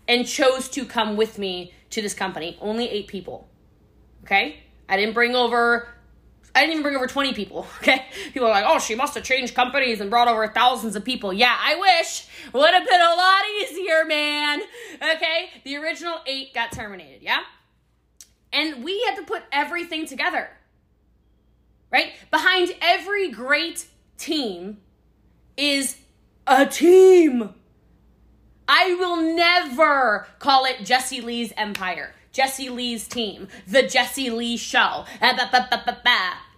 and 0.10 0.28
chose 0.28 0.68
to 0.70 0.84
come 0.84 1.16
with 1.16 1.40
me 1.40 1.74
to 1.92 2.02
this 2.02 2.14
company. 2.14 2.58
Only 2.62 2.90
eight 2.90 3.08
people. 3.08 3.50
Okay? 4.24 4.64
I 4.90 4.98
didn't 4.98 5.14
bring 5.14 5.36
over 5.36 5.88
I 6.58 6.62
didn't 6.62 6.72
even 6.72 6.84
bring 6.84 6.96
over 6.96 7.06
20 7.06 7.34
people, 7.34 7.68
okay? 7.78 8.06
People 8.34 8.48
are 8.48 8.52
like, 8.52 8.66
oh, 8.68 8.80
she 8.80 8.96
must 8.96 9.14
have 9.14 9.24
changed 9.24 9.54
companies 9.54 10.02
and 10.02 10.10
brought 10.10 10.28
over 10.28 10.48
thousands 10.48 10.96
of 10.96 11.06
people. 11.06 11.32
Yeah, 11.32 11.56
I 11.56 11.76
wish. 11.76 12.28
Would 12.52 12.74
have 12.74 12.84
been 12.84 13.00
a 13.00 13.16
lot 13.16 13.44
easier, 13.62 14.06
man. 14.06 14.62
Okay? 14.96 15.52
The 15.64 15.76
original 15.76 16.16
eight 16.26 16.56
got 16.56 16.72
terminated, 16.72 17.22
yeah? 17.22 17.42
And 18.52 18.84
we 18.84 19.04
had 19.04 19.18
to 19.18 19.24
put 19.24 19.44
everything 19.52 20.08
together, 20.08 20.50
right? 21.92 22.14
Behind 22.32 22.74
every 22.82 23.30
great 23.30 23.86
team 24.18 24.78
is 25.58 25.98
a 26.48 26.66
team. 26.66 27.54
I 28.68 28.96
will 28.96 29.18
never 29.18 30.28
call 30.40 30.66
it 30.66 30.84
Jessie 30.84 31.22
Lee's 31.22 31.54
empire, 31.56 32.14
Jessie 32.32 32.70
Lee's 32.70 33.08
team, 33.08 33.48
the 33.66 33.84
Jessie 33.84 34.30
Lee 34.30 34.58
show. 34.58 35.06
Eh, 35.22 35.38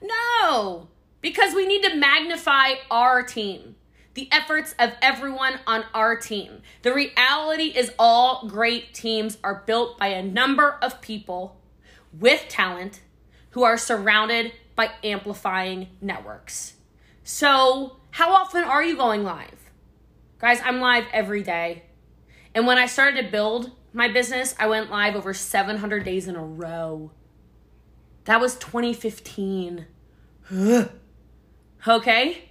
no, 0.01 0.87
because 1.21 1.53
we 1.53 1.67
need 1.67 1.83
to 1.83 1.95
magnify 1.95 2.73
our 2.89 3.21
team, 3.21 3.75
the 4.15 4.27
efforts 4.31 4.73
of 4.79 4.93
everyone 5.01 5.59
on 5.67 5.85
our 5.93 6.17
team. 6.17 6.61
The 6.81 6.93
reality 6.93 7.65
is, 7.75 7.91
all 7.99 8.47
great 8.47 8.93
teams 8.93 9.37
are 9.43 9.63
built 9.65 9.99
by 9.99 10.07
a 10.07 10.23
number 10.23 10.77
of 10.81 11.01
people 11.01 11.59
with 12.17 12.47
talent 12.49 13.01
who 13.51 13.63
are 13.63 13.77
surrounded 13.77 14.53
by 14.75 14.91
amplifying 15.03 15.89
networks. 16.01 16.73
So, 17.23 17.97
how 18.11 18.33
often 18.33 18.63
are 18.63 18.83
you 18.83 18.95
going 18.95 19.23
live? 19.23 19.69
Guys, 20.39 20.59
I'm 20.63 20.79
live 20.79 21.05
every 21.13 21.43
day. 21.43 21.83
And 22.53 22.65
when 22.65 22.77
I 22.77 22.85
started 22.85 23.23
to 23.23 23.31
build 23.31 23.71
my 23.93 24.07
business, 24.07 24.55
I 24.59 24.67
went 24.67 24.89
live 24.89 25.15
over 25.15 25.33
700 25.33 26.03
days 26.03 26.27
in 26.27 26.35
a 26.35 26.43
row. 26.43 27.11
That 28.25 28.39
was 28.41 28.55
2015. 28.57 29.85
okay? 31.87 32.49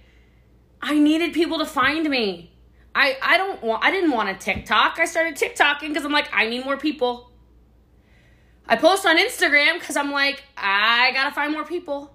I 0.81 0.97
needed 0.97 1.33
people 1.33 1.59
to 1.59 1.65
find 1.65 2.09
me. 2.09 2.53
I, 2.95 3.17
I 3.21 3.37
don't 3.37 3.61
want 3.61 3.83
I 3.83 3.91
didn't 3.91 4.11
want 4.11 4.29
a 4.29 4.33
TikTok. 4.33 4.97
I 4.99 5.05
started 5.05 5.35
TikToking 5.35 5.89
because 5.89 6.05
I'm 6.05 6.11
like, 6.11 6.29
I 6.33 6.49
need 6.49 6.65
more 6.65 6.77
people. 6.77 7.31
I 8.67 8.75
post 8.75 9.05
on 9.05 9.17
Instagram 9.17 9.79
because 9.79 9.97
I'm 9.97 10.11
like, 10.11 10.43
I 10.57 11.11
gotta 11.13 11.33
find 11.33 11.51
more 11.51 11.65
people. 11.65 12.13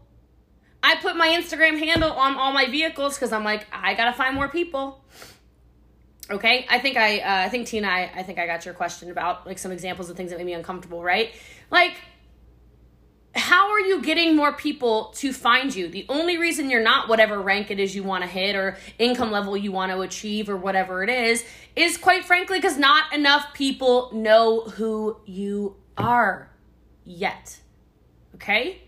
I 0.82 0.96
put 0.96 1.16
my 1.16 1.28
Instagram 1.28 1.78
handle 1.78 2.12
on 2.12 2.36
all 2.36 2.52
my 2.52 2.66
vehicles 2.66 3.16
because 3.16 3.32
I'm 3.32 3.44
like, 3.44 3.66
I 3.72 3.94
gotta 3.94 4.12
find 4.12 4.34
more 4.34 4.48
people. 4.48 5.04
Okay, 6.30 6.66
I 6.70 6.78
think 6.78 6.96
I, 6.96 7.18
uh, 7.18 7.46
I 7.46 7.48
think 7.50 7.66
Tina, 7.66 7.86
I, 7.86 8.10
I 8.14 8.22
think 8.22 8.38
I 8.38 8.46
got 8.46 8.64
your 8.64 8.72
question 8.72 9.10
about 9.10 9.46
like 9.46 9.58
some 9.58 9.72
examples 9.72 10.08
of 10.08 10.16
things 10.16 10.30
that 10.30 10.38
made 10.38 10.46
me 10.46 10.54
uncomfortable, 10.54 11.02
right? 11.02 11.32
Like, 11.70 11.96
how 13.34 13.72
are 13.72 13.80
you 13.80 14.00
getting 14.00 14.36
more 14.36 14.52
people 14.52 15.12
to 15.16 15.32
find 15.32 15.74
you? 15.74 15.88
The 15.88 16.06
only 16.08 16.38
reason 16.38 16.70
you're 16.70 16.82
not 16.82 17.08
whatever 17.08 17.40
rank 17.42 17.70
it 17.70 17.78
is 17.78 17.94
you 17.94 18.04
want 18.04 18.22
to 18.22 18.28
hit 18.28 18.54
or 18.54 18.78
income 18.98 19.32
level 19.32 19.56
you 19.56 19.72
want 19.72 19.92
to 19.92 20.00
achieve 20.00 20.48
or 20.48 20.56
whatever 20.56 21.02
it 21.02 21.10
is, 21.10 21.44
is 21.76 21.98
quite 21.98 22.24
frankly 22.24 22.58
because 22.58 22.78
not 22.78 23.12
enough 23.12 23.52
people 23.52 24.10
know 24.14 24.62
who 24.62 25.16
you 25.26 25.76
are 25.98 26.48
yet. 27.04 27.60
Okay? 28.36 28.83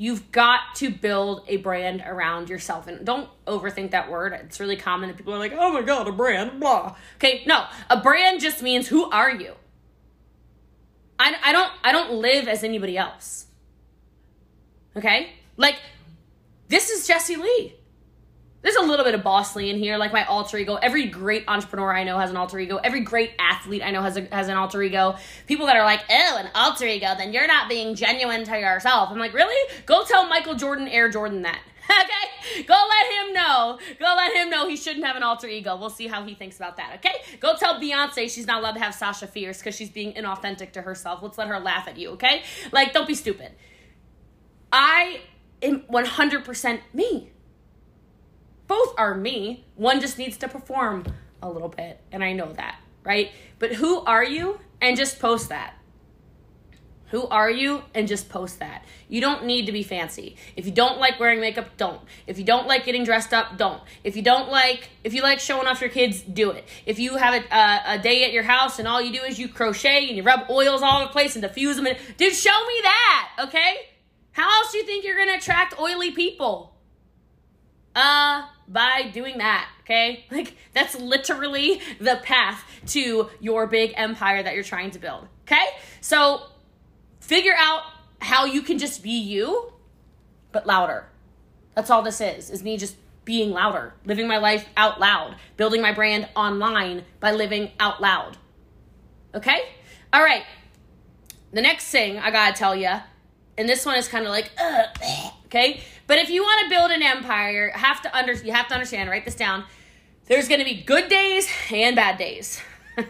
You've 0.00 0.32
got 0.32 0.76
to 0.76 0.90
build 0.90 1.44
a 1.46 1.58
brand 1.58 2.02
around 2.06 2.48
yourself. 2.48 2.86
And 2.86 3.04
don't 3.04 3.28
overthink 3.46 3.90
that 3.90 4.10
word. 4.10 4.32
It's 4.32 4.58
really 4.58 4.78
common 4.78 5.10
that 5.10 5.18
people 5.18 5.34
are 5.34 5.38
like, 5.38 5.52
oh 5.52 5.70
my 5.74 5.82
God, 5.82 6.08
a 6.08 6.12
brand, 6.12 6.58
blah. 6.58 6.96
Okay, 7.16 7.42
no, 7.44 7.66
a 7.90 8.00
brand 8.00 8.40
just 8.40 8.62
means 8.62 8.88
who 8.88 9.10
are 9.10 9.30
you? 9.30 9.52
I, 11.18 11.36
I 11.44 11.52
don't 11.52 11.70
I 11.84 11.92
don't 11.92 12.14
live 12.14 12.48
as 12.48 12.64
anybody 12.64 12.96
else. 12.96 13.48
Okay? 14.96 15.34
Like, 15.58 15.76
this 16.68 16.88
is 16.88 17.06
Jessie 17.06 17.36
Lee. 17.36 17.74
There's 18.62 18.76
a 18.76 18.82
little 18.82 19.06
bit 19.06 19.14
of 19.14 19.22
Boss 19.22 19.56
in 19.56 19.78
here, 19.78 19.96
like 19.96 20.12
my 20.12 20.24
alter 20.24 20.58
ego. 20.58 20.74
Every 20.74 21.06
great 21.06 21.44
entrepreneur 21.48 21.94
I 21.94 22.04
know 22.04 22.18
has 22.18 22.28
an 22.28 22.36
alter 22.36 22.58
ego. 22.58 22.76
Every 22.76 23.00
great 23.00 23.32
athlete 23.38 23.82
I 23.82 23.90
know 23.90 24.02
has 24.02 24.18
a, 24.18 24.22
has 24.32 24.48
an 24.48 24.56
alter 24.56 24.82
ego. 24.82 25.16
People 25.46 25.66
that 25.66 25.76
are 25.76 25.84
like, 25.84 26.04
oh, 26.10 26.36
an 26.38 26.50
alter 26.54 26.84
ego, 26.84 27.14
then 27.16 27.32
you're 27.32 27.46
not 27.46 27.70
being 27.70 27.94
genuine 27.94 28.44
to 28.44 28.58
yourself. 28.58 29.08
I'm 29.10 29.18
like, 29.18 29.32
really? 29.32 29.56
Go 29.86 30.04
tell 30.04 30.28
Michael 30.28 30.56
Jordan, 30.56 30.88
Air 30.88 31.08
Jordan 31.08 31.42
that. 31.42 31.60
okay? 31.90 32.64
Go 32.64 32.74
let 32.74 33.26
him 33.26 33.32
know. 33.32 33.78
Go 33.98 34.14
let 34.14 34.34
him 34.34 34.50
know 34.50 34.68
he 34.68 34.76
shouldn't 34.76 35.06
have 35.06 35.16
an 35.16 35.22
alter 35.22 35.48
ego. 35.48 35.76
We'll 35.76 35.88
see 35.88 36.06
how 36.06 36.22
he 36.24 36.34
thinks 36.34 36.56
about 36.56 36.76
that, 36.76 36.96
okay? 36.96 37.22
Go 37.40 37.56
tell 37.56 37.80
Beyonce 37.80 38.30
she's 38.30 38.46
not 38.46 38.60
allowed 38.60 38.72
to 38.72 38.80
have 38.80 38.94
Sasha 38.94 39.26
Fierce 39.26 39.58
because 39.58 39.74
she's 39.74 39.90
being 39.90 40.12
inauthentic 40.12 40.72
to 40.72 40.82
herself. 40.82 41.20
Let's 41.22 41.38
let 41.38 41.48
her 41.48 41.58
laugh 41.58 41.88
at 41.88 41.96
you, 41.96 42.10
okay? 42.10 42.42
Like, 42.72 42.92
don't 42.92 43.08
be 43.08 43.14
stupid. 43.14 43.52
I 44.70 45.22
am 45.62 45.80
100% 45.90 46.80
me 46.92 47.30
both 48.70 48.94
are 48.96 49.16
me. 49.16 49.64
One 49.74 50.00
just 50.00 50.16
needs 50.16 50.36
to 50.36 50.48
perform 50.48 51.04
a 51.42 51.50
little 51.50 51.68
bit, 51.68 52.00
and 52.12 52.22
I 52.22 52.34
know 52.34 52.52
that, 52.52 52.78
right? 53.02 53.32
But 53.58 53.72
who 53.74 53.98
are 54.04 54.22
you? 54.22 54.60
And 54.80 54.96
just 54.96 55.18
post 55.18 55.48
that. 55.48 55.74
Who 57.08 57.26
are 57.26 57.50
you? 57.50 57.82
And 57.96 58.06
just 58.06 58.28
post 58.28 58.60
that. 58.60 58.84
You 59.08 59.20
don't 59.20 59.44
need 59.44 59.66
to 59.66 59.72
be 59.72 59.82
fancy. 59.82 60.36
If 60.54 60.66
you 60.66 60.70
don't 60.70 61.00
like 61.00 61.18
wearing 61.18 61.40
makeup, 61.40 61.76
don't. 61.76 62.00
If 62.28 62.38
you 62.38 62.44
don't 62.44 62.68
like 62.68 62.84
getting 62.84 63.02
dressed 63.02 63.34
up, 63.34 63.58
don't. 63.58 63.82
If 64.04 64.14
you 64.14 64.22
don't 64.22 64.48
like, 64.48 64.90
if 65.02 65.14
you 65.14 65.22
like 65.22 65.40
showing 65.40 65.66
off 65.66 65.80
your 65.80 65.90
kids, 65.90 66.20
do 66.20 66.52
it. 66.52 66.64
If 66.86 67.00
you 67.00 67.16
have 67.16 67.34
a, 67.34 67.52
a, 67.52 67.94
a 67.94 67.98
day 67.98 68.22
at 68.22 68.32
your 68.32 68.44
house 68.44 68.78
and 68.78 68.86
all 68.86 69.02
you 69.02 69.12
do 69.12 69.24
is 69.24 69.36
you 69.36 69.48
crochet 69.48 70.06
and 70.06 70.16
you 70.16 70.22
rub 70.22 70.48
oils 70.48 70.80
all 70.80 70.98
over 70.98 71.06
the 71.06 71.12
place 71.12 71.34
and 71.34 71.42
diffuse 71.42 71.74
them, 71.74 71.86
and, 71.86 71.98
dude, 72.16 72.34
show 72.34 72.66
me 72.68 72.74
that, 72.82 73.30
okay? 73.40 73.74
How 74.30 74.48
else 74.48 74.70
do 74.70 74.78
you 74.78 74.84
think 74.84 75.04
you're 75.04 75.18
gonna 75.18 75.38
attract 75.38 75.76
oily 75.80 76.12
people? 76.12 76.76
Uh, 77.96 78.46
by 78.70 79.10
doing 79.12 79.38
that, 79.38 79.68
okay? 79.80 80.24
Like, 80.30 80.56
that's 80.72 80.98
literally 80.98 81.80
the 82.00 82.20
path 82.22 82.64
to 82.88 83.28
your 83.40 83.66
big 83.66 83.92
empire 83.96 84.42
that 84.42 84.54
you're 84.54 84.64
trying 84.64 84.92
to 84.92 84.98
build, 84.98 85.26
okay? 85.42 85.66
So, 86.00 86.42
figure 87.20 87.54
out 87.56 87.82
how 88.20 88.44
you 88.44 88.62
can 88.62 88.78
just 88.78 89.02
be 89.02 89.18
you, 89.18 89.72
but 90.52 90.66
louder. 90.66 91.06
That's 91.74 91.90
all 91.90 92.02
this 92.02 92.20
is, 92.20 92.50
is 92.50 92.62
me 92.62 92.76
just 92.76 92.96
being 93.24 93.50
louder, 93.50 93.94
living 94.04 94.28
my 94.28 94.38
life 94.38 94.66
out 94.76 95.00
loud, 95.00 95.36
building 95.56 95.82
my 95.82 95.92
brand 95.92 96.28
online 96.34 97.04
by 97.18 97.32
living 97.32 97.70
out 97.78 98.00
loud. 98.00 98.38
Okay? 99.34 99.62
All 100.12 100.22
right. 100.22 100.44
The 101.52 101.62
next 101.62 101.90
thing 101.90 102.18
I 102.18 102.30
gotta 102.30 102.56
tell 102.56 102.76
you, 102.76 102.90
and 103.60 103.68
this 103.68 103.84
one 103.84 103.96
is 103.96 104.08
kind 104.08 104.24
of 104.24 104.30
like, 104.30 104.50
okay? 105.46 105.82
But 106.06 106.16
if 106.16 106.30
you 106.30 106.42
want 106.42 106.64
to 106.64 106.70
build 106.74 106.90
an 106.90 107.02
empire, 107.02 107.70
have 107.74 108.00
to 108.02 108.16
under 108.16 108.32
you 108.32 108.52
have 108.52 108.68
to 108.68 108.74
understand, 108.74 109.10
write 109.10 109.26
this 109.26 109.34
down. 109.34 109.64
There's 110.26 110.48
going 110.48 110.60
to 110.60 110.64
be 110.64 110.82
good 110.82 111.10
days 111.10 111.46
and 111.70 111.94
bad 111.94 112.16
days. 112.16 112.62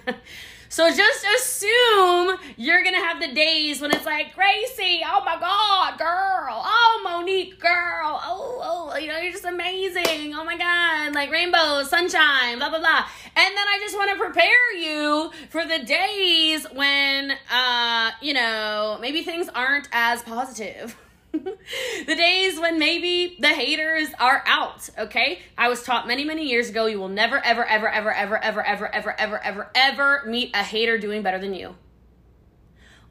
so 0.71 0.89
just 0.89 1.27
assume 1.37 2.37
you're 2.57 2.81
to 2.85 3.01
have 3.01 3.21
the 3.21 3.33
days 3.35 3.81
when 3.81 3.91
it's 3.91 4.07
like, 4.07 4.37
Gracie, 4.37 5.03
oh 5.05 5.21
my 5.25 5.37
God, 5.37 5.99
girl. 5.99 6.62
Oh, 6.64 7.01
Monique, 7.03 7.59
girl. 7.59 8.21
Oh, 8.25 8.61
oh, 8.62 8.97
you 8.97 9.09
know, 9.09 9.18
you're 9.18 9.33
just 9.33 9.45
amazing. 9.45 10.33
Oh 10.33 10.45
my 10.45 10.57
God. 10.57 11.12
Like 11.12 11.33
rainbows, 11.33 11.91
sunshine, 11.91 12.59
blah, 12.59 12.68
blah, 12.68 12.79
blah. 12.79 13.05
And 13.35 13.57
then 13.57 13.68
I 13.68 13.79
just 13.81 13.97
want 13.97 14.12
to 14.12 14.16
prepare 14.16 14.77
you 14.77 15.33
for 15.49 15.66
the 15.66 15.81
days 15.81 16.64
when, 16.73 17.33
uh, 17.53 18.12
you 18.23 18.33
know, 18.33 18.97
maybe 19.01 19.25
things 19.25 19.49
aren't 19.53 19.89
as 19.91 20.23
positive. 20.23 20.97
the 21.33 22.14
days 22.14 22.59
when 22.59 22.78
maybe 22.78 23.37
the 23.39 23.49
haters 23.49 24.09
are 24.18 24.43
out, 24.47 24.89
okay? 24.99 25.41
I 25.57 25.68
was 25.68 25.83
taught 25.83 26.07
many, 26.09 26.24
many 26.24 26.49
years 26.49 26.68
ago 26.70 26.87
you 26.87 26.99
will 26.99 27.09
never, 27.09 27.39
ever, 27.39 27.64
ever, 27.64 27.89
ever, 27.91 28.12
ever, 28.12 28.43
ever, 28.43 28.64
ever, 28.64 28.91
ever, 28.93 29.20
ever, 29.20 29.45
ever, 29.45 29.70
ever 29.74 30.22
meet 30.26 30.51
a 30.55 30.62
hater 30.62 30.99
doing 30.99 31.22
better 31.22 31.39
than 31.39 31.55
you. 31.55 31.76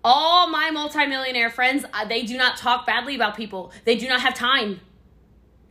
All 0.03 0.47
my 0.47 0.71
multimillionaire 0.71 1.49
friends, 1.49 1.85
uh, 1.93 2.05
they 2.05 2.23
do 2.23 2.37
not 2.37 2.57
talk 2.57 2.85
badly 2.85 3.15
about 3.15 3.35
people. 3.35 3.71
They 3.85 3.95
do 3.95 4.07
not 4.07 4.21
have 4.21 4.33
time. 4.33 4.81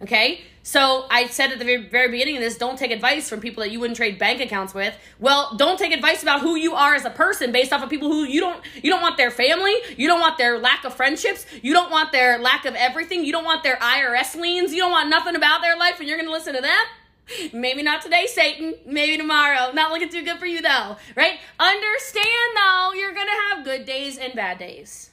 Okay? 0.02 0.42
So 0.62 1.06
I 1.10 1.26
said 1.26 1.50
at 1.50 1.58
the 1.58 1.64
very, 1.64 1.88
very 1.88 2.10
beginning 2.10 2.36
of 2.36 2.42
this, 2.42 2.58
don't 2.58 2.78
take 2.78 2.90
advice 2.90 3.28
from 3.28 3.40
people 3.40 3.62
that 3.62 3.70
you 3.70 3.80
wouldn't 3.80 3.96
trade 3.96 4.18
bank 4.18 4.40
accounts 4.40 4.74
with. 4.74 4.94
Well, 5.18 5.56
don't 5.56 5.78
take 5.78 5.92
advice 5.92 6.22
about 6.22 6.40
who 6.40 6.56
you 6.56 6.74
are 6.74 6.94
as 6.94 7.04
a 7.04 7.10
person 7.10 7.52
based 7.52 7.72
off 7.72 7.82
of 7.82 7.88
people 7.88 8.08
who 8.08 8.24
you 8.24 8.40
don't 8.40 8.62
you 8.82 8.90
don't 8.90 9.00
want 9.00 9.16
their 9.16 9.30
family, 9.30 9.74
you 9.96 10.06
don't 10.06 10.20
want 10.20 10.36
their 10.36 10.58
lack 10.58 10.84
of 10.84 10.94
friendships, 10.94 11.46
you 11.62 11.72
don't 11.72 11.90
want 11.90 12.12
their 12.12 12.38
lack 12.38 12.66
of 12.66 12.74
everything, 12.74 13.24
you 13.24 13.32
don't 13.32 13.44
want 13.44 13.62
their 13.62 13.76
IRS 13.76 14.38
liens, 14.38 14.72
you 14.72 14.78
don't 14.78 14.90
want 14.90 15.08
nothing 15.08 15.34
about 15.34 15.62
their 15.62 15.76
life 15.76 15.98
and 16.00 16.08
you're 16.08 16.18
going 16.18 16.28
to 16.28 16.32
listen 16.32 16.54
to 16.54 16.60
them? 16.60 17.52
Maybe 17.52 17.82
not 17.82 18.02
today, 18.02 18.26
Satan. 18.26 18.74
Maybe 18.86 19.16
tomorrow. 19.18 19.72
Not 19.72 19.90
looking 19.90 20.08
too 20.08 20.24
good 20.24 20.38
for 20.38 20.46
you 20.46 20.60
though, 20.60 20.96
right? 21.16 21.38
Understand 21.58 22.56
though, 22.56 22.92
you're 22.94 23.14
going 23.14 23.26
to 23.26 23.54
have 23.54 23.64
good 23.64 23.86
days 23.86 24.18
and 24.18 24.34
bad 24.34 24.58
days. 24.58 25.10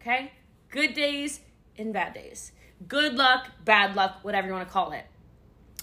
Okay? 0.00 0.32
Good 0.70 0.94
days 0.94 1.40
and 1.76 1.92
bad 1.92 2.14
days 2.14 2.52
good 2.86 3.14
luck, 3.14 3.48
bad 3.64 3.96
luck, 3.96 4.18
whatever 4.22 4.46
you 4.46 4.52
want 4.52 4.66
to 4.66 4.72
call 4.72 4.92
it. 4.92 5.04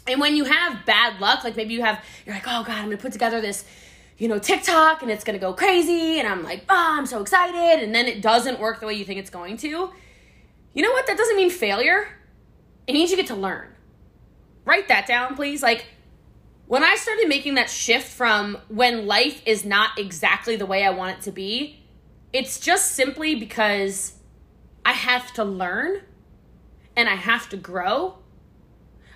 And 0.08 0.22
when 0.22 0.36
you 0.36 0.46
have 0.46 0.86
bad 0.86 1.20
luck, 1.20 1.44
like 1.44 1.56
maybe 1.56 1.74
you 1.74 1.82
have, 1.82 2.04
you're 2.26 2.36
like, 2.36 2.46
oh 2.48 2.64
God, 2.64 2.70
I'm 2.70 2.86
gonna 2.86 2.98
put 2.98 3.12
together 3.12 3.42
this, 3.42 3.66
you 4.18 4.28
know, 4.28 4.40
TikTok 4.40 5.02
and 5.02 5.10
it's 5.10 5.24
gonna 5.24 5.40
go 5.40 5.54
crazy. 5.54 6.20
And 6.20 6.28
I'm 6.28 6.44
like, 6.44 6.64
oh, 6.70 6.96
I'm 6.98 7.06
so 7.06 7.22
excited. 7.22 7.84
And 7.84 7.94
then 7.94 8.06
it 8.06 8.22
doesn't 8.22 8.60
work 8.60 8.80
the 8.80 8.86
way 8.86 8.94
you 8.94 9.06
think 9.06 9.20
it's 9.20 9.32
going 9.32 9.58
to. 9.58 9.68
You 9.68 10.84
know 10.84 10.92
what? 10.92 11.08
That 11.08 11.18
doesn't 11.18 11.36
mean 11.36 11.50
failure. 11.50 12.08
It 12.86 12.94
means 12.94 13.10
you 13.10 13.18
get 13.18 13.28
to 13.28 13.36
learn. 13.36 13.70
Write 14.64 14.88
that 14.90 15.08
down, 15.08 15.36
please. 15.36 15.64
Like, 15.64 15.86
when 16.68 16.84
I 16.84 16.96
started 16.96 17.28
making 17.28 17.56
that 17.56 17.70
shift 17.70 18.08
from 18.08 18.58
when 18.68 19.06
life 19.06 19.42
is 19.46 19.64
not 19.64 19.98
exactly 20.00 20.56
the 20.56 20.66
way 20.66 20.84
I 20.84 20.90
want 20.90 21.20
it 21.20 21.22
to 21.24 21.32
be, 21.32 21.84
it's 22.34 22.60
just 22.60 22.94
simply 22.94 23.36
because 23.36 24.14
I 24.84 24.94
have 24.94 25.32
to 25.34 25.44
learn 25.44 26.02
and 26.96 27.10
I 27.10 27.16
have 27.16 27.50
to 27.50 27.58
grow, 27.58 28.20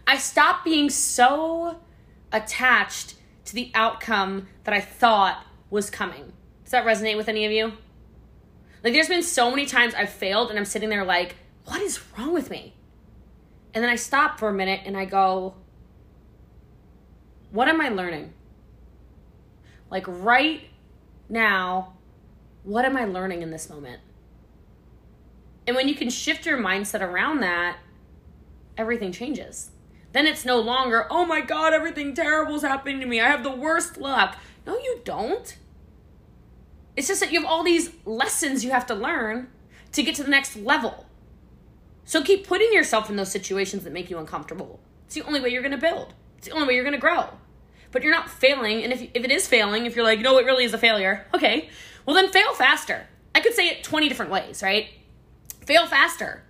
I 0.05 0.17
stop 0.17 0.63
being 0.63 0.89
so 0.89 1.79
attached 2.31 3.15
to 3.45 3.55
the 3.55 3.71
outcome 3.73 4.47
that 4.63 4.73
I 4.73 4.81
thought 4.81 5.45
was 5.69 5.89
coming. 5.89 6.33
Does 6.63 6.71
that 6.71 6.85
resonate 6.85 7.17
with 7.17 7.29
any 7.29 7.45
of 7.45 7.51
you? 7.51 7.73
Like, 8.83 8.93
there's 8.93 9.07
been 9.07 9.23
so 9.23 9.49
many 9.49 9.65
times 9.65 9.93
I've 9.93 10.09
failed 10.09 10.49
and 10.49 10.57
I'm 10.57 10.65
sitting 10.65 10.89
there 10.89 11.03
like, 11.03 11.35
what 11.65 11.81
is 11.81 11.99
wrong 12.17 12.33
with 12.33 12.49
me? 12.49 12.75
And 13.73 13.83
then 13.83 13.89
I 13.89 13.95
stop 13.95 14.39
for 14.39 14.49
a 14.49 14.53
minute 14.53 14.81
and 14.85 14.97
I 14.97 15.05
go, 15.05 15.55
what 17.51 17.67
am 17.67 17.81
I 17.81 17.89
learning? 17.89 18.33
Like, 19.89 20.05
right 20.07 20.61
now, 21.27 21.93
what 22.63 22.85
am 22.85 22.95
I 22.97 23.05
learning 23.05 23.41
in 23.41 23.51
this 23.51 23.69
moment? 23.69 24.01
And 25.69 25.75
when 25.75 25.87
you 25.87 25.93
can 25.93 26.09
shift 26.09 26.47
your 26.47 26.57
mindset 26.57 27.01
around 27.01 27.41
that, 27.41 27.77
everything 28.75 29.11
changes. 29.11 29.69
Then 30.13 30.25
it's 30.25 30.43
no 30.43 30.59
longer, 30.59 31.05
oh 31.11 31.27
my 31.27 31.41
God, 31.41 31.73
everything 31.73 32.15
terrible 32.15 32.55
is 32.55 32.63
happening 32.63 32.99
to 33.01 33.05
me. 33.05 33.21
I 33.21 33.29
have 33.29 33.43
the 33.43 33.55
worst 33.55 33.97
luck. 33.97 34.35
No, 34.65 34.79
you 34.79 35.01
don't. 35.05 35.55
It's 36.95 37.07
just 37.07 37.19
that 37.19 37.31
you 37.31 37.41
have 37.41 37.47
all 37.47 37.61
these 37.63 37.91
lessons 38.03 38.65
you 38.65 38.71
have 38.71 38.87
to 38.87 38.95
learn 38.95 39.49
to 39.91 40.01
get 40.01 40.15
to 40.15 40.23
the 40.23 40.31
next 40.31 40.55
level. 40.55 41.05
So 42.03 42.23
keep 42.23 42.47
putting 42.47 42.73
yourself 42.73 43.07
in 43.11 43.15
those 43.15 43.31
situations 43.31 43.83
that 43.83 43.93
make 43.93 44.09
you 44.09 44.17
uncomfortable. 44.17 44.79
It's 45.05 45.13
the 45.13 45.21
only 45.21 45.39
way 45.39 45.49
you're 45.49 45.61
going 45.61 45.71
to 45.73 45.77
build. 45.77 46.15
It's 46.39 46.47
the 46.47 46.53
only 46.55 46.67
way 46.67 46.73
you're 46.73 46.83
going 46.83 46.95
to 46.95 46.99
grow. 46.99 47.25
But 47.91 48.01
you're 48.01 48.11
not 48.11 48.27
failing, 48.27 48.83
and 48.83 48.91
if 48.91 49.03
if 49.13 49.23
it 49.23 49.29
is 49.29 49.47
failing, 49.47 49.85
if 49.85 49.95
you're 49.95 50.03
like, 50.03 50.19
no, 50.19 50.39
it 50.39 50.45
really 50.45 50.63
is 50.63 50.73
a 50.73 50.79
failure, 50.79 51.27
okay, 51.31 51.69
well 52.07 52.15
then 52.15 52.31
fail 52.31 52.55
faster. 52.55 53.05
I 53.35 53.41
could 53.41 53.53
say 53.53 53.67
it 53.67 53.83
20 53.83 54.09
different 54.09 54.31
ways, 54.31 54.63
right? 54.63 54.89
Fail 55.69 55.85
faster. 55.85 56.41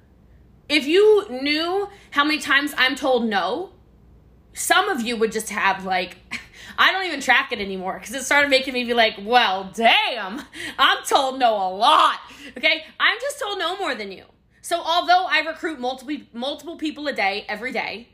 If 0.69 0.87
you 0.87 1.25
knew 1.29 1.89
how 2.11 2.23
many 2.23 2.39
times 2.39 2.73
I'm 2.77 2.95
told 2.95 3.27
no, 3.27 3.71
some 4.53 4.87
of 4.87 5.01
you 5.01 5.17
would 5.17 5.33
just 5.33 5.49
have 5.49 5.83
like 5.83 6.15
I 6.77 6.93
don't 6.93 7.05
even 7.05 7.19
track 7.19 7.51
it 7.51 7.59
anymore 7.59 7.99
because 7.99 8.15
it 8.15 8.23
started 8.23 8.49
making 8.49 8.73
me 8.73 8.85
be 8.85 8.93
like, 8.93 9.15
well, 9.21 9.73
damn, 9.75 10.41
I'm 10.79 11.03
told 11.03 11.37
no 11.37 11.53
a 11.53 11.67
lot. 11.67 12.19
Okay, 12.55 12.85
I'm 12.97 13.17
just 13.19 13.41
told 13.41 13.59
no 13.59 13.75
more 13.75 13.93
than 13.93 14.13
you. 14.13 14.23
So 14.61 14.79
although 14.79 15.25
I 15.25 15.39
recruit 15.39 15.81
multiple 15.81 16.15
multiple 16.31 16.77
people 16.77 17.05
a 17.09 17.13
day 17.13 17.45
every 17.49 17.73
day, 17.73 18.07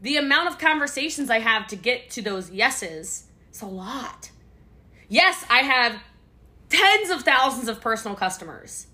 the 0.00 0.16
amount 0.16 0.48
of 0.48 0.58
conversations 0.58 1.28
I 1.28 1.40
have 1.40 1.66
to 1.66 1.76
get 1.76 2.08
to 2.12 2.22
those 2.22 2.50
yeses 2.50 3.24
is 3.52 3.60
a 3.60 3.66
lot. 3.66 4.30
Yes, 5.06 5.44
I 5.50 5.58
have 5.58 6.00
tens 6.70 7.10
of 7.10 7.24
thousands 7.24 7.68
of 7.68 7.82
personal 7.82 8.16
customers. 8.16 8.86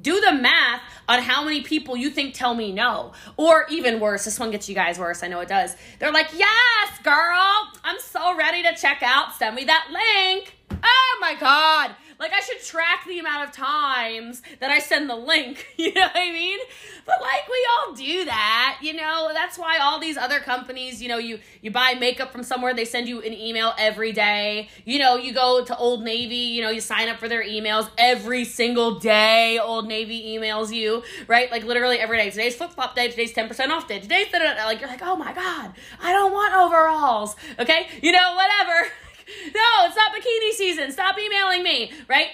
Do 0.00 0.20
the 0.20 0.32
math 0.32 0.82
on 1.08 1.22
how 1.22 1.44
many 1.44 1.62
people 1.62 1.96
you 1.96 2.10
think 2.10 2.34
tell 2.34 2.54
me 2.54 2.72
no. 2.72 3.12
Or 3.36 3.66
even 3.70 4.00
worse, 4.00 4.24
this 4.24 4.38
one 4.38 4.50
gets 4.50 4.68
you 4.68 4.74
guys 4.74 4.98
worse. 4.98 5.22
I 5.22 5.28
know 5.28 5.40
it 5.40 5.48
does. 5.48 5.74
They're 5.98 6.12
like, 6.12 6.28
yes, 6.36 6.98
girl, 7.02 7.70
I'm 7.84 7.98
so 8.00 8.36
ready 8.36 8.62
to 8.62 8.74
check 8.74 9.02
out. 9.02 9.34
Send 9.34 9.56
me 9.56 9.64
that 9.64 9.88
link. 9.90 10.54
Oh 10.82 11.18
my 11.20 11.34
God. 11.34 11.94
Like 12.18 12.32
I 12.32 12.40
should 12.40 12.62
track 12.62 13.04
the 13.06 13.18
amount 13.18 13.48
of 13.48 13.54
times 13.54 14.42
that 14.60 14.70
I 14.70 14.78
send 14.78 15.08
the 15.10 15.16
link. 15.16 15.66
You 15.86 15.92
know 15.92 16.00
what 16.00 16.16
I 16.16 16.32
mean? 16.32 16.58
But 17.04 17.20
like 17.20 17.48
we 17.48 17.68
all 17.70 17.94
do 17.94 18.24
that, 18.24 18.78
you 18.82 18.94
know. 18.94 19.30
That's 19.32 19.56
why 19.58 19.78
all 19.78 20.00
these 20.00 20.16
other 20.16 20.40
companies, 20.40 21.00
you 21.00 21.08
know, 21.08 21.18
you 21.18 21.38
you 21.60 21.70
buy 21.70 21.94
makeup 21.94 22.32
from 22.32 22.42
somewhere, 22.42 22.74
they 22.74 22.84
send 22.84 23.08
you 23.08 23.20
an 23.20 23.32
email 23.32 23.72
every 23.78 24.10
day. 24.10 24.68
You 24.84 24.98
know, 24.98 25.16
you 25.16 25.32
go 25.32 25.64
to 25.64 25.76
Old 25.76 26.02
Navy, 26.02 26.34
you 26.34 26.62
know, 26.62 26.70
you 26.70 26.80
sign 26.80 27.08
up 27.08 27.18
for 27.18 27.28
their 27.28 27.44
emails 27.44 27.88
every 27.98 28.44
single 28.44 28.98
day. 28.98 29.58
Old 29.58 29.86
Navy 29.86 30.36
emails 30.36 30.72
you, 30.74 31.04
right? 31.28 31.50
Like 31.50 31.62
literally 31.62 31.98
every 31.98 32.16
day. 32.16 32.30
Today's 32.30 32.56
flip 32.56 32.70
flop 32.70 32.96
day. 32.96 33.08
Today's 33.08 33.32
ten 33.32 33.46
percent 33.46 33.70
off 33.70 33.86
day. 33.86 34.00
Today's 34.00 34.32
like 34.32 34.80
you're 34.80 34.90
like, 34.90 35.02
oh 35.02 35.16
my 35.16 35.32
god, 35.34 35.72
I 36.00 36.12
don't 36.12 36.32
want 36.32 36.54
overalls. 36.54 37.36
Okay, 37.58 37.86
you 38.02 38.12
know, 38.12 38.34
whatever. 38.34 38.90
no, 39.54 39.86
it's 39.86 39.96
not 39.96 40.12
bikini 40.12 40.52
season. 40.52 40.92
Stop 40.92 41.18
emailing 41.18 41.62
me, 41.62 41.92
right? 42.08 42.28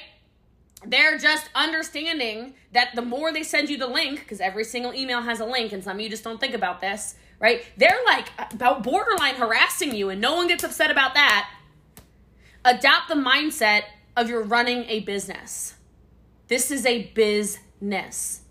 They're 0.85 1.17
just 1.17 1.49
understanding 1.55 2.55
that 2.73 2.95
the 2.95 3.03
more 3.03 3.33
they 3.33 3.43
send 3.43 3.71
you 3.71 3.79
the 3.79 3.87
link, 3.87 4.21
because 4.21 4.41
every 4.41 4.65
single 4.65 4.93
email 4.93 5.23
has 5.23 5.41
a 5.41 5.45
link, 5.45 5.73
and 5.73 5.83
some 5.83 5.97
of 5.97 6.01
you 6.01 6.11
just 6.11 6.25
don't 6.25 6.41
think 6.41 6.55
about 6.55 6.81
this, 6.81 7.15
right? 7.39 7.65
They're 7.77 8.01
like 8.05 8.29
about 8.53 8.83
borderline 8.83 9.37
harassing 9.37 9.95
you, 9.95 10.11
and 10.11 10.21
no 10.21 10.35
one 10.35 10.49
gets 10.49 10.65
upset 10.65 10.91
about 10.91 11.15
that. 11.15 11.49
Adopt 12.65 13.09
the 13.09 13.15
mindset 13.15 13.83
of 14.17 14.29
you're 14.29 14.43
running 14.43 14.85
a 14.85 15.01
business. 15.01 15.75
This 16.49 16.71
is 16.71 16.85
a 16.85 17.05
business. 17.15 18.43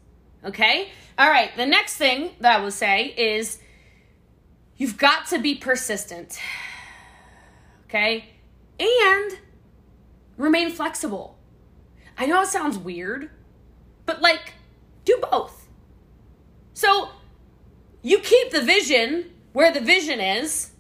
Okay? 0.44 0.90
All 1.18 1.30
right, 1.30 1.56
the 1.56 1.66
next 1.66 1.98
thing 1.98 2.32
that 2.40 2.60
I 2.60 2.64
will 2.64 2.72
say 2.72 3.14
is 3.18 3.60
you've 4.78 4.98
got 4.98 5.28
to 5.28 5.40
be 5.40 5.56
persistent. 5.56 6.40
Okay? 7.88 8.31
And 8.82 9.38
remain 10.38 10.72
flexible. 10.72 11.38
I 12.18 12.26
know 12.26 12.42
it 12.42 12.48
sounds 12.48 12.80
weird, 12.80 13.30
but 14.08 14.22
like, 14.24 14.54
do 15.06 15.22
both. 15.32 15.68
So 16.74 17.10
you 18.02 18.18
keep 18.20 18.52
the 18.52 18.62
vision 18.62 19.32
where 19.54 19.72
the 19.72 19.82
vision 19.82 20.20
is, 20.20 20.72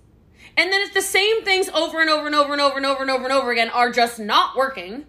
and 0.58 0.74
then 0.74 0.82
if 0.82 0.96
the 0.96 1.02
same 1.02 1.44
things 1.44 1.70
over 1.70 2.02
and 2.02 2.10
over 2.10 2.26
and 2.26 2.36
over 2.36 2.54
and 2.54 2.62
over 2.62 2.78
and 2.78 2.86
over 2.86 3.02
and 3.02 3.12
over 3.12 3.24
and 3.24 3.34
over 3.34 3.52
again 3.52 3.70
are 3.70 3.92
just 3.92 4.20
not 4.20 4.58
working, 4.58 5.06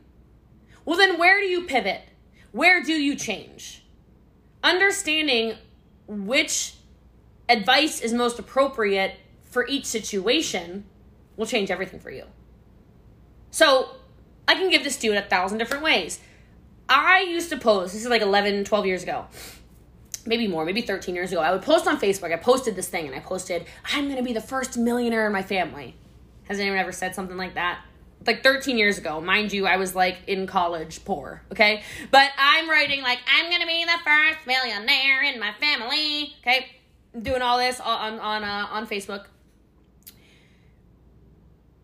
well, 0.84 0.98
then 0.98 1.18
where 1.18 1.40
do 1.40 1.46
you 1.46 1.62
pivot? 1.62 2.02
Where 2.50 2.82
do 2.82 2.92
you 2.92 3.16
change? 3.16 3.84
Understanding 4.62 5.54
which 6.06 6.74
advice 7.48 8.02
is 8.02 8.12
most 8.12 8.38
appropriate 8.38 9.16
for 9.44 9.66
each 9.66 9.86
situation 9.86 10.84
will 11.36 11.46
change 11.46 11.70
everything 11.70 11.98
for 11.98 12.10
you. 12.10 12.26
So 13.52 13.90
I 14.48 14.54
can 14.54 14.70
give 14.70 14.82
this 14.82 14.96
to 14.98 15.06
you 15.06 15.12
in 15.12 15.18
a 15.18 15.26
thousand 15.26 15.58
different 15.58 15.84
ways. 15.84 16.18
I 16.88 17.20
used 17.20 17.50
to 17.50 17.56
post, 17.56 17.92
this 17.92 18.02
is 18.02 18.10
like 18.10 18.22
11, 18.22 18.64
12 18.64 18.86
years 18.86 19.02
ago, 19.02 19.26
maybe 20.26 20.48
more, 20.48 20.64
maybe 20.64 20.80
13 20.80 21.14
years 21.14 21.30
ago. 21.30 21.40
I 21.40 21.52
would 21.52 21.62
post 21.62 21.86
on 21.86 22.00
Facebook. 22.00 22.32
I 22.32 22.36
posted 22.36 22.74
this 22.74 22.88
thing 22.88 23.06
and 23.06 23.14
I 23.14 23.20
posted, 23.20 23.66
I'm 23.92 24.06
going 24.06 24.16
to 24.16 24.22
be 24.22 24.32
the 24.32 24.40
first 24.40 24.76
millionaire 24.76 25.26
in 25.26 25.32
my 25.32 25.42
family. 25.42 25.94
Has 26.44 26.58
anyone 26.58 26.78
ever 26.78 26.92
said 26.92 27.14
something 27.14 27.36
like 27.36 27.54
that? 27.54 27.84
Like 28.26 28.42
13 28.42 28.78
years 28.78 28.98
ago, 28.98 29.20
mind 29.20 29.52
you, 29.52 29.66
I 29.66 29.76
was 29.76 29.94
like 29.94 30.18
in 30.26 30.46
college 30.46 31.04
poor, 31.04 31.42
okay? 31.52 31.82
But 32.10 32.30
I'm 32.38 32.70
writing 32.70 33.02
like, 33.02 33.18
I'm 33.30 33.50
going 33.50 33.60
to 33.60 33.66
be 33.66 33.84
the 33.84 33.98
first 34.04 34.46
millionaire 34.46 35.22
in 35.24 35.38
my 35.38 35.52
family, 35.60 36.34
okay? 36.40 36.68
Doing 37.20 37.42
all 37.42 37.58
this 37.58 37.80
on, 37.80 38.18
on, 38.18 38.44
uh, 38.44 38.66
on 38.70 38.86
Facebook. 38.86 39.26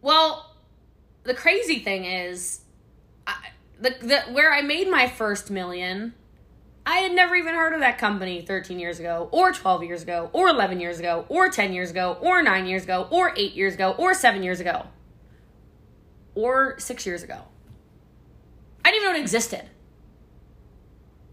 Well, 0.01 0.48
the 1.29 1.35
crazy 1.35 1.79
thing 1.79 2.07
is, 2.07 2.61
I, 3.27 3.37
the, 3.81 3.95
the 4.01 4.21
where 4.33 4.53
I 4.53 4.63
made 4.63 4.91
my 4.91 5.07
first 5.07 5.51
million, 5.51 6.15
I 6.87 6.97
had 7.01 7.13
never 7.13 7.37
even 7.37 7.55
heard 7.55 7.75
of 7.75 7.81
that 7.81 7.99
company 7.99 8.41
13 8.41 8.79
years 8.79 8.99
ago, 8.99 9.29
or 9.31 9.53
12 9.53 9.85
years 9.85 10.03
ago, 10.03 10.31
or 10.33 10.49
11 10.49 10.81
years 10.81 10.99
ago, 10.99 11.27
or 11.29 11.51
10 11.51 11.75
years 11.75 11.91
ago, 11.91 12.17
or 12.23 12.43
9 12.43 12.67
years 12.67 12.85
ago, 12.85 13.07
or 13.11 13.35
8 13.37 13.53
years 13.53 13.75
ago, 13.75 13.95
or 13.99 14.15
7 14.15 14.43
years 14.43 14.59
ago, 14.59 14.87
or 16.35 16.81
6 16.81 17.07
years 17.07 17.23
ago. 17.23 17.43
I 18.85 18.91
didn't 18.91 19.03
even 19.03 19.13
know 19.13 19.19
it 19.19 19.23
existed. 19.23 19.65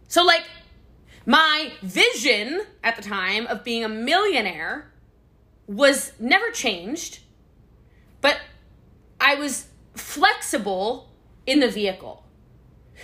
So, 0.10 0.26
like, 0.26 0.44
my 1.26 1.72
vision 1.82 2.64
at 2.84 2.98
the 2.98 3.02
time 3.02 3.48
of 3.48 3.64
being 3.64 3.86
a 3.86 3.90
millionaire 3.90 4.92
was 5.68 6.12
never 6.20 6.52
changed, 6.52 7.20
but 8.20 8.40
I 9.22 9.36
was 9.36 9.68
flexible 9.96 11.10
in 11.46 11.60
the 11.60 11.70
vehicle. 11.70 12.26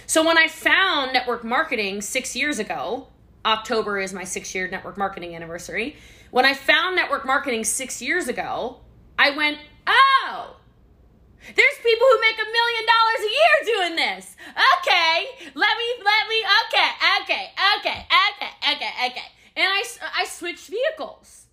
So 0.06 0.26
when 0.26 0.38
I 0.38 0.48
found 0.48 1.14
network 1.14 1.44
marketing 1.44 2.02
six 2.02 2.36
years 2.36 2.60
ago, 2.60 3.08
October 3.46 4.00
is 4.00 4.14
my 4.14 4.24
six 4.24 4.54
year 4.54 4.68
network 4.68 4.98
marketing 4.98 5.36
anniversary. 5.36 5.96
When 6.32 6.46
I 6.46 6.54
found 6.54 6.96
network 6.96 7.26
marketing 7.26 7.64
six 7.64 8.02
years 8.02 8.28
ago, 8.28 8.78
I 9.20 9.32
went, 9.32 9.58
oh, 9.88 10.56
there's 11.56 11.78
people 11.84 12.08
who 12.08 12.22
make 12.22 12.38
a 12.40 12.52
million 12.52 12.86
dollars 12.86 13.20
a 13.20 13.32
year 13.32 13.76
doing 13.76 13.96
this. 13.96 14.36
Okay, 14.80 15.50
let 15.56 15.78
me, 15.78 15.86
let 16.06 16.28
me, 16.30 16.44
okay, 16.66 16.90
okay, 17.24 17.52
okay, 17.80 18.06
okay, 18.36 18.74
okay, 18.74 19.08
okay. 19.08 19.28
And 19.58 19.68
I, 19.68 19.84
I 20.16 20.26
switched 20.26 20.70
vehicles. 20.70 21.48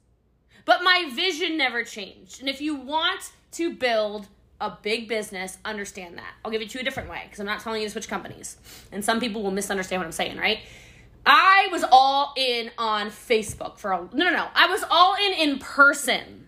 But 0.64 0.82
my 0.84 1.10
vision 1.12 1.56
never 1.56 1.82
changed. 1.82 2.40
And 2.40 2.48
if 2.48 2.60
you 2.60 2.74
want 2.76 3.32
to 3.52 3.74
build 3.74 4.28
a 4.60 4.76
big 4.82 5.08
business, 5.08 5.58
understand 5.64 6.18
that. 6.18 6.34
I'll 6.44 6.50
give 6.50 6.62
it 6.62 6.70
to 6.70 6.78
you 6.78 6.82
a 6.82 6.84
different 6.84 7.08
way 7.08 7.22
because 7.24 7.38
I'm 7.38 7.46
not 7.46 7.60
telling 7.60 7.80
you 7.80 7.86
to 7.86 7.92
switch 7.92 8.08
companies. 8.08 8.56
And 8.90 9.04
some 9.04 9.20
people 9.20 9.42
will 9.42 9.50
misunderstand 9.50 10.00
what 10.00 10.06
I'm 10.06 10.12
saying, 10.12 10.36
right? 10.36 10.60
I 11.24 11.68
was 11.70 11.84
all 11.90 12.32
in 12.36 12.70
on 12.78 13.10
Facebook 13.10 13.78
for 13.78 13.92
a 13.92 14.00
no 14.12 14.24
no 14.24 14.32
no. 14.32 14.48
I 14.54 14.66
was 14.66 14.84
all 14.90 15.14
in 15.14 15.32
in 15.34 15.58
person. 15.58 16.46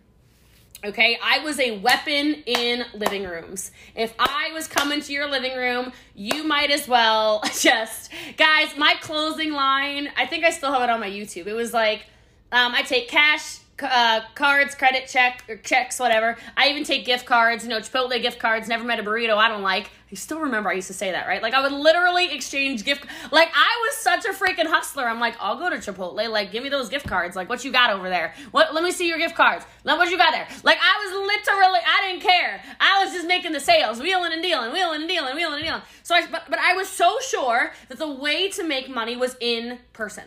Okay, 0.83 1.19
I 1.23 1.41
was 1.41 1.61
a 1.61 1.79
weapon 1.79 2.43
in 2.47 2.87
living 2.95 3.25
rooms. 3.25 3.71
If 3.95 4.15
I 4.19 4.51
was 4.55 4.67
coming 4.67 5.03
to 5.03 5.13
your 5.13 5.31
living 5.31 5.55
room, 5.55 5.93
you 6.15 6.43
might 6.43 6.71
as 6.71 6.89
well 6.89 7.43
just 7.61 8.11
guys. 8.39 8.75
My 8.79 8.95
closing 9.03 9.53
line, 9.53 10.09
I 10.17 10.25
think 10.25 10.45
I 10.45 10.51
still 10.51 10.73
have 10.73 10.83
it 10.83 10.89
on 10.89 10.99
my 10.99 11.11
YouTube. 11.11 11.47
It 11.47 11.53
was 11.53 11.75
like, 11.75 12.07
um, 12.51 12.75
I 12.75 12.81
take 12.81 13.09
cash, 13.09 13.59
uh, 13.83 14.23
cards, 14.35 14.75
credit 14.75 15.09
check 15.09 15.45
or 15.49 15.57
checks, 15.57 15.99
whatever. 15.99 16.37
I 16.57 16.69
even 16.69 16.85
take 16.85 17.05
gift 17.05 17.27
cards, 17.27 17.65
you 17.65 17.71
know, 17.71 17.79
Chipotle 17.79 18.21
gift 18.21 18.39
cards. 18.39 18.69
Never 18.69 18.85
met 18.85 18.99
a 18.99 19.03
burrito 19.03 19.37
I 19.37 19.49
don't 19.49 19.63
like. 19.63 19.91
I 20.13 20.17
still 20.17 20.41
remember 20.41 20.71
I 20.71 20.73
used 20.73 20.89
to 20.89 20.95
say 20.95 21.13
that, 21.13 21.29
right? 21.29 21.41
Like 21.41 21.55
I 21.55 21.63
would 21.63 21.73
literally 21.73 22.33
exchange 22.33 22.85
gift. 22.85 23.07
Like 23.31 23.49
I 23.55 23.89
was 23.89 23.97
such 23.97 24.25
a 24.25 24.31
freaking 24.31 24.67
hustler. 24.67 25.05
I'm 25.05 25.21
like, 25.21 25.37
I'll 25.39 25.57
go 25.57 25.71
to 25.71 25.77
Chipotle. 25.77 26.29
Like, 26.29 26.51
give 26.51 26.63
me 26.63 26.69
those 26.69 26.89
gift 26.89 27.07
cards. 27.07 27.37
Like, 27.37 27.49
what 27.49 27.65
you 27.65 27.71
got 27.71 27.91
over 27.91 28.09
there? 28.09 28.35
What? 28.51 28.75
Let 28.75 28.83
me 28.83 28.91
see 28.91 29.09
your 29.09 29.19
gift 29.19 29.37
cards. 29.37 29.65
Let 29.85 29.99
what 29.99 30.11
you 30.11 30.19
got 30.19 30.33
there. 30.33 30.49
Like 30.65 30.79
I 30.83 31.05
was 31.05 31.27
literally, 31.27 31.81
I 31.87 32.09
didn't 32.09 32.23
care. 32.23 32.63
I 32.81 33.05
was 33.05 33.15
just 33.15 33.29
making 33.29 33.53
the 33.53 33.61
sales, 33.61 34.01
wheeling 34.01 34.33
and 34.33 34.43
dealing, 34.43 34.73
wheeling 34.73 35.03
and 35.03 35.09
dealing, 35.09 35.37
wheeling 35.37 35.55
and 35.55 35.65
dealing. 35.65 35.83
So 36.03 36.15
I, 36.15 36.27
but, 36.27 36.45
but 36.49 36.59
I 36.59 36.75
was 36.75 36.89
so 36.89 37.19
sure 37.21 37.73
that 37.89 37.99
the 37.99 38.11
way 38.11 38.49
to 38.51 38.65
make 38.65 38.89
money 38.89 39.17
was 39.17 39.37
in 39.41 39.79
person. 39.93 40.25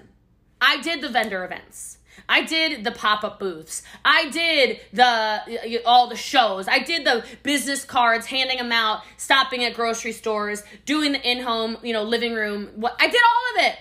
I 0.61 0.81
did 0.81 1.01
the 1.01 1.09
vendor 1.09 1.43
events. 1.43 1.97
I 2.27 2.43
did 2.43 2.83
the 2.83 2.91
pop-up 2.91 3.39
booths. 3.39 3.83
I 4.03 4.29
did 4.29 4.79
the 4.93 5.81
all 5.85 6.07
the 6.07 6.15
shows. 6.15 6.67
I 6.67 6.79
did 6.79 7.05
the 7.05 7.25
business 7.43 7.83
cards, 7.83 8.25
handing 8.27 8.57
them 8.57 8.71
out, 8.71 9.03
stopping 9.17 9.63
at 9.63 9.73
grocery 9.73 10.13
stores, 10.13 10.63
doing 10.85 11.11
the 11.11 11.21
in-home, 11.29 11.77
you 11.83 11.93
know, 11.93 12.03
living 12.03 12.33
room. 12.33 12.69
What 12.75 12.95
I 12.99 13.07
did 13.07 13.21
all 13.21 13.59
of 13.59 13.65
it. 13.71 13.79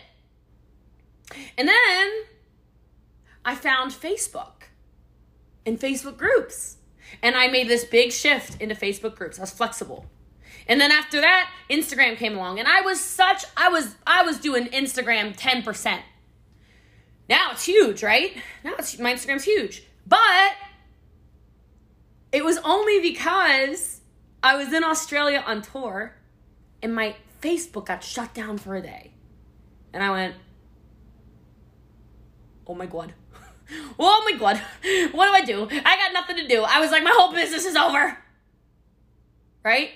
And 1.57 1.69
then 1.69 2.11
I 3.45 3.55
found 3.55 3.93
Facebook 3.93 4.65
and 5.65 5.79
Facebook 5.79 6.17
groups. 6.17 6.77
And 7.23 7.37
I 7.37 7.49
made 7.49 7.69
this 7.69 7.85
big 7.85 8.11
shift 8.11 8.61
into 8.61 8.75
Facebook 8.75 9.17
groups. 9.17 9.39
I 9.39 9.43
was 9.43 9.51
flexible. 9.51 10.07
And 10.67 10.81
then 10.81 10.91
after 10.91 11.21
that, 11.21 11.51
Instagram 11.71 12.17
came 12.17 12.37
along 12.37 12.59
and 12.59 12.69
I 12.69 12.81
was 12.83 13.01
such 13.01 13.45
I 13.57 13.69
was 13.69 13.97
I 14.07 14.23
was 14.23 14.39
doing 14.39 14.67
Instagram 14.67 15.37
10%. 15.37 16.01
Now 17.29 17.51
it's 17.53 17.65
huge, 17.65 18.03
right? 18.03 18.37
Now 18.65 18.75
it's 18.79 18.99
my 18.99 19.15
Instagram's 19.15 19.45
huge. 19.45 19.85
But 20.07 20.53
it 22.33 22.45
was 22.45 22.59
only 22.59 23.01
because 23.01 24.01
I 24.43 24.57
was 24.57 24.73
in 24.73 24.85
Australia 24.85 25.43
on 25.47 25.63
tour 25.63 26.17
and 26.83 26.95
my 26.95 27.15
Facebook 27.41 27.87
got 27.87 28.03
shut 28.03 28.35
down 28.35 28.59
for 28.59 28.75
a 28.75 28.83
day. 28.83 29.13
And 29.93 30.03
I 30.03 30.11
went, 30.11 30.35
oh 32.67 32.75
my 32.75 32.87
God. 32.87 33.13
oh 33.99 34.29
my 34.31 34.39
God. 34.39 34.61
What 35.13 35.27
do 35.27 35.33
I 35.33 35.45
do? 35.45 35.69
I 35.71 35.97
got 35.97 36.13
nothing 36.13 36.37
to 36.37 36.49
do. 36.49 36.63
I 36.63 36.81
was 36.81 36.91
like, 36.91 37.03
my 37.03 37.13
whole 37.15 37.33
business 37.33 37.65
is 37.65 37.77
over. 37.77 38.19
Right? 39.65 39.91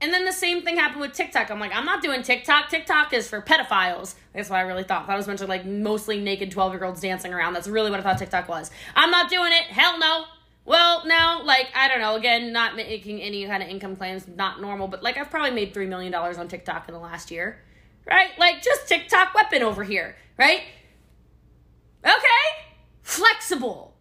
And 0.00 0.12
then 0.12 0.24
the 0.26 0.32
same 0.32 0.62
thing 0.62 0.76
happened 0.76 1.00
with 1.00 1.14
TikTok. 1.14 1.50
I'm 1.50 1.58
like, 1.58 1.74
I'm 1.74 1.86
not 1.86 2.02
doing 2.02 2.22
TikTok. 2.22 2.68
TikTok 2.68 3.14
is 3.14 3.28
for 3.28 3.40
pedophiles. 3.40 4.14
That's 4.34 4.50
what 4.50 4.56
I 4.56 4.62
really 4.62 4.84
thought. 4.84 5.06
That 5.06 5.16
was 5.16 5.26
meant 5.26 5.38
to 5.38 5.46
like 5.46 5.64
mostly 5.64 6.20
naked 6.20 6.50
12 6.50 6.74
year 6.74 6.84
olds 6.84 7.00
dancing 7.00 7.32
around. 7.32 7.54
That's 7.54 7.68
really 7.68 7.90
what 7.90 8.00
I 8.00 8.02
thought 8.02 8.18
TikTok 8.18 8.48
was. 8.48 8.70
I'm 8.94 9.10
not 9.10 9.30
doing 9.30 9.52
it. 9.52 9.62
Hell 9.64 9.98
no. 9.98 10.24
Well, 10.66 11.06
now, 11.06 11.44
like, 11.44 11.68
I 11.76 11.86
don't 11.86 12.00
know, 12.00 12.16
again, 12.16 12.52
not 12.52 12.74
making 12.74 13.22
any 13.22 13.46
kind 13.46 13.62
of 13.62 13.68
income 13.68 13.94
claims, 13.94 14.26
not 14.26 14.60
normal, 14.60 14.88
but 14.88 15.00
like, 15.00 15.16
I've 15.16 15.30
probably 15.30 15.52
made 15.52 15.72
$3 15.72 15.86
million 15.88 16.12
on 16.12 16.48
TikTok 16.48 16.88
in 16.88 16.94
the 16.94 17.00
last 17.00 17.30
year, 17.30 17.62
right? 18.04 18.36
Like, 18.36 18.62
just 18.62 18.88
TikTok 18.88 19.32
weapon 19.32 19.62
over 19.62 19.84
here, 19.84 20.16
right? 20.36 20.62
Okay? 22.04 22.66
Flexible. 23.02 23.94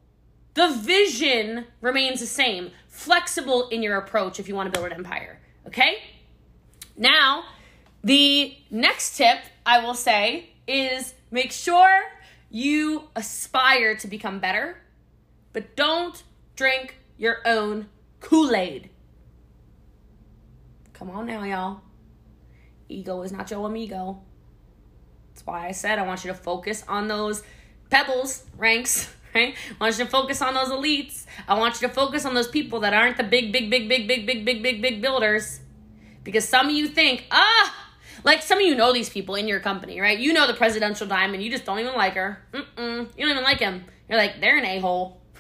The 0.56 0.70
vision 0.70 1.66
remains 1.82 2.20
the 2.20 2.26
same. 2.26 2.72
Flexible 2.88 3.70
in 3.70 3.84
your 3.84 3.98
approach 3.98 4.40
if 4.40 4.48
you 4.48 4.56
want 4.56 4.74
to 4.74 4.80
build 4.80 4.92
an 4.92 4.98
empire, 4.98 5.40
okay? 5.68 5.98
Now, 6.98 7.44
the 8.04 8.56
next 8.70 9.18
tip 9.18 9.40
I 9.66 9.80
will 9.84 9.94
say 9.94 10.50
is 10.68 11.14
make 11.32 11.52
sure 11.52 12.04
you 12.50 13.10
aspire 13.16 13.96
to 13.96 14.08
become 14.08 14.40
better, 14.40 14.78
but 15.54 15.76
don't 15.76 16.24
drink 16.56 16.98
your 17.18 17.40
own 17.46 17.88
Kool 18.20 18.56
Aid. 18.56 18.90
Come 20.94 21.10
on 21.10 21.26
now, 21.26 21.44
y'all. 21.44 21.82
Ego 22.88 23.22
is 23.24 23.32
not 23.32 23.52
your 23.52 23.68
amigo. 23.68 24.22
That's 25.34 25.46
why 25.46 25.68
I 25.68 25.72
said 25.72 26.00
I 26.00 26.04
want 26.04 26.24
you 26.24 26.32
to 26.32 26.38
focus 26.38 26.84
on 26.88 27.08
those 27.08 27.44
pebbles 27.90 28.46
ranks, 28.58 29.14
right? 29.36 29.56
I 29.80 29.84
want 29.84 30.00
you 30.00 30.06
to 30.06 30.10
focus 30.10 30.42
on 30.42 30.54
those 30.54 30.70
elites. 30.70 31.26
I 31.48 31.60
want 31.60 31.80
you 31.80 31.88
to 31.88 31.94
focus 31.94 32.26
on 32.26 32.34
those 32.34 32.48
people 32.48 32.80
that 32.80 32.94
aren't 32.94 33.18
the 33.18 33.24
big, 33.24 33.52
big, 33.52 33.70
big, 33.70 33.90
big, 33.90 34.08
big, 34.08 34.26
big, 34.26 34.46
big, 34.46 34.64
big, 34.64 34.82
big 34.82 35.02
builders. 35.02 35.60
Because 36.24 36.48
some 36.48 36.68
of 36.68 36.74
you 36.74 36.88
think, 36.88 37.26
ah, 37.30 37.76
like 38.24 38.42
some 38.42 38.58
of 38.58 38.66
you 38.66 38.74
know 38.74 38.94
these 38.94 39.10
people 39.10 39.36
in 39.36 39.48
your 39.48 39.60
company, 39.60 40.00
right? 40.00 40.18
You 40.18 40.34
know 40.34 40.48
the 40.48 40.54
presidential 40.54 41.06
diamond, 41.06 41.44
you 41.44 41.52
just 41.52 41.66
don't 41.66 41.80
even 41.80 41.94
like 41.94 42.14
her. 42.14 42.42
Mm-mm, 42.54 43.10
you 43.16 43.26
don't 43.26 43.32
even 43.32 43.44
like 43.44 43.60
him. 43.60 43.86
You're 44.10 44.18
like, 44.18 44.40
they're 44.40 44.58
an 44.58 44.66
a 44.66 44.80
hole. 44.80 45.22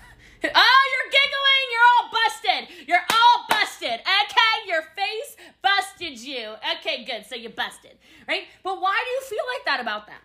Oh, 0.48 0.84
you're 0.94 1.12
giggling. 1.12 1.66
You're 1.72 1.88
all 1.90 2.12
busted. 2.12 2.88
You're 2.88 3.06
all 3.12 3.46
busted. 3.50 4.00
Okay, 4.00 4.68
your 4.68 4.84
face 4.96 5.38
busted 5.64 6.20
you. 6.20 6.54
Okay, 6.78 7.04
good. 7.04 7.26
So 7.26 7.34
you 7.34 7.50
busted, 7.50 7.98
right? 8.28 8.44
But 8.62 8.80
why 8.80 8.96
do 9.04 9.10
you 9.10 9.22
feel 9.22 9.44
like 9.56 9.66
that 9.66 9.80
about 9.82 10.06
them? 10.06 10.22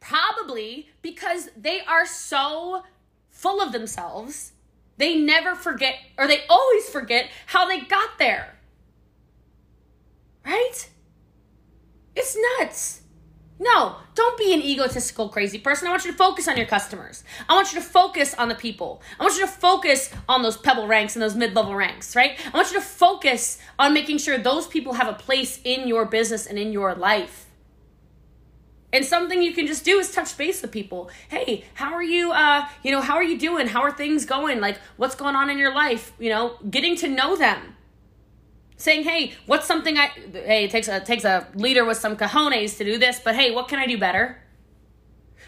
Probably 0.00 0.88
because 1.02 1.50
they 1.56 1.80
are 1.80 2.06
so 2.06 2.84
full 3.30 3.60
of 3.60 3.72
themselves. 3.72 4.52
They 4.96 5.16
never 5.16 5.54
forget, 5.54 5.94
or 6.16 6.26
they 6.26 6.44
always 6.48 6.88
forget 6.88 7.30
how 7.46 7.66
they 7.66 7.80
got 7.80 8.18
there. 8.18 8.56
Right? 10.44 10.88
It's 12.16 12.36
nuts. 12.58 13.02
No, 13.60 13.96
don't 14.14 14.38
be 14.38 14.54
an 14.54 14.62
egotistical, 14.62 15.28
crazy 15.28 15.58
person. 15.58 15.88
I 15.88 15.90
want 15.90 16.04
you 16.04 16.12
to 16.12 16.16
focus 16.16 16.46
on 16.46 16.56
your 16.56 16.66
customers. 16.66 17.24
I 17.48 17.54
want 17.54 17.72
you 17.72 17.80
to 17.80 17.84
focus 17.84 18.34
on 18.34 18.48
the 18.48 18.54
people. 18.54 19.02
I 19.18 19.24
want 19.24 19.36
you 19.36 19.46
to 19.46 19.50
focus 19.50 20.10
on 20.28 20.42
those 20.42 20.56
pebble 20.56 20.86
ranks 20.86 21.16
and 21.16 21.22
those 21.22 21.34
mid 21.34 21.54
level 21.54 21.74
ranks, 21.74 22.14
right? 22.14 22.38
I 22.52 22.56
want 22.56 22.70
you 22.70 22.78
to 22.78 22.84
focus 22.84 23.58
on 23.78 23.94
making 23.94 24.18
sure 24.18 24.38
those 24.38 24.68
people 24.68 24.92
have 24.94 25.08
a 25.08 25.12
place 25.12 25.60
in 25.64 25.88
your 25.88 26.04
business 26.04 26.46
and 26.46 26.56
in 26.56 26.72
your 26.72 26.94
life. 26.94 27.47
And 28.92 29.04
something 29.04 29.42
you 29.42 29.52
can 29.52 29.66
just 29.66 29.84
do 29.84 29.98
is 29.98 30.12
touch 30.12 30.36
base 30.38 30.62
with 30.62 30.72
people. 30.72 31.10
Hey, 31.28 31.64
how 31.74 31.92
are 31.92 32.02
you? 32.02 32.32
Uh, 32.32 32.66
you 32.82 32.90
know, 32.90 33.02
how 33.02 33.16
are 33.16 33.22
you 33.22 33.38
doing? 33.38 33.66
How 33.66 33.82
are 33.82 33.92
things 33.92 34.24
going? 34.24 34.60
Like, 34.60 34.78
what's 34.96 35.14
going 35.14 35.36
on 35.36 35.50
in 35.50 35.58
your 35.58 35.74
life? 35.74 36.12
You 36.18 36.30
know, 36.30 36.56
getting 36.70 36.96
to 36.96 37.08
know 37.08 37.36
them 37.36 37.76
saying, 38.78 39.04
"Hey, 39.04 39.34
what's 39.44 39.66
something 39.66 39.98
I 39.98 40.06
hey, 40.06 40.64
it 40.64 40.70
takes 40.70 40.88
a 40.88 41.00
takes 41.00 41.24
a 41.24 41.46
leader 41.54 41.84
with 41.84 41.98
some 41.98 42.16
cojones 42.16 42.78
to 42.78 42.84
do 42.84 42.96
this, 42.96 43.20
but 43.22 43.34
hey, 43.34 43.50
what 43.50 43.68
can 43.68 43.78
I 43.78 43.86
do 43.86 43.98
better? 43.98 44.38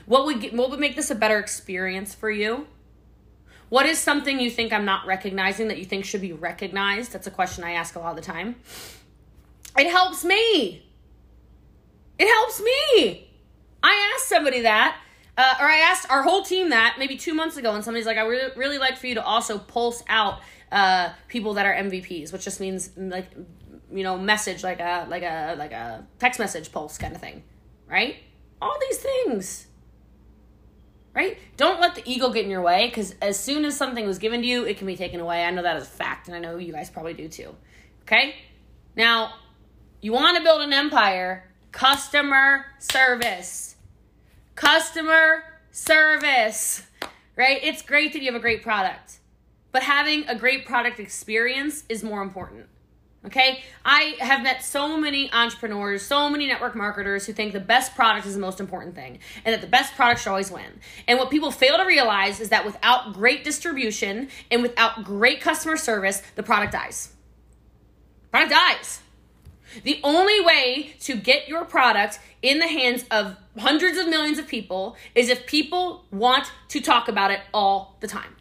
What 0.05 0.27
would 0.27 0.41
get, 0.41 0.53
what 0.53 0.71
would 0.71 0.81
make 0.81 0.97
this 0.97 1.11
a 1.11 1.15
better 1.15 1.39
experience 1.39 2.15
for 2.15 2.31
you? 2.31 2.67
What 3.71 3.87
is 3.87 3.99
something 3.99 4.41
you 4.41 4.51
think 4.51 4.73
I'm 4.73 4.85
not 4.85 5.07
recognizing 5.07 5.69
that 5.69 5.79
you 5.79 5.85
think 5.85 6.05
should 6.05 6.21
be 6.21 6.33
recognized? 6.33 7.13
That's 7.13 7.29
a 7.29 7.31
question 7.31 7.63
I 7.63 7.73
ask 7.73 7.95
a 7.95 8.01
lot 8.01 8.11
of 8.11 8.17
the 8.17 8.23
time. 8.23 8.57
It 9.79 9.89
helps 9.89 10.25
me. 10.25 10.85
It 12.19 12.27
helps 12.27 12.61
me. 12.61 13.30
I 13.83 14.13
asked 14.15 14.29
somebody 14.29 14.63
that, 14.63 14.99
uh, 15.37 15.55
or 15.61 15.67
I 15.67 15.79
asked 15.79 16.11
our 16.11 16.23
whole 16.23 16.43
team 16.43 16.71
that 16.71 16.97
maybe 16.99 17.17
two 17.17 17.35
months 17.35 17.57
ago, 17.57 17.75
and 17.75 17.85
somebody's 17.85 18.07
like, 18.07 18.19
I 18.19 18.23
really, 18.23 18.53
really 18.57 18.79
like 18.79 18.97
for 18.97 19.07
you 19.07 19.15
to 19.15 19.25
also 19.25 19.59
pulse 19.59 20.03
out 20.09 20.41
uh, 20.73 21.11
people 21.29 21.55
that 21.55 21.67
are 21.67 21.75
MVPs, 21.75 22.33
which 22.33 22.45
just 22.45 22.61
means 22.61 22.91
like 22.97 23.27
you 23.93 24.05
know 24.05 24.17
message 24.17 24.63
like 24.63 24.81
a 24.81 25.07
like 25.09 25.23
a 25.23 25.57
like 25.59 25.73
a 25.73 26.07
text 26.19 26.39
message 26.39 26.71
pulse 26.73 26.99
kind 26.99 27.15
of 27.15 27.21
thing, 27.21 27.43
right? 27.89 28.17
All 28.61 28.77
these 28.81 28.99
things. 28.99 29.67
Right? 31.13 31.39
Don't 31.57 31.81
let 31.81 31.97
the 31.97 32.03
ego 32.09 32.31
get 32.31 32.45
in 32.45 32.53
your 32.53 32.63
way 32.63 32.87
because 32.87 33.17
as 33.21 33.37
soon 33.37 33.65
as 33.65 33.77
something 33.77 34.07
was 34.07 34.19
given 34.19 34.43
to 34.43 34.47
you, 34.47 34.65
it 34.65 34.79
can 34.79 34.87
be 34.87 34.97
taken 34.97 35.19
away. 35.19 35.45
I 35.45 35.51
know 35.51 35.63
that 35.63 35.75
as 35.75 35.83
a 35.83 35.91
fact, 35.91 36.29
and 36.29 36.37
I 36.37 36.39
know 36.39 36.57
you 36.57 36.73
guys 36.73 36.89
probably 36.89 37.15
do 37.15 37.27
too. 37.27 37.57
Okay? 38.03 38.37
Now, 38.95 39.35
you 40.01 40.13
want 40.13 40.37
to 40.37 40.43
build 40.45 40.63
an 40.63 40.73
empire, 40.73 41.51
customer 41.73 42.67
service. 42.79 43.70
Customer 44.61 45.43
service. 45.73 46.83
Right? 47.37 47.61
It's 47.63 47.83
great 47.83 48.13
that 48.13 48.21
you 48.21 48.27
have 48.27 48.35
a 48.35 48.43
great 48.43 48.63
product 48.63 49.21
but 49.73 49.83
having 49.83 50.27
a 50.29 50.35
great 50.35 50.67
product 50.67 50.99
experience 50.99 51.85
is 51.89 52.03
more 52.03 52.23
important. 52.23 52.67
Okay? 53.27 53.63
I 53.85 54.17
have 54.19 54.43
met 54.43 54.65
so 54.65 54.97
many 54.97 55.31
entrepreneurs, 55.33 56.03
so 56.03 56.31
many 56.31 56.47
network 56.47 56.75
marketers 56.75 57.27
who 57.27 57.33
think 57.33 57.53
the 57.53 57.61
best 57.61 57.95
product 57.95 58.27
is 58.27 58.35
the 58.35 58.41
most 58.41 58.61
important 58.61 58.95
thing 58.95 59.19
and 59.45 59.53
that 59.53 59.61
the 59.61 59.67
best 59.67 59.95
product 59.95 60.23
should 60.23 60.31
always 60.31 60.51
win. 60.51 60.81
And 61.07 61.19
what 61.19 61.31
people 61.31 61.51
fail 61.51 61.77
to 61.77 61.85
realize 61.85 62.41
is 62.41 62.49
that 62.49 62.65
without 62.65 63.13
great 63.13 63.45
distribution 63.45 64.29
and 64.51 64.63
without 64.63 65.05
great 65.05 65.41
customer 65.41 65.77
service, 65.77 66.23
the 66.35 66.43
product 66.43 66.73
dies. 66.73 67.13
Product 68.31 68.53
dies. 68.53 69.01
The 69.85 70.01
only 70.03 70.41
way 70.41 70.95
to 71.01 71.15
get 71.15 71.47
your 71.47 71.65
product 71.65 72.19
in 72.43 72.59
the 72.59 72.67
hands 72.67 73.05
of 73.11 73.37
hundreds 73.61 73.99
of 73.99 74.09
millions 74.09 74.39
of 74.39 74.49
people 74.49 74.97
is 75.15 75.29
if 75.29 75.47
people 75.47 76.05
want 76.11 76.51
to 76.69 76.81
talk 76.81 77.09
about 77.09 77.31
it 77.31 77.41
all 77.55 77.97
the 78.01 78.09
time. 78.09 78.35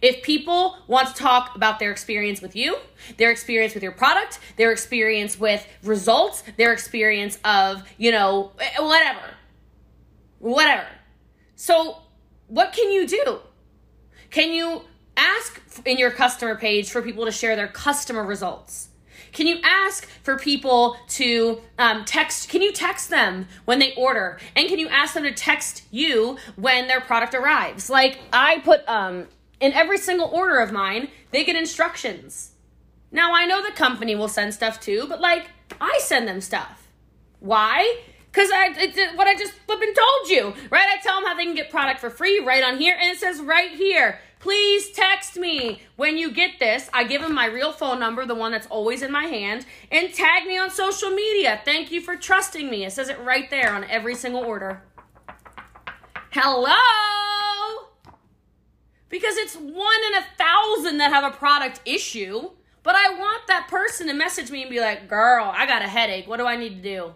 If 0.00 0.22
people 0.22 0.76
want 0.88 1.08
to 1.08 1.14
talk 1.14 1.54
about 1.54 1.78
their 1.78 1.92
experience 1.92 2.42
with 2.42 2.56
you, 2.56 2.76
their 3.18 3.30
experience 3.30 3.72
with 3.72 3.84
your 3.84 3.92
product, 3.92 4.40
their 4.56 4.72
experience 4.72 5.38
with 5.38 5.64
results, 5.84 6.42
their 6.56 6.72
experience 6.72 7.38
of, 7.44 7.84
you 7.98 8.10
know, 8.10 8.50
eh, 8.58 8.64
eh, 8.76 8.82
whatever. 8.82 9.22
Whatever. 10.40 10.86
So, 11.54 11.98
what 12.48 12.72
can 12.72 12.90
you 12.90 13.06
do? 13.06 13.38
Can 14.30 14.52
you 14.52 14.82
ask 15.16 15.62
in 15.84 15.98
your 15.98 16.10
customer 16.10 16.56
page 16.56 16.90
for 16.90 17.00
people 17.00 17.24
to 17.26 17.32
share 17.32 17.54
their 17.54 17.68
customer 17.68 18.24
results? 18.24 18.88
Can 19.32 19.46
you 19.46 19.58
ask 19.64 20.06
for 20.22 20.36
people 20.36 20.96
to 21.08 21.60
um, 21.78 22.04
text? 22.04 22.48
Can 22.48 22.62
you 22.62 22.72
text 22.72 23.10
them 23.10 23.46
when 23.64 23.78
they 23.78 23.94
order? 23.94 24.38
And 24.54 24.68
can 24.68 24.78
you 24.78 24.88
ask 24.88 25.14
them 25.14 25.24
to 25.24 25.32
text 25.32 25.84
you 25.90 26.36
when 26.56 26.86
their 26.86 27.00
product 27.00 27.34
arrives? 27.34 27.88
Like 27.88 28.18
I 28.32 28.60
put 28.60 28.86
um, 28.88 29.26
in 29.60 29.72
every 29.72 29.98
single 29.98 30.28
order 30.28 30.58
of 30.58 30.72
mine, 30.72 31.08
they 31.30 31.44
get 31.44 31.56
instructions. 31.56 32.52
Now, 33.10 33.34
I 33.34 33.46
know 33.46 33.62
the 33.62 33.72
company 33.72 34.14
will 34.14 34.28
send 34.28 34.54
stuff 34.54 34.80
too, 34.80 35.06
but 35.08 35.20
like, 35.20 35.50
I 35.80 35.98
send 36.02 36.26
them 36.26 36.40
stuff. 36.40 36.88
Why? 37.40 38.00
Because 38.30 38.50
I, 38.52 38.68
what 39.14 39.26
I 39.26 39.34
just 39.34 39.52
flipping 39.66 39.92
told 39.94 40.30
you, 40.30 40.54
right? 40.70 40.86
I 40.88 41.00
tell 41.02 41.16
them 41.16 41.24
how 41.26 41.34
they 41.34 41.44
can 41.44 41.54
get 41.54 41.70
product 41.70 42.00
for 42.00 42.08
free 42.08 42.40
right 42.40 42.64
on 42.64 42.78
here, 42.78 42.96
and 42.98 43.10
it 43.10 43.18
says 43.18 43.40
right 43.40 43.70
here 43.70 44.18
Please 44.42 44.90
text 44.90 45.36
me 45.36 45.80
when 45.94 46.18
you 46.18 46.32
get 46.32 46.58
this. 46.58 46.90
I 46.92 47.04
give 47.04 47.22
him 47.22 47.32
my 47.32 47.46
real 47.46 47.70
phone 47.70 48.00
number, 48.00 48.26
the 48.26 48.34
one 48.34 48.50
that's 48.50 48.66
always 48.66 49.00
in 49.00 49.12
my 49.12 49.26
hand, 49.26 49.64
and 49.88 50.12
tag 50.12 50.46
me 50.48 50.58
on 50.58 50.68
social 50.68 51.10
media. 51.10 51.60
Thank 51.64 51.92
you 51.92 52.00
for 52.00 52.16
trusting 52.16 52.68
me. 52.68 52.84
It 52.84 52.90
says 52.90 53.08
it 53.08 53.20
right 53.20 53.48
there 53.50 53.72
on 53.72 53.84
every 53.84 54.16
single 54.16 54.42
order. 54.42 54.82
Hello? 56.32 56.74
Because 59.08 59.36
it's 59.36 59.54
one 59.54 60.02
in 60.08 60.14
a 60.16 60.26
thousand 60.36 60.98
that 60.98 61.12
have 61.12 61.32
a 61.32 61.36
product 61.36 61.80
issue. 61.84 62.50
But 62.82 62.96
I 62.96 63.14
want 63.16 63.46
that 63.46 63.68
person 63.68 64.08
to 64.08 64.12
message 64.12 64.50
me 64.50 64.62
and 64.62 64.70
be 64.72 64.80
like, 64.80 65.08
girl, 65.08 65.52
I 65.54 65.66
got 65.66 65.82
a 65.82 65.88
headache. 65.88 66.26
What 66.26 66.38
do 66.38 66.46
I 66.46 66.56
need 66.56 66.82
to 66.82 66.82
do? 66.82 67.14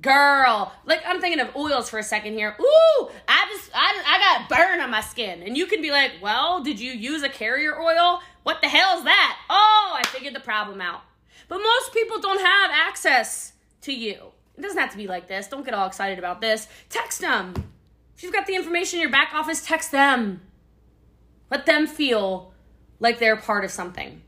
Girl, 0.00 0.72
like 0.84 1.02
I'm 1.06 1.20
thinking 1.20 1.40
of 1.40 1.54
oils 1.54 1.88
for 1.88 1.98
a 1.98 2.02
second 2.02 2.34
here. 2.34 2.56
Ooh, 2.60 3.08
I 3.28 3.46
just 3.52 3.70
I, 3.72 4.02
I 4.06 4.18
got 4.18 4.48
burn 4.48 4.80
on 4.80 4.90
my 4.90 5.00
skin. 5.00 5.42
And 5.42 5.56
you 5.56 5.66
can 5.66 5.80
be 5.80 5.90
like, 5.90 6.12
well, 6.20 6.62
did 6.62 6.80
you 6.80 6.92
use 6.92 7.22
a 7.22 7.28
carrier 7.28 7.80
oil? 7.80 8.20
What 8.42 8.60
the 8.62 8.68
hell 8.68 8.98
is 8.98 9.04
that? 9.04 9.38
Oh, 9.48 9.94
I 9.96 10.06
figured 10.08 10.34
the 10.34 10.40
problem 10.40 10.80
out. 10.80 11.02
But 11.48 11.58
most 11.58 11.92
people 11.92 12.20
don't 12.20 12.40
have 12.40 12.70
access 12.72 13.52
to 13.82 13.92
you. 13.92 14.32
It 14.56 14.62
doesn't 14.62 14.78
have 14.78 14.90
to 14.90 14.96
be 14.96 15.06
like 15.06 15.28
this. 15.28 15.46
Don't 15.46 15.64
get 15.64 15.74
all 15.74 15.86
excited 15.86 16.18
about 16.18 16.40
this. 16.40 16.66
Text 16.88 17.20
them. 17.20 17.54
If 18.16 18.22
you've 18.22 18.32
got 18.32 18.46
the 18.46 18.56
information 18.56 18.98
in 18.98 19.02
your 19.02 19.10
back 19.10 19.32
office, 19.34 19.64
text 19.64 19.92
them. 19.92 20.40
Let 21.50 21.66
them 21.66 21.86
feel 21.86 22.52
like 22.98 23.18
they're 23.18 23.36
part 23.36 23.64
of 23.64 23.70
something. 23.70 24.22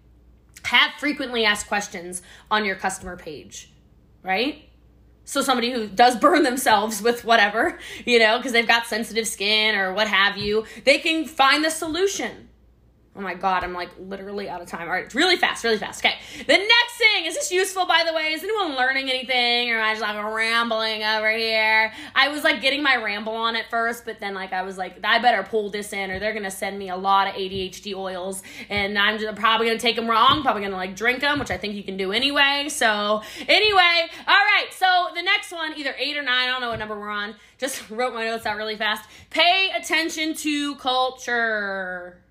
Have 0.65 0.93
frequently 0.99 1.45
asked 1.45 1.69
questions 1.69 2.23
on 2.51 2.65
your 2.65 2.77
customer 2.77 3.17
page, 3.17 3.73
right? 4.23 4.69
So 5.25 5.43
somebody 5.43 5.73
who 5.73 5.89
does 5.89 6.17
burn 6.17 6.43
themselves 6.43 7.01
with 7.01 7.25
whatever, 7.25 7.79
you 8.05 8.19
know, 8.19 8.39
because 8.39 8.53
they've 8.53 8.69
got 8.69 8.87
sensitive 8.87 9.27
skin 9.27 9.75
or 9.75 9.93
what 9.95 10.09
have 10.09 10.37
you, 10.37 10.65
they 10.85 10.99
can 10.99 11.25
find 11.25 11.65
the 11.65 11.71
solution. 11.71 12.49
Oh 13.17 13.21
my 13.21 13.35
god, 13.35 13.63
I'm 13.63 13.73
like 13.73 13.91
literally 13.97 14.49
out 14.49 14.61
of 14.61 14.67
time. 14.67 14.89
All 14.89 14.93
right, 14.93 15.05
it's 15.05 15.15
really 15.15 15.37
fast, 15.37 15.63
really 15.63 15.79
fast. 15.79 16.05
Okay. 16.05 16.17
The 16.37 16.57
next 16.57 16.99
thing, 16.99 17.27
is 17.27 17.35
this 17.35 17.53
useful 17.53 17.87
by 17.87 18.03
the 18.05 18.13
way? 18.13 18.33
Is 18.33 18.43
anyone 18.43 18.75
learning 18.75 19.09
anything? 19.09 19.71
Or 19.71 19.79
am 19.79 19.85
I 19.85 19.93
just 19.93 20.03
like 20.03 20.35
rambling 20.35 21.05
over 21.05 21.31
here? 21.31 21.93
I 22.17 22.29
was 22.29 22.43
like 22.43 22.61
getting 22.61 22.83
my 22.83 22.97
ramble 22.97 23.35
on 23.35 23.55
at 23.55 23.71
first, 23.71 24.05
but 24.05 24.19
then 24.19 24.35
like 24.35 24.53
I 24.53 24.63
was 24.63 24.77
like, 24.77 24.99
I 25.05 25.21
better 25.21 25.45
pull 25.45 25.71
this 25.71 25.93
in 25.93 26.11
or 26.11 26.19
they're 26.19 26.35
gonna 26.35 26.51
send 26.51 26.77
me 26.77 26.89
a 26.89 26.97
lot 26.97 27.29
of 27.29 27.35
ADHD 27.35 27.95
oils 27.95 28.43
and 28.69 28.99
I'm 28.99 29.21
just 29.21 29.37
probably 29.39 29.69
gonna 29.69 29.79
take 29.79 29.95
them 29.95 30.11
wrong, 30.11 30.43
probably 30.43 30.63
gonna 30.63 30.75
like 30.75 30.97
drink 30.97 31.21
them, 31.21 31.39
which 31.39 31.53
I 31.53 31.57
think 31.57 31.75
you 31.75 31.85
can 31.85 31.97
do 31.97 32.11
anyway. 32.11 32.67
So, 32.69 33.23
anyway, 33.47 34.09
all 34.27 34.35
right, 34.35 34.67
so 34.73 35.11
the 35.15 35.23
next 35.23 35.53
one, 35.53 35.79
either 35.79 35.95
eight 35.99 36.17
or 36.17 36.23
nine, 36.23 36.49
I 36.49 36.51
don't 36.51 36.61
know 36.61 36.71
what 36.71 36.81
number 36.81 36.99
we're 36.99 37.11
on. 37.11 37.37
Just 37.59 37.89
wrote 37.91 38.13
my 38.13 38.25
notes 38.25 38.45
out 38.45 38.57
really 38.57 38.77
fast. 38.77 39.09
Pay 39.31 39.71
attention 39.77 40.35
to 40.35 40.75
culture 40.77 42.24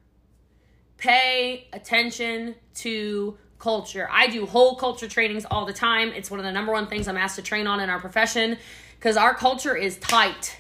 pay 1.04 1.68
attention 1.74 2.56
to 2.74 3.38
culture. 3.60 4.08
I 4.10 4.28
do 4.28 4.46
whole 4.46 4.78
culture 4.78 5.08
trainings 5.08 5.46
all 5.52 5.66
the 5.66 5.74
time. 5.74 6.14
It's 6.14 6.32
one 6.32 6.40
of 6.40 6.46
the 6.46 6.52
number 6.52 6.72
one 6.72 6.88
things 6.88 7.10
I'm 7.10 7.18
asked 7.18 7.36
to 7.36 7.42
train 7.42 7.68
on 7.68 7.82
in 7.82 7.90
our 7.90 8.00
profession 8.00 8.58
because 8.98 9.18
our 9.18 9.34
culture 9.34 9.76
is 9.76 9.98
tight. 9.98 10.58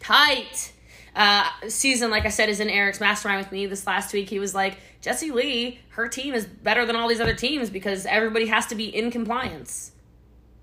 Tight. 0.00 0.72
Uh, 1.14 1.48
season, 1.68 2.10
like 2.10 2.26
I 2.26 2.30
said, 2.30 2.48
is 2.48 2.58
in 2.58 2.68
Eric's 2.68 2.98
mastermind 2.98 3.38
with 3.38 3.52
me 3.52 3.66
this 3.66 3.86
last 3.86 4.12
week. 4.12 4.28
He 4.28 4.40
was 4.40 4.52
like, 4.52 4.78
Jessie 5.00 5.30
Lee, 5.30 5.78
her 5.90 6.08
team 6.08 6.34
is 6.34 6.44
better 6.44 6.84
than 6.84 6.96
all 6.96 7.06
these 7.06 7.20
other 7.20 7.34
teams 7.34 7.70
because 7.70 8.04
everybody 8.04 8.46
has 8.46 8.66
to 8.66 8.74
be 8.74 8.86
in 8.86 9.12
compliance. 9.12 9.92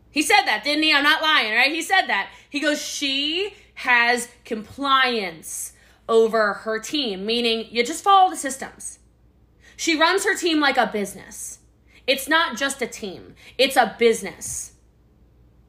He 0.10 0.24
said 0.24 0.42
that, 0.44 0.66
didn't 0.66 0.84
he? 0.84 0.94
I'm 0.94 1.06
not 1.06 1.22
lying, 1.22 1.54
right? 1.54 1.72
He 1.72 1.82
said 1.82 2.08
that. 2.08 2.30
He 2.50 2.60
goes, 2.60 2.86
she 2.86 3.54
has 3.76 4.28
compliance 4.44 5.72
over 6.10 6.52
her 6.54 6.80
team, 6.80 7.26
meaning 7.26 7.68
you 7.70 7.86
just 7.86 8.04
follow 8.04 8.30
the 8.30 8.36
systems. 8.36 9.00
She 9.82 9.98
runs 9.98 10.26
her 10.26 10.36
team 10.36 10.60
like 10.60 10.78
a 10.78 10.86
business. 10.86 11.58
It's 12.06 12.30
not 12.30 12.56
just 12.56 12.84
a 12.84 12.86
team, 12.86 13.34
it's 13.58 13.76
a 13.76 13.96
business. 13.98 14.74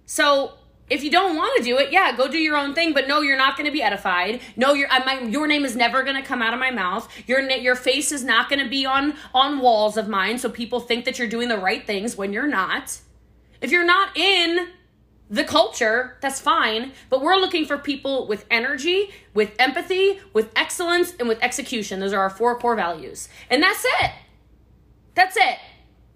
So 0.04 0.52
if 0.90 1.02
you 1.02 1.10
don't 1.10 1.34
want 1.34 1.56
to 1.56 1.62
do 1.62 1.78
it, 1.78 1.90
yeah, 1.90 2.14
go 2.14 2.28
do 2.28 2.36
your 2.36 2.58
own 2.58 2.74
thing. 2.74 2.92
But 2.92 3.08
no, 3.08 3.22
you're 3.22 3.38
not 3.38 3.56
going 3.56 3.64
to 3.64 3.72
be 3.72 3.82
edified. 3.82 4.42
No, 4.54 4.74
your 4.74 4.88
my, 5.06 5.20
your 5.20 5.46
name 5.46 5.64
is 5.64 5.74
never 5.74 6.02
going 6.02 6.16
to 6.16 6.28
come 6.28 6.42
out 6.42 6.52
of 6.52 6.60
my 6.60 6.70
mouth. 6.70 7.08
Your 7.26 7.40
your 7.52 7.74
face 7.74 8.12
is 8.12 8.22
not 8.22 8.50
going 8.50 8.62
to 8.62 8.68
be 8.68 8.84
on 8.84 9.14
on 9.32 9.60
walls 9.60 9.96
of 9.96 10.08
mine, 10.08 10.36
so 10.36 10.50
people 10.50 10.80
think 10.80 11.06
that 11.06 11.18
you're 11.18 11.26
doing 11.26 11.48
the 11.48 11.56
right 11.56 11.86
things 11.86 12.14
when 12.14 12.34
you're 12.34 12.46
not. 12.46 13.00
If 13.62 13.70
you're 13.70 13.82
not 13.82 14.14
in 14.14 14.68
the 15.32 15.44
culture, 15.44 16.18
that's 16.20 16.38
fine. 16.38 16.92
But 17.08 17.22
we're 17.22 17.36
looking 17.36 17.64
for 17.64 17.78
people 17.78 18.28
with 18.28 18.44
energy, 18.50 19.10
with 19.32 19.52
empathy, 19.58 20.20
with 20.34 20.50
excellence, 20.54 21.14
and 21.18 21.26
with 21.26 21.42
execution. 21.42 22.00
Those 22.00 22.12
are 22.12 22.20
our 22.20 22.30
four 22.30 22.58
core 22.58 22.76
values. 22.76 23.30
And 23.48 23.62
that's 23.62 23.82
it. 23.82 24.10
That's 25.14 25.36
it. 25.38 25.58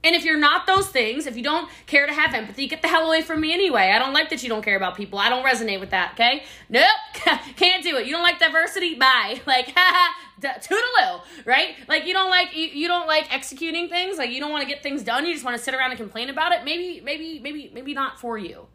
And 0.05 0.15
if 0.15 0.23
you're 0.23 0.39
not 0.39 0.67
those 0.67 0.89
things, 0.89 1.27
if 1.27 1.35
you 1.35 1.43
don't 1.43 1.69
care 1.87 2.07
to 2.07 2.13
have 2.13 2.35
empathy, 2.35 2.69
get 2.69 2.83
the 2.83 2.89
hell 2.89 3.07
away 3.07 3.23
from 3.23 3.41
me 3.41 3.55
anyway. 3.55 3.91
I 3.91 3.99
don't 3.99 4.13
like 4.13 4.29
that 4.29 4.43
you 4.43 4.51
don't 4.51 4.63
care 4.63 4.77
about 4.77 4.97
people. 4.97 5.19
I 5.19 5.31
don't 5.31 5.45
resonate 5.45 5.81
with 5.81 5.91
that, 5.91 6.13
okay? 6.13 6.45
Nope. 6.69 6.85
Can't 7.57 7.83
do 7.83 7.97
it. 7.97 8.07
You 8.07 8.13
don't 8.13 8.23
like 8.23 8.39
diversity? 8.39 8.95
Bye. 8.95 9.41
Like, 9.47 9.73
haha, 9.77 10.13
toodaloo, 10.43 11.23
right? 11.47 11.77
Like 11.89 12.05
you 12.07 12.13
don't 12.13 12.29
like 12.29 12.55
you, 12.55 12.67
you 12.67 12.89
don't 12.89 13.07
like 13.07 13.33
executing 13.35 13.89
things, 13.89 14.19
like 14.19 14.31
you 14.31 14.41
don't 14.41 14.51
want 14.51 14.63
to 14.63 14.69
get 14.69 14.83
things 14.83 15.03
done, 15.03 15.25
you 15.25 15.33
just 15.33 15.45
want 15.45 15.57
to 15.57 15.63
sit 15.63 15.73
around 15.73 15.91
and 15.93 15.99
complain 15.99 16.29
about 16.29 16.53
it. 16.53 16.65
Maybe 16.65 17.01
maybe 17.01 17.39
maybe 17.39 17.71
maybe 17.73 17.95
not 17.95 18.21
for 18.21 18.37
you 18.37 18.67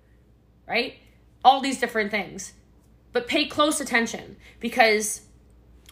right? 0.72 0.96
All 1.44 1.60
these 1.60 1.82
different 1.82 2.12
things. 2.12 2.54
But 3.12 3.28
pay 3.28 3.46
close 3.46 3.82
attention 3.82 4.38
because 4.62 5.24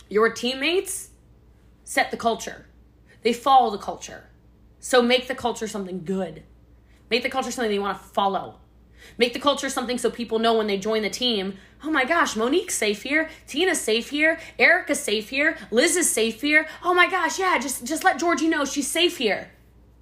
your 0.08 0.30
teammates 0.30 1.10
set 1.84 2.12
the 2.12 2.18
culture, 2.18 2.66
they 3.22 3.34
follow 3.34 3.70
the 3.72 3.78
culture. 3.78 4.30
So 4.80 5.02
make 5.02 5.28
the 5.28 5.36
culture 5.36 5.68
something 5.68 6.06
good. 6.06 6.44
Make 7.10 7.24
the 7.24 7.30
culture 7.30 7.52
something 7.52 7.70
they 7.70 7.78
want 7.78 7.98
to 7.98 8.08
follow. 8.08 8.56
Make 9.18 9.34
the 9.34 9.40
culture 9.40 9.70
something 9.70 9.98
so 9.98 10.10
people 10.10 10.40
know 10.40 10.58
when 10.58 10.68
they 10.68 10.78
join 10.78 11.02
the 11.02 11.10
team, 11.10 11.58
oh 11.84 11.92
my 11.92 12.06
gosh, 12.06 12.38
Monique's 12.38 12.76
safe 12.76 13.04
here, 13.04 13.30
Tina's 13.48 13.82
safe 13.82 14.10
here, 14.12 14.40
Erica's 14.58 15.02
safe 15.02 15.30
here, 15.30 15.58
Liz 15.72 15.98
is 15.98 16.10
safe 16.10 16.40
here. 16.42 16.68
Oh 16.84 16.94
my 16.94 17.10
gosh, 17.10 17.38
yeah, 17.38 17.58
just 17.58 17.84
just 17.84 18.06
let 18.06 18.20
Georgie 18.20 18.48
know 18.48 18.64
she's 18.64 18.90
safe 18.90 19.18
here. 19.18 19.52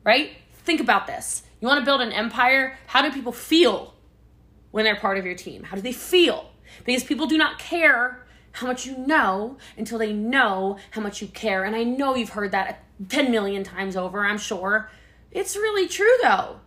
Right? 0.03 0.33
Think 0.65 0.81
about 0.81 1.07
this. 1.07 1.43
You 1.61 1.67
want 1.67 1.79
to 1.79 1.85
build 1.85 2.01
an 2.01 2.11
empire? 2.11 2.77
How 2.85 3.01
do 3.01 3.11
people 3.11 3.31
feel 3.31 3.95
when 4.71 4.85
they're 4.85 4.95
part 4.95 5.17
of 5.17 5.25
your 5.25 5.35
team? 5.35 5.63
How 5.63 5.75
do 5.75 5.81
they 5.81 5.93
feel? 5.93 6.51
Because 6.85 7.03
people 7.03 7.27
do 7.27 7.37
not 7.37 7.59
care 7.59 8.25
how 8.53 8.67
much 8.67 8.85
you 8.85 8.97
know 8.97 9.57
until 9.77 9.99
they 9.99 10.13
know 10.13 10.77
how 10.91 11.01
much 11.01 11.21
you 11.21 11.27
care. 11.27 11.63
And 11.63 11.75
I 11.75 11.83
know 11.83 12.15
you've 12.15 12.29
heard 12.29 12.51
that 12.51 12.83
10 13.09 13.31
million 13.31 13.63
times 13.63 13.95
over, 13.95 14.25
I'm 14.25 14.37
sure. 14.37 14.89
It's 15.31 15.55
really 15.55 15.87
true 15.87 16.15
though. 16.23 16.59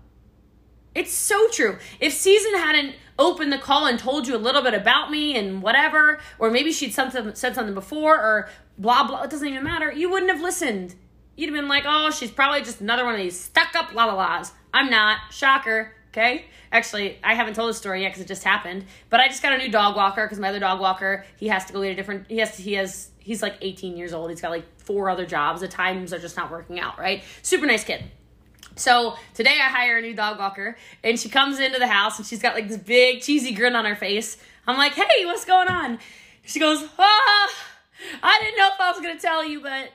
It's 0.95 1.13
so 1.13 1.49
true. 1.49 1.79
If 2.01 2.13
Season 2.13 2.55
hadn't 2.55 2.95
opened 3.19 3.53
the 3.53 3.59
call 3.59 3.87
and 3.87 3.99
told 3.99 4.27
you 4.27 4.35
a 4.35 4.39
little 4.39 4.63
bit 4.63 4.75
about 4.75 5.11
me 5.11 5.37
and 5.37 5.63
whatever, 5.63 6.19
or 6.39 6.51
maybe 6.51 6.73
she'd 6.73 6.95
something, 6.95 7.35
said 7.35 7.55
something 7.55 7.75
before, 7.75 8.17
or 8.17 8.49
blah, 8.79 9.07
blah, 9.07 9.23
it 9.23 9.31
doesn't 9.31 9.47
even 9.47 9.63
matter, 9.63 9.93
you 9.93 10.11
wouldn't 10.11 10.31
have 10.31 10.41
listened. 10.41 10.95
You'd 11.37 11.49
have 11.49 11.55
been 11.55 11.69
like, 11.69 11.85
oh, 11.87 12.11
she's 12.11 12.31
probably 12.31 12.61
just 12.61 12.81
another 12.81 13.05
one 13.05 13.15
of 13.15 13.21
these 13.21 13.39
stuck 13.39 13.75
up 13.75 13.95
la 13.95 14.07
la 14.07 14.15
la's. 14.15 14.53
I'm 14.75 14.91
not. 14.91 15.19
Shocker. 15.31 15.95
Okay. 16.11 16.47
Actually, 16.73 17.19
I 17.23 17.35
haven't 17.35 17.55
told 17.55 17.71
the 17.71 17.75
story 17.75 18.03
yet 18.03 18.09
because 18.09 18.23
it 18.23 18.29
just 18.29 18.43
happened. 18.43 18.85
But 19.11 19.21
I 19.21 19.29
just 19.29 19.43
got 19.43 19.53
a 19.53 19.59
new 19.59 19.71
dog 19.71 19.97
walker 19.97 20.25
because 20.25 20.39
my 20.39 20.49
other 20.49 20.59
dog 20.59 20.81
walker 20.81 21.25
he 21.37 21.49
has 21.49 21.65
to 21.67 21.73
go 21.73 21.83
get 21.83 21.93
a 21.93 21.95
different. 21.95 22.27
He 22.29 22.39
has 22.39 22.57
to, 22.57 22.63
he 22.63 22.75
has 22.75 23.11
he's 23.19 23.43
like 23.43 23.57
18 23.61 23.97
years 23.97 24.13
old. 24.13 24.31
He's 24.31 24.41
got 24.41 24.51
like 24.51 24.67
four 24.81 25.09
other 25.09 25.27
jobs. 25.27 25.61
The 25.61 25.69
times 25.69 26.13
are 26.13 26.19
just 26.19 26.37
not 26.37 26.51
working 26.51 26.81
out. 26.81 26.99
Right. 26.99 27.23
Super 27.43 27.67
nice 27.67 27.85
kid. 27.85 28.05
So 28.77 29.15
today 29.35 29.59
I 29.61 29.69
hire 29.69 29.99
a 29.99 30.03
new 30.03 30.15
dog 30.15 30.39
walker 30.39 30.77
and 31.05 31.19
she 31.19 31.29
comes 31.29 31.61
into 31.61 31.79
the 31.79 31.87
house 31.87 32.19
and 32.19 32.27
she's 32.27 32.41
got 32.41 32.55
like 32.55 32.69
this 32.69 32.79
big 32.79 33.21
cheesy 33.21 33.53
grin 33.53 33.77
on 33.77 33.85
her 33.85 33.97
face. 33.97 34.37
I'm 34.67 34.77
like, 34.77 34.93
hey, 34.93 35.27
what's 35.27 35.45
going 35.45 35.69
on? 35.69 35.99
She 36.45 36.59
goes, 36.59 36.83
ah, 36.99 37.51
I 38.23 38.41
didn't 38.43 38.59
know 38.59 38.69
if 38.73 38.81
I 38.81 38.91
was 38.91 39.01
gonna 39.01 39.21
tell 39.21 39.45
you, 39.45 39.61
but 39.61 39.91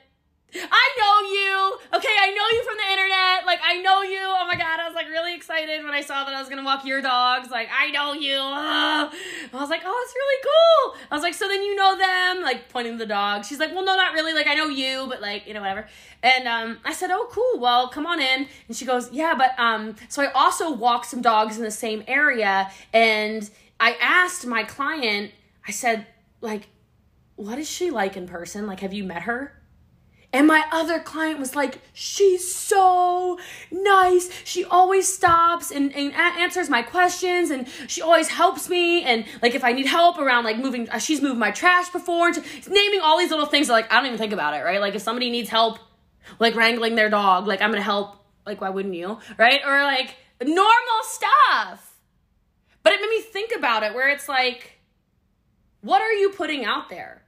I 0.57 0.85
know 0.97 1.15
you. 1.29 1.97
Okay, 1.97 2.15
I 2.21 2.31
know 2.31 2.57
you 2.57 2.63
from 2.63 2.77
the 2.77 2.91
internet. 2.91 3.45
Like, 3.45 3.59
I 3.63 3.81
know 3.81 4.01
you. 4.01 4.19
Oh 4.21 4.45
my 4.47 4.55
God, 4.55 4.79
I 4.79 4.85
was 4.85 4.95
like 4.95 5.07
really 5.07 5.35
excited 5.35 5.83
when 5.83 5.93
I 5.93 6.01
saw 6.01 6.23
that 6.23 6.33
I 6.33 6.39
was 6.39 6.49
gonna 6.49 6.63
walk 6.63 6.85
your 6.85 7.01
dogs. 7.01 7.49
Like, 7.49 7.67
I 7.71 7.91
know 7.91 8.13
you. 8.13 8.37
I 8.39 9.09
was 9.53 9.69
like, 9.69 9.81
oh, 9.85 10.03
it's 10.05 10.15
really 10.15 10.43
cool. 10.43 11.07
I 11.11 11.15
was 11.15 11.23
like, 11.23 11.33
so 11.33 11.47
then 11.47 11.63
you 11.63 11.75
know 11.75 11.97
them? 11.97 12.43
Like, 12.43 12.69
pointing 12.69 12.93
to 12.93 12.97
the 12.97 13.05
dog. 13.05 13.45
She's 13.45 13.59
like, 13.59 13.73
well, 13.73 13.85
no, 13.85 13.95
not 13.95 14.13
really. 14.13 14.33
Like, 14.33 14.47
I 14.47 14.55
know 14.55 14.67
you, 14.67 15.05
but 15.09 15.21
like, 15.21 15.47
you 15.47 15.53
know, 15.53 15.61
whatever. 15.61 15.87
And 16.23 16.47
um, 16.47 16.77
I 16.83 16.93
said, 16.93 17.11
oh, 17.11 17.27
cool. 17.29 17.59
Well, 17.59 17.89
come 17.89 18.05
on 18.05 18.19
in. 18.19 18.47
And 18.67 18.75
she 18.75 18.85
goes, 18.85 19.11
yeah, 19.11 19.35
but 19.37 19.57
um, 19.59 19.95
so 20.09 20.23
I 20.23 20.31
also 20.31 20.71
walk 20.71 21.05
some 21.05 21.21
dogs 21.21 21.57
in 21.57 21.63
the 21.63 21.71
same 21.71 22.03
area. 22.07 22.71
And 22.93 23.49
I 23.79 23.95
asked 24.01 24.45
my 24.45 24.63
client, 24.63 25.31
I 25.67 25.71
said, 25.71 26.07
like, 26.41 26.69
what 27.35 27.59
is 27.59 27.69
she 27.69 27.91
like 27.91 28.15
in 28.15 28.27
person? 28.27 28.67
Like, 28.67 28.79
have 28.79 28.93
you 28.93 29.03
met 29.03 29.23
her? 29.23 29.61
And 30.35 30.47
my 30.47 30.65
other 30.69 30.99
client 30.99 31.39
was 31.39 31.55
like, 31.55 31.79
she's 31.93 32.53
so 32.53 33.39
nice. 33.71 34.29
She 34.43 34.65
always 34.65 35.07
stops 35.07 35.71
and, 35.71 35.95
and 35.95 36.13
answers 36.13 36.69
my 36.69 36.81
questions 36.81 37.51
and 37.51 37.69
she 37.87 38.01
always 38.01 38.27
helps 38.27 38.67
me. 38.67 39.03
And 39.03 39.23
like 39.41 39.55
if 39.55 39.63
I 39.63 39.71
need 39.71 39.85
help 39.85 40.19
around 40.19 40.43
like 40.43 40.57
moving, 40.57 40.89
uh, 40.89 40.97
she's 40.97 41.21
moved 41.21 41.37
my 41.37 41.51
trash 41.51 41.87
before. 41.87 42.27
And 42.27 42.43
naming 42.67 42.99
all 42.99 43.17
these 43.17 43.29
little 43.29 43.45
things 43.45 43.69
like 43.69 43.89
I 43.89 43.95
don't 43.95 44.07
even 44.07 44.17
think 44.17 44.33
about 44.33 44.53
it, 44.55 44.65
right? 44.65 44.81
Like 44.81 44.93
if 44.93 45.01
somebody 45.01 45.29
needs 45.29 45.47
help, 45.47 45.79
like 46.37 46.53
wrangling 46.53 46.95
their 46.95 47.09
dog, 47.09 47.47
like 47.47 47.61
I'm 47.61 47.71
gonna 47.71 47.81
help. 47.81 48.17
Like 48.45 48.59
why 48.59 48.71
wouldn't 48.71 48.93
you, 48.93 49.17
right? 49.37 49.61
Or 49.65 49.83
like 49.83 50.17
normal 50.43 51.03
stuff. 51.03 51.95
But 52.83 52.91
it 52.91 52.99
made 52.99 53.09
me 53.09 53.21
think 53.21 53.53
about 53.57 53.83
it 53.83 53.93
where 53.93 54.09
it's 54.09 54.27
like, 54.27 54.81
what 55.79 56.01
are 56.01 56.11
you 56.11 56.31
putting 56.31 56.65
out 56.65 56.89
there? 56.89 57.23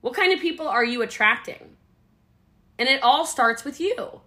What 0.00 0.14
kind 0.14 0.32
of 0.32 0.40
people 0.40 0.66
are 0.66 0.84
you 0.84 1.02
attracting? 1.02 1.71
And 2.82 2.90
it 2.90 3.00
all 3.04 3.24
starts 3.24 3.62
with 3.62 3.78
you. 3.78 4.22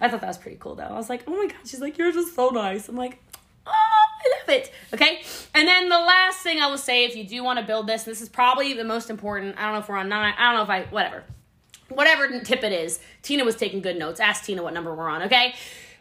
I 0.00 0.08
thought 0.08 0.22
that 0.22 0.26
was 0.26 0.36
pretty 0.36 0.56
cool 0.58 0.74
though. 0.74 0.82
I 0.82 0.94
was 0.94 1.08
like, 1.08 1.22
oh 1.28 1.30
my 1.30 1.46
God, 1.46 1.60
she's 1.64 1.80
like, 1.80 1.98
you're 1.98 2.10
just 2.10 2.34
so 2.34 2.48
nice. 2.48 2.88
I'm 2.88 2.96
like, 2.96 3.22
oh, 3.64 3.70
I 3.70 4.40
love 4.40 4.48
it. 4.48 4.72
Okay. 4.92 5.22
And 5.54 5.68
then 5.68 5.88
the 5.88 6.00
last 6.00 6.40
thing 6.40 6.60
I 6.60 6.66
will 6.66 6.78
say, 6.78 7.04
if 7.04 7.14
you 7.14 7.22
do 7.22 7.44
want 7.44 7.60
to 7.60 7.64
build 7.64 7.86
this, 7.86 8.02
this 8.02 8.20
is 8.20 8.28
probably 8.28 8.74
the 8.74 8.82
most 8.82 9.08
important. 9.08 9.56
I 9.56 9.66
don't 9.66 9.74
know 9.74 9.78
if 9.78 9.88
we're 9.88 9.98
on 9.98 10.08
nine, 10.08 10.34
I 10.36 10.52
don't 10.52 10.56
know 10.56 10.62
if 10.64 10.68
I, 10.68 10.90
whatever. 10.90 11.22
Whatever 11.90 12.40
tip 12.40 12.64
it 12.64 12.72
is. 12.72 12.98
Tina 13.22 13.44
was 13.44 13.54
taking 13.54 13.82
good 13.82 13.96
notes. 13.96 14.18
Ask 14.18 14.46
Tina 14.46 14.64
what 14.64 14.74
number 14.74 14.92
we're 14.92 15.08
on, 15.08 15.22
okay? 15.22 15.54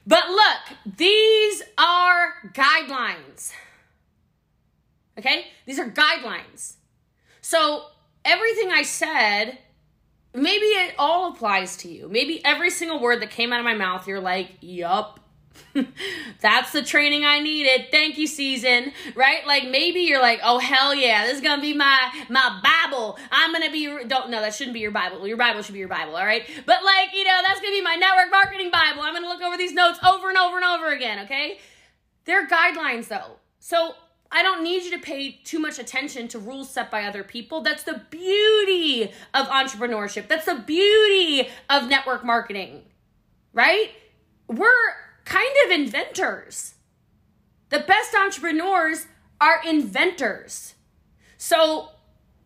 But 0.08 0.28
look, 0.28 0.96
these 0.98 1.62
are 1.78 2.34
guidelines. 2.48 3.54
Okay? 5.20 5.46
These 5.68 5.78
are 5.78 5.88
guidelines. 5.88 6.78
So 7.42 7.84
everything 8.26 8.72
I 8.72 8.82
said, 8.82 9.60
maybe 10.34 10.66
it 10.66 10.96
all 10.98 11.32
applies 11.32 11.78
to 11.78 11.90
you. 11.90 12.08
Maybe 12.08 12.44
every 12.46 12.70
single 12.70 13.00
word 13.00 13.22
that 13.22 13.32
came 13.32 13.52
out 13.54 13.60
of 13.60 13.66
my 13.66 13.76
mouth, 13.76 14.08
you're 14.08 14.20
like, 14.20 14.52
yup. 14.62 15.20
That's 16.42 16.72
the 16.72 16.82
training 16.82 17.26
I 17.26 17.40
needed. 17.40 17.88
Thank 17.92 18.18
you, 18.18 18.28
season. 18.28 18.94
Right? 19.16 19.46
Like 19.46 19.68
maybe 19.70 20.02
you're 20.02 20.22
like, 20.22 20.40
oh 20.44 20.60
hell 20.60 20.96
yeah, 20.96 21.26
this 21.26 21.36
is 21.36 21.42
gonna 21.42 21.62
be 21.62 21.74
my 21.74 22.26
my 22.30 22.62
Bible. 22.64 23.18
I'm 23.32 23.52
gonna 23.52 23.72
be 23.72 23.86
don't 24.08 24.30
no, 24.30 24.42
that 24.42 24.54
shouldn't 24.54 24.74
be 24.74 24.80
your 24.80 24.92
Bible. 24.92 25.28
Your 25.28 25.38
Bible 25.38 25.62
should 25.62 25.74
be 25.74 25.80
your 25.80 25.88
Bible, 25.88 26.16
all 26.16 26.26
right? 26.26 26.44
But 26.66 26.84
like, 26.84 27.14
you 27.14 27.26
know, 27.26 27.40
that's 27.46 27.60
gonna 27.60 27.74
be 27.74 27.82
my 27.82 27.96
network 27.96 28.32
marketing 28.32 28.72
Bible. 28.72 29.02
I'm 29.02 29.14
gonna 29.14 29.28
look 29.28 29.42
over 29.42 29.58
these 29.58 29.74
notes 29.74 30.00
over 30.06 30.30
and 30.30 30.38
over 30.38 30.56
and 30.58 30.66
over 30.66 30.88
again, 30.88 31.26
okay? 31.26 31.60
They're 32.26 32.48
guidelines 32.48 33.08
though. 33.08 33.38
So 33.60 33.96
I 34.32 34.44
don't 34.44 34.64
need 34.64 34.84
you 34.84 34.92
to 34.92 35.00
pay 35.00 35.32
too 35.44 35.60
much 35.60 35.78
attention 35.78 36.28
to 36.30 36.40
rules 36.40 36.72
set 36.72 36.90
by 36.90 37.04
other 37.04 37.24
people. 37.24 37.62
That's 37.62 37.84
the 37.84 38.02
beauty 38.10 39.12
of 39.34 39.48
entrepreneurship. 39.48 40.28
That's 40.30 40.46
the 40.46 40.64
beauty 40.66 41.50
of 41.70 41.90
network 41.90 42.24
marketing, 42.24 42.84
right? 43.54 43.90
We're 44.48 44.72
kind 45.26 45.54
of 45.66 45.72
inventors. 45.72 46.76
The 47.70 47.80
best 47.80 48.16
entrepreneurs 48.16 49.06
are 49.42 49.62
inventors. 49.68 50.76
So, 51.38 51.90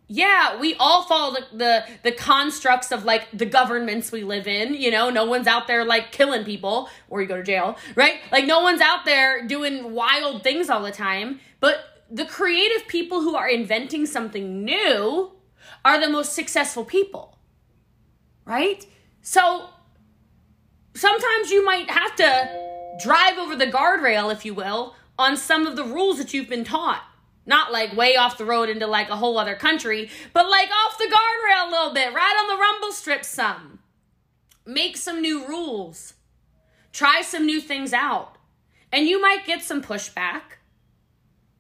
yeah, 0.08 0.60
we 0.60 0.76
all 0.76 1.04
follow 1.04 1.34
the, 1.34 1.58
the, 1.58 1.86
the 2.04 2.12
constructs 2.12 2.92
of 2.92 3.06
like 3.06 3.28
the 3.34 3.46
governments 3.46 4.12
we 4.12 4.24
live 4.24 4.48
in. 4.48 4.74
You 4.76 4.92
know, 4.92 5.10
no 5.10 5.26
one's 5.26 5.48
out 5.48 5.68
there 5.68 5.84
like 5.84 6.12
killing 6.12 6.44
people 6.44 6.90
or 7.10 7.22
you 7.22 7.28
go 7.28 7.38
to 7.38 7.44
jail, 7.44 7.78
right? 7.96 8.20
Like 8.32 8.46
no 8.46 8.62
one's 8.62 8.82
out 8.82 9.06
there 9.06 9.46
doing 9.48 9.94
wild 9.94 10.44
things 10.44 10.70
all 10.70 10.84
the 10.84 10.92
time. 10.92 11.40
But 11.60 11.80
the 12.12 12.26
creative 12.26 12.88
people 12.88 13.22
who 13.22 13.36
are 13.36 13.50
inventing 13.50 14.06
something 14.06 14.64
new 14.64 15.32
are 15.84 16.00
the 16.00 16.10
most 16.10 16.34
successful 16.34 16.86
people, 16.86 17.38
right? 18.46 18.86
So 19.22 19.70
sometimes 20.94 21.50
you 21.50 21.66
might 21.66 21.90
have 21.90 22.16
to 22.18 22.98
drive 23.02 23.40
over 23.40 23.56
the 23.56 23.68
guardrail, 23.68 24.32
if 24.32 24.46
you 24.46 24.54
will, 24.54 24.96
on 25.18 25.36
some 25.36 25.66
of 25.66 25.76
the 25.76 25.84
rules 25.84 26.20
that 26.20 26.34
you've 26.34 26.50
been 26.50 26.64
taught. 26.64 27.04
Not 27.46 27.72
like 27.72 27.96
way 27.96 28.16
off 28.16 28.38
the 28.38 28.46
road 28.46 28.70
into 28.70 28.88
like 28.88 29.10
a 29.10 29.16
whole 29.16 29.38
other 29.38 29.56
country, 29.56 30.10
but 30.34 30.50
like 30.50 30.70
off 30.70 30.98
the 30.98 31.06
guardrail 31.06 31.68
a 31.68 31.72
little 31.72 31.94
bit, 31.94 32.14
right 32.14 32.36
on 32.40 32.48
the 32.48 32.60
rumble 32.60 32.92
strip 32.92 33.24
some. 33.24 33.80
Make 34.66 34.98
some 34.98 35.22
new 35.22 35.48
rules. 35.48 36.16
Try 36.92 37.22
some 37.22 37.46
new 37.46 37.62
things 37.62 37.94
out. 37.94 38.38
And 38.92 39.08
you 39.08 39.22
might 39.22 39.46
get 39.46 39.62
some 39.62 39.84
pushback, 39.84 40.42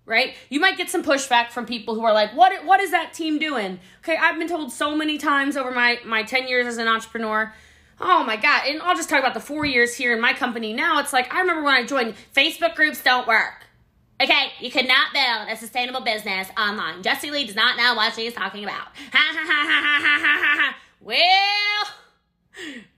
right? 0.06 0.34
You 0.50 0.60
might 0.60 0.78
get 0.78 0.90
some 0.90 1.04
pushback 1.04 1.50
from 1.50 1.66
people 1.66 1.94
who 1.94 2.04
are 2.04 2.14
like, 2.14 2.36
"What 2.36 2.66
what 2.66 2.80
is 2.80 2.92
that 2.92 3.14
team 3.14 3.38
doing?" 3.38 3.80
Okay, 4.00 4.16
I've 4.16 4.40
been 4.40 4.48
told 4.48 4.72
so 4.72 4.96
many 4.96 5.18
times 5.18 5.58
over 5.58 5.72
my 5.72 6.00
my 6.06 6.24
10 6.24 6.48
years 6.48 6.66
as 6.66 6.78
an 6.78 6.88
entrepreneur, 6.88 7.54
Oh 8.00 8.24
my 8.24 8.36
God. 8.36 8.64
And 8.68 8.82
I'll 8.82 8.96
just 8.96 9.10
talk 9.10 9.20
about 9.20 9.34
the 9.34 9.40
four 9.40 9.66
years 9.66 9.96
here 9.96 10.14
in 10.14 10.20
my 10.20 10.34
company 10.34 10.74
now. 10.74 11.00
It's 11.00 11.14
like, 11.14 11.34
I 11.34 11.40
remember 11.40 11.64
when 11.64 11.74
I 11.74 11.86
joined, 11.86 12.16
Facebook 12.36 12.76
groups 12.76 13.02
don't 13.02 13.28
work. 13.28 13.65
Okay, 14.22 14.54
you 14.62 14.72
cannot 14.72 15.12
build 15.14 15.50
a 15.50 15.58
sustainable 15.58 16.02
business 16.02 16.48
online. 16.58 17.04
Jessie 17.04 17.32
Lee 17.32 17.46
does 17.46 17.56
not 17.56 17.76
know 17.76 17.96
what 17.96 18.14
she 18.14 18.26
is 18.28 18.34
talking 18.34 18.64
about. 18.64 18.88
Ha 19.12 19.34
ha 19.34 19.46
ha 19.46 19.66
ha 19.68 20.00
ha 20.02 20.20
ha 20.22 20.62
ha. 20.62 20.76
Well, 21.02 21.86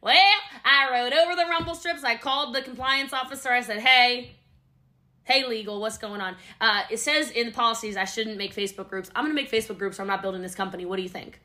well, 0.02 0.40
I 0.64 0.90
rode 0.92 1.14
over 1.14 1.36
the 1.36 1.46
rumble 1.50 1.76
strips. 1.76 2.04
I 2.04 2.16
called 2.16 2.54
the 2.54 2.62
compliance 2.62 3.14
officer. 3.14 3.50
I 3.50 3.62
said, 3.62 3.80
hey, 3.80 4.36
hey, 5.24 5.46
legal, 5.48 5.82
what's 5.82 5.98
going 5.98 6.22
on? 6.22 6.36
Uh, 6.62 6.84
it 6.92 7.00
says 7.00 7.32
in 7.32 7.48
the 7.48 7.52
policies 7.52 7.98
I 7.98 8.06
shouldn't 8.06 8.38
make 8.38 8.56
Facebook 8.56 8.90
groups. 8.90 9.10
I'm 9.16 9.26
going 9.26 9.36
to 9.36 9.42
make 9.42 9.52
Facebook 9.52 9.80
groups 9.80 10.00
or 10.00 10.04
I'm 10.04 10.08
not 10.08 10.22
building 10.22 10.42
this 10.42 10.56
company. 10.56 10.86
What 10.86 10.98
do 10.98 11.02
you 11.02 11.10
think? 11.10 11.40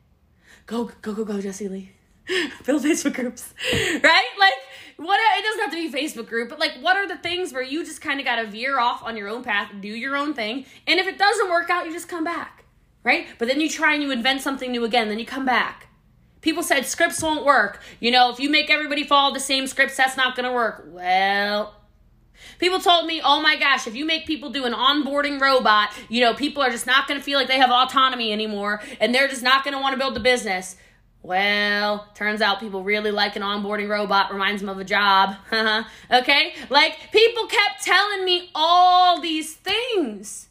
Go, 0.67 0.91
go, 1.01 1.13
go, 1.13 1.25
go, 1.25 1.41
Jessie 1.41 1.67
Lee. 1.67 1.91
build 2.65 2.83
Facebook 2.83 3.15
groups, 3.15 3.53
right? 3.73 4.29
Like, 4.39 4.53
what? 4.97 5.19
It 5.37 5.43
doesn't 5.43 5.61
have 5.61 5.71
to 5.71 5.91
be 5.91 5.91
Facebook 5.91 6.27
group, 6.27 6.49
but 6.49 6.59
like, 6.59 6.73
what 6.81 6.97
are 6.97 7.07
the 7.07 7.17
things 7.17 7.53
where 7.53 7.63
you 7.63 7.85
just 7.85 8.01
kind 8.01 8.19
of 8.19 8.25
got 8.25 8.37
to 8.37 8.47
veer 8.47 8.79
off 8.79 9.03
on 9.03 9.17
your 9.17 9.27
own 9.27 9.43
path, 9.43 9.71
do 9.81 9.87
your 9.87 10.15
own 10.15 10.33
thing, 10.33 10.65
and 10.87 10.99
if 10.99 11.07
it 11.07 11.17
doesn't 11.17 11.49
work 11.49 11.69
out, 11.69 11.85
you 11.85 11.91
just 11.91 12.07
come 12.07 12.23
back, 12.23 12.65
right? 13.03 13.27
But 13.37 13.47
then 13.47 13.59
you 13.59 13.69
try 13.69 13.93
and 13.93 14.03
you 14.03 14.11
invent 14.11 14.41
something 14.41 14.71
new 14.71 14.83
again, 14.83 15.09
then 15.09 15.19
you 15.19 15.25
come 15.25 15.45
back. 15.45 15.87
People 16.41 16.61
said 16.61 16.85
scripts 16.85 17.23
won't 17.23 17.45
work. 17.45 17.81
You 18.01 18.11
know, 18.11 18.29
if 18.29 18.39
you 18.39 18.49
make 18.49 18.69
everybody 18.69 19.05
follow 19.05 19.33
the 19.33 19.39
same 19.39 19.65
scripts, 19.65 19.95
that's 19.95 20.17
not 20.17 20.35
going 20.35 20.45
to 20.45 20.51
work. 20.51 20.83
Well, 20.87 21.73
People 22.59 22.79
told 22.79 23.05
me, 23.05 23.21
oh 23.23 23.41
my 23.41 23.57
gosh, 23.57 23.87
if 23.87 23.95
you 23.95 24.05
make 24.05 24.25
people 24.25 24.49
do 24.49 24.65
an 24.65 24.73
onboarding 24.73 25.39
robot, 25.39 25.89
you 26.09 26.21
know, 26.21 26.33
people 26.33 26.61
are 26.61 26.69
just 26.69 26.87
not 26.87 27.07
going 27.07 27.19
to 27.19 27.23
feel 27.23 27.39
like 27.39 27.47
they 27.47 27.57
have 27.57 27.71
autonomy 27.71 28.31
anymore 28.31 28.81
and 28.99 29.13
they're 29.13 29.27
just 29.27 29.43
not 29.43 29.63
going 29.63 29.73
to 29.73 29.81
want 29.81 29.93
to 29.93 29.97
build 29.97 30.13
the 30.13 30.19
business. 30.19 30.75
Well, 31.23 32.05
turns 32.15 32.41
out 32.41 32.59
people 32.59 32.83
really 32.83 33.09
like 33.09 33.37
an 33.37 33.43
onboarding 33.43 33.87
robot, 33.87 34.33
reminds 34.33 34.61
them 34.61 34.67
of 34.67 34.77
a 34.77 34.83
job. 34.83 35.37
okay? 36.11 36.53
Like, 36.69 36.97
people 37.13 37.47
kept 37.47 37.81
telling 37.81 38.25
me 38.25 38.51
all 38.53 39.21
these 39.21 39.55
things. 39.55 40.49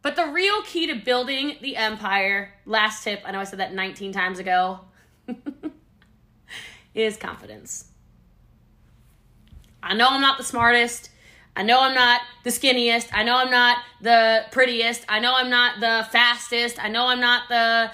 But 0.00 0.14
the 0.14 0.26
real 0.26 0.62
key 0.62 0.86
to 0.86 0.94
building 0.94 1.56
the 1.60 1.76
empire, 1.76 2.54
last 2.66 3.02
tip, 3.02 3.22
I 3.24 3.32
know 3.32 3.40
I 3.40 3.44
said 3.44 3.58
that 3.58 3.74
19 3.74 4.12
times 4.12 4.38
ago, 4.38 4.78
is 6.94 7.16
confidence. 7.16 7.86
I 9.82 9.94
know 9.94 10.08
I'm 10.08 10.20
not 10.20 10.38
the 10.38 10.44
smartest. 10.44 11.10
I 11.56 11.62
know 11.62 11.80
I'm 11.80 11.94
not 11.94 12.20
the 12.44 12.50
skinniest. 12.50 13.08
I 13.12 13.24
know 13.24 13.36
I'm 13.36 13.50
not 13.50 13.78
the 14.00 14.44
prettiest. 14.52 15.04
I 15.08 15.20
know 15.20 15.34
I'm 15.34 15.50
not 15.50 15.80
the 15.80 16.06
fastest. 16.10 16.82
I 16.82 16.88
know 16.88 17.06
I'm 17.08 17.20
not 17.20 17.48
the 17.48 17.90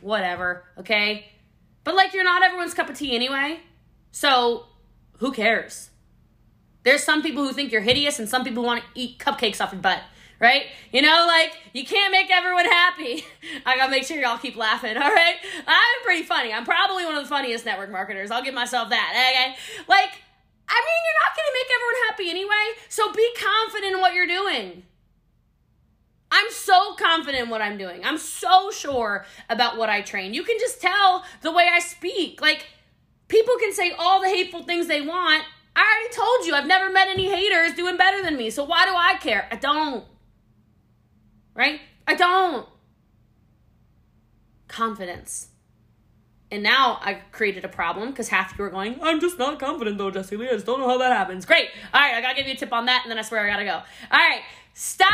whatever, 0.00 0.64
okay? 0.78 1.26
But 1.84 1.94
like 1.94 2.12
you're 2.14 2.24
not 2.24 2.42
everyone's 2.42 2.74
cup 2.74 2.88
of 2.88 2.96
tea 2.96 3.14
anyway. 3.14 3.60
So 4.10 4.66
who 5.18 5.32
cares? 5.32 5.90
There's 6.84 7.02
some 7.02 7.22
people 7.22 7.44
who 7.44 7.52
think 7.52 7.72
you're 7.72 7.80
hideous 7.80 8.18
and 8.18 8.28
some 8.28 8.44
people 8.44 8.64
want 8.64 8.82
to 8.82 9.00
eat 9.00 9.18
cupcakes 9.18 9.60
off 9.60 9.72
your 9.72 9.80
butt, 9.80 10.00
right? 10.40 10.64
You 10.92 11.02
know, 11.02 11.24
like 11.26 11.56
you 11.72 11.84
can't 11.84 12.10
make 12.10 12.30
everyone 12.30 12.64
happy. 12.64 13.24
I 13.66 13.76
gotta 13.76 13.90
make 13.90 14.04
sure 14.04 14.18
y'all 14.18 14.38
keep 14.38 14.56
laughing, 14.56 14.96
all 15.00 15.12
right? 15.12 15.36
I'm 15.66 16.04
pretty 16.04 16.24
funny. 16.24 16.52
I'm 16.52 16.64
probably 16.64 17.04
one 17.04 17.14
of 17.14 17.22
the 17.22 17.28
funniest 17.28 17.64
network 17.64 17.90
marketers. 17.90 18.30
I'll 18.30 18.42
give 18.42 18.54
myself 18.54 18.90
that, 18.90 19.10
okay? 19.12 19.56
Like, 19.88 20.10
I 20.68 20.80
mean, 20.80 21.00
you're 21.04 21.20
not 21.22 21.36
gonna 21.36 21.54
make 21.54 21.70
everyone 21.74 21.94
happy 22.08 22.30
anyway, 22.30 22.78
so 22.88 23.12
be 23.12 23.28
confident 23.38 23.94
in 23.94 24.00
what 24.00 24.14
you're 24.14 24.26
doing. 24.26 24.82
I'm 26.32 26.50
so 26.50 26.94
confident 26.94 27.44
in 27.44 27.50
what 27.50 27.60
I'm 27.60 27.76
doing. 27.76 28.04
I'm 28.04 28.16
so 28.16 28.70
sure 28.70 29.26
about 29.50 29.76
what 29.76 29.90
I 29.90 30.00
train. 30.00 30.32
You 30.32 30.42
can 30.44 30.58
just 30.58 30.80
tell 30.80 31.24
the 31.42 31.52
way 31.52 31.68
I 31.70 31.78
speak. 31.78 32.40
Like, 32.40 32.66
people 33.28 33.54
can 33.60 33.74
say 33.74 33.92
all 33.98 34.22
the 34.22 34.28
hateful 34.28 34.62
things 34.62 34.86
they 34.86 35.02
want. 35.02 35.44
I 35.76 35.80
already 35.80 36.14
told 36.14 36.46
you, 36.46 36.54
I've 36.54 36.66
never 36.66 36.90
met 36.90 37.08
any 37.08 37.28
haters 37.28 37.74
doing 37.74 37.98
better 37.98 38.22
than 38.22 38.38
me. 38.38 38.48
So 38.48 38.64
why 38.64 38.86
do 38.86 38.92
I 38.96 39.16
care? 39.20 39.46
I 39.50 39.56
don't. 39.56 40.04
Right? 41.54 41.80
I 42.08 42.14
don't. 42.14 42.66
Confidence. 44.68 45.48
And 46.50 46.62
now 46.62 46.98
I 47.02 47.20
created 47.30 47.66
a 47.66 47.68
problem 47.68 48.10
because 48.10 48.28
half 48.28 48.52
of 48.52 48.58
you 48.58 48.64
are 48.64 48.70
going, 48.70 48.98
I'm 49.02 49.20
just 49.20 49.38
not 49.38 49.58
confident 49.58 49.98
though, 49.98 50.10
Jessie 50.10 50.38
Lee. 50.38 50.48
I 50.48 50.52
just 50.52 50.66
don't 50.66 50.80
know 50.80 50.88
how 50.88 50.98
that 50.98 51.12
happens. 51.12 51.44
Great. 51.44 51.68
All 51.92 52.00
right, 52.00 52.14
I 52.14 52.22
gotta 52.22 52.36
give 52.36 52.46
you 52.46 52.54
a 52.54 52.56
tip 52.56 52.72
on 52.72 52.86
that, 52.86 53.02
and 53.04 53.10
then 53.10 53.18
I 53.18 53.22
swear 53.22 53.46
I 53.46 53.50
gotta 53.50 53.64
go. 53.64 53.82
All 54.10 54.18
right, 54.18 54.42
stop 54.72 55.08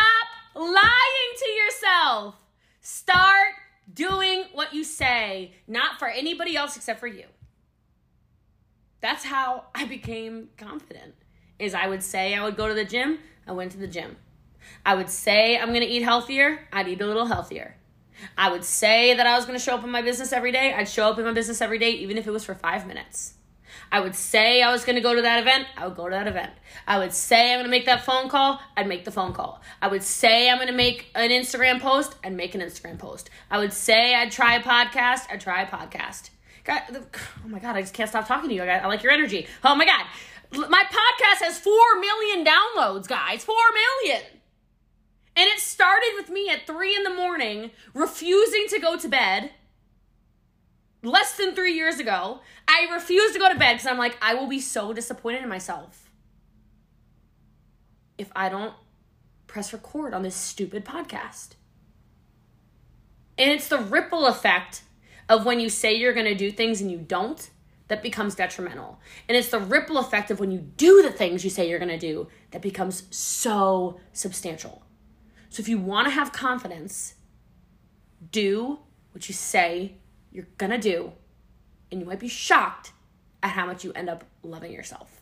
lying 0.58 1.32
to 1.38 1.48
yourself. 1.50 2.34
Start 2.80 3.54
doing 3.92 4.44
what 4.52 4.74
you 4.74 4.84
say, 4.84 5.52
not 5.66 5.98
for 5.98 6.08
anybody 6.08 6.56
else 6.56 6.76
except 6.76 7.00
for 7.00 7.06
you. 7.06 7.24
That's 9.00 9.24
how 9.24 9.64
I 9.74 9.84
became 9.84 10.48
confident. 10.56 11.14
Is 11.58 11.74
I 11.74 11.86
would 11.86 12.02
say 12.02 12.34
I 12.34 12.44
would 12.44 12.56
go 12.56 12.68
to 12.68 12.74
the 12.74 12.84
gym, 12.84 13.18
I 13.46 13.52
went 13.52 13.72
to 13.72 13.78
the 13.78 13.86
gym. 13.86 14.16
I 14.84 14.94
would 14.94 15.08
say 15.08 15.56
I'm 15.56 15.68
going 15.68 15.80
to 15.80 15.86
eat 15.86 16.02
healthier, 16.02 16.66
I'd 16.72 16.88
eat 16.88 17.00
a 17.00 17.06
little 17.06 17.26
healthier. 17.26 17.76
I 18.36 18.50
would 18.50 18.64
say 18.64 19.14
that 19.14 19.26
I 19.26 19.36
was 19.36 19.46
going 19.46 19.58
to 19.58 19.64
show 19.64 19.76
up 19.76 19.84
in 19.84 19.90
my 19.90 20.02
business 20.02 20.32
every 20.32 20.50
day, 20.50 20.74
I'd 20.74 20.88
show 20.88 21.08
up 21.08 21.18
in 21.18 21.24
my 21.24 21.32
business 21.32 21.60
every 21.60 21.78
day 21.78 21.92
even 21.92 22.18
if 22.18 22.26
it 22.26 22.32
was 22.32 22.44
for 22.44 22.54
5 22.54 22.86
minutes. 22.86 23.34
I 23.90 24.00
would 24.00 24.14
say 24.14 24.62
I 24.62 24.70
was 24.70 24.84
going 24.84 24.96
to 24.96 25.02
go 25.02 25.14
to 25.14 25.22
that 25.22 25.40
event, 25.40 25.66
I 25.76 25.86
would 25.86 25.96
go 25.96 26.08
to 26.08 26.14
that 26.14 26.26
event. 26.26 26.52
I 26.86 26.98
would 26.98 27.12
say 27.12 27.52
I'm 27.52 27.58
going 27.58 27.64
to 27.64 27.70
make 27.70 27.86
that 27.86 28.04
phone 28.04 28.28
call, 28.28 28.60
I'd 28.76 28.86
make 28.86 29.04
the 29.04 29.10
phone 29.10 29.32
call. 29.32 29.62
I 29.80 29.88
would 29.88 30.02
say 30.02 30.50
I'm 30.50 30.58
going 30.58 30.68
to 30.68 30.74
make 30.74 31.10
an 31.14 31.30
Instagram 31.30 31.80
post, 31.80 32.14
I'd 32.22 32.34
make 32.34 32.54
an 32.54 32.60
Instagram 32.60 32.98
post. 32.98 33.30
I 33.50 33.58
would 33.58 33.72
say 33.72 34.14
I'd 34.14 34.30
try 34.30 34.56
a 34.56 34.62
podcast, 34.62 35.30
I'd 35.30 35.40
try 35.40 35.62
a 35.62 35.66
podcast. 35.66 36.30
God, 36.64 36.82
oh 37.44 37.48
my 37.48 37.58
god, 37.58 37.76
I 37.76 37.80
just 37.80 37.94
can't 37.94 38.08
stop 38.08 38.28
talking 38.28 38.50
to 38.50 38.54
you. 38.54 38.62
I, 38.62 38.86
like 38.86 39.02
your 39.02 39.12
energy. 39.12 39.46
Oh 39.64 39.74
my 39.74 39.84
god. 39.84 40.04
My 40.50 40.84
podcast 40.84 41.44
has 41.44 41.58
4 41.58 41.72
million 42.00 42.44
downloads, 42.44 43.06
guys. 43.06 43.44
4 43.44 43.54
million. 44.04 44.22
And 45.36 45.46
it 45.46 45.60
started 45.60 46.12
with 46.16 46.30
me 46.30 46.48
at 46.50 46.66
3 46.66 46.96
in 46.96 47.02
the 47.04 47.14
morning 47.14 47.70
refusing 47.94 48.66
to 48.70 48.80
go 48.80 48.96
to 48.96 49.08
bed 49.08 49.50
less 51.02 51.36
than 51.36 51.54
three 51.54 51.74
years 51.74 51.98
ago. 51.98 52.40
I 52.66 52.88
refused 52.92 53.34
to 53.34 53.40
go 53.40 53.52
to 53.52 53.58
bed 53.58 53.74
because 53.74 53.86
I'm 53.86 53.98
like, 53.98 54.16
I 54.20 54.34
will 54.34 54.48
be 54.48 54.60
so 54.60 54.92
disappointed 54.92 55.42
in 55.42 55.48
myself 55.48 56.10
if 58.16 58.30
I 58.34 58.48
don't 58.48 58.74
press 59.46 59.72
record 59.72 60.12
on 60.12 60.22
this 60.22 60.34
stupid 60.34 60.84
podcast. 60.84 61.50
And 63.38 63.50
it's 63.50 63.68
the 63.68 63.78
ripple 63.78 64.26
effect 64.26 64.82
of 65.28 65.46
when 65.46 65.60
you 65.60 65.68
say 65.68 65.94
you're 65.94 66.12
going 66.12 66.26
to 66.26 66.34
do 66.34 66.50
things 66.50 66.80
and 66.80 66.90
you 66.90 66.98
don't 66.98 67.48
that 67.86 68.02
becomes 68.02 68.34
detrimental. 68.34 69.00
And 69.28 69.36
it's 69.36 69.48
the 69.48 69.58
ripple 69.58 69.98
effect 69.98 70.30
of 70.30 70.40
when 70.40 70.50
you 70.50 70.58
do 70.58 71.02
the 71.02 71.10
things 71.10 71.42
you 71.42 71.50
say 71.50 71.68
you're 71.68 71.78
going 71.78 71.88
to 71.88 71.98
do 71.98 72.28
that 72.50 72.60
becomes 72.60 73.04
so 73.10 73.98
substantial. 74.12 74.82
So 75.48 75.60
if 75.60 75.68
you 75.68 75.78
want 75.78 76.06
to 76.06 76.10
have 76.10 76.32
confidence, 76.32 77.14
do 78.30 78.80
what 79.12 79.28
you 79.28 79.34
say 79.34 79.94
you're 80.32 80.46
to 80.70 80.78
do, 80.78 81.12
and 81.90 82.00
you 82.00 82.06
might 82.06 82.20
be 82.20 82.28
shocked 82.28 82.92
at 83.42 83.50
how 83.50 83.66
much 83.66 83.84
you 83.84 83.92
end 83.92 84.08
up 84.08 84.24
loving 84.42 84.72
yourself. 84.72 85.17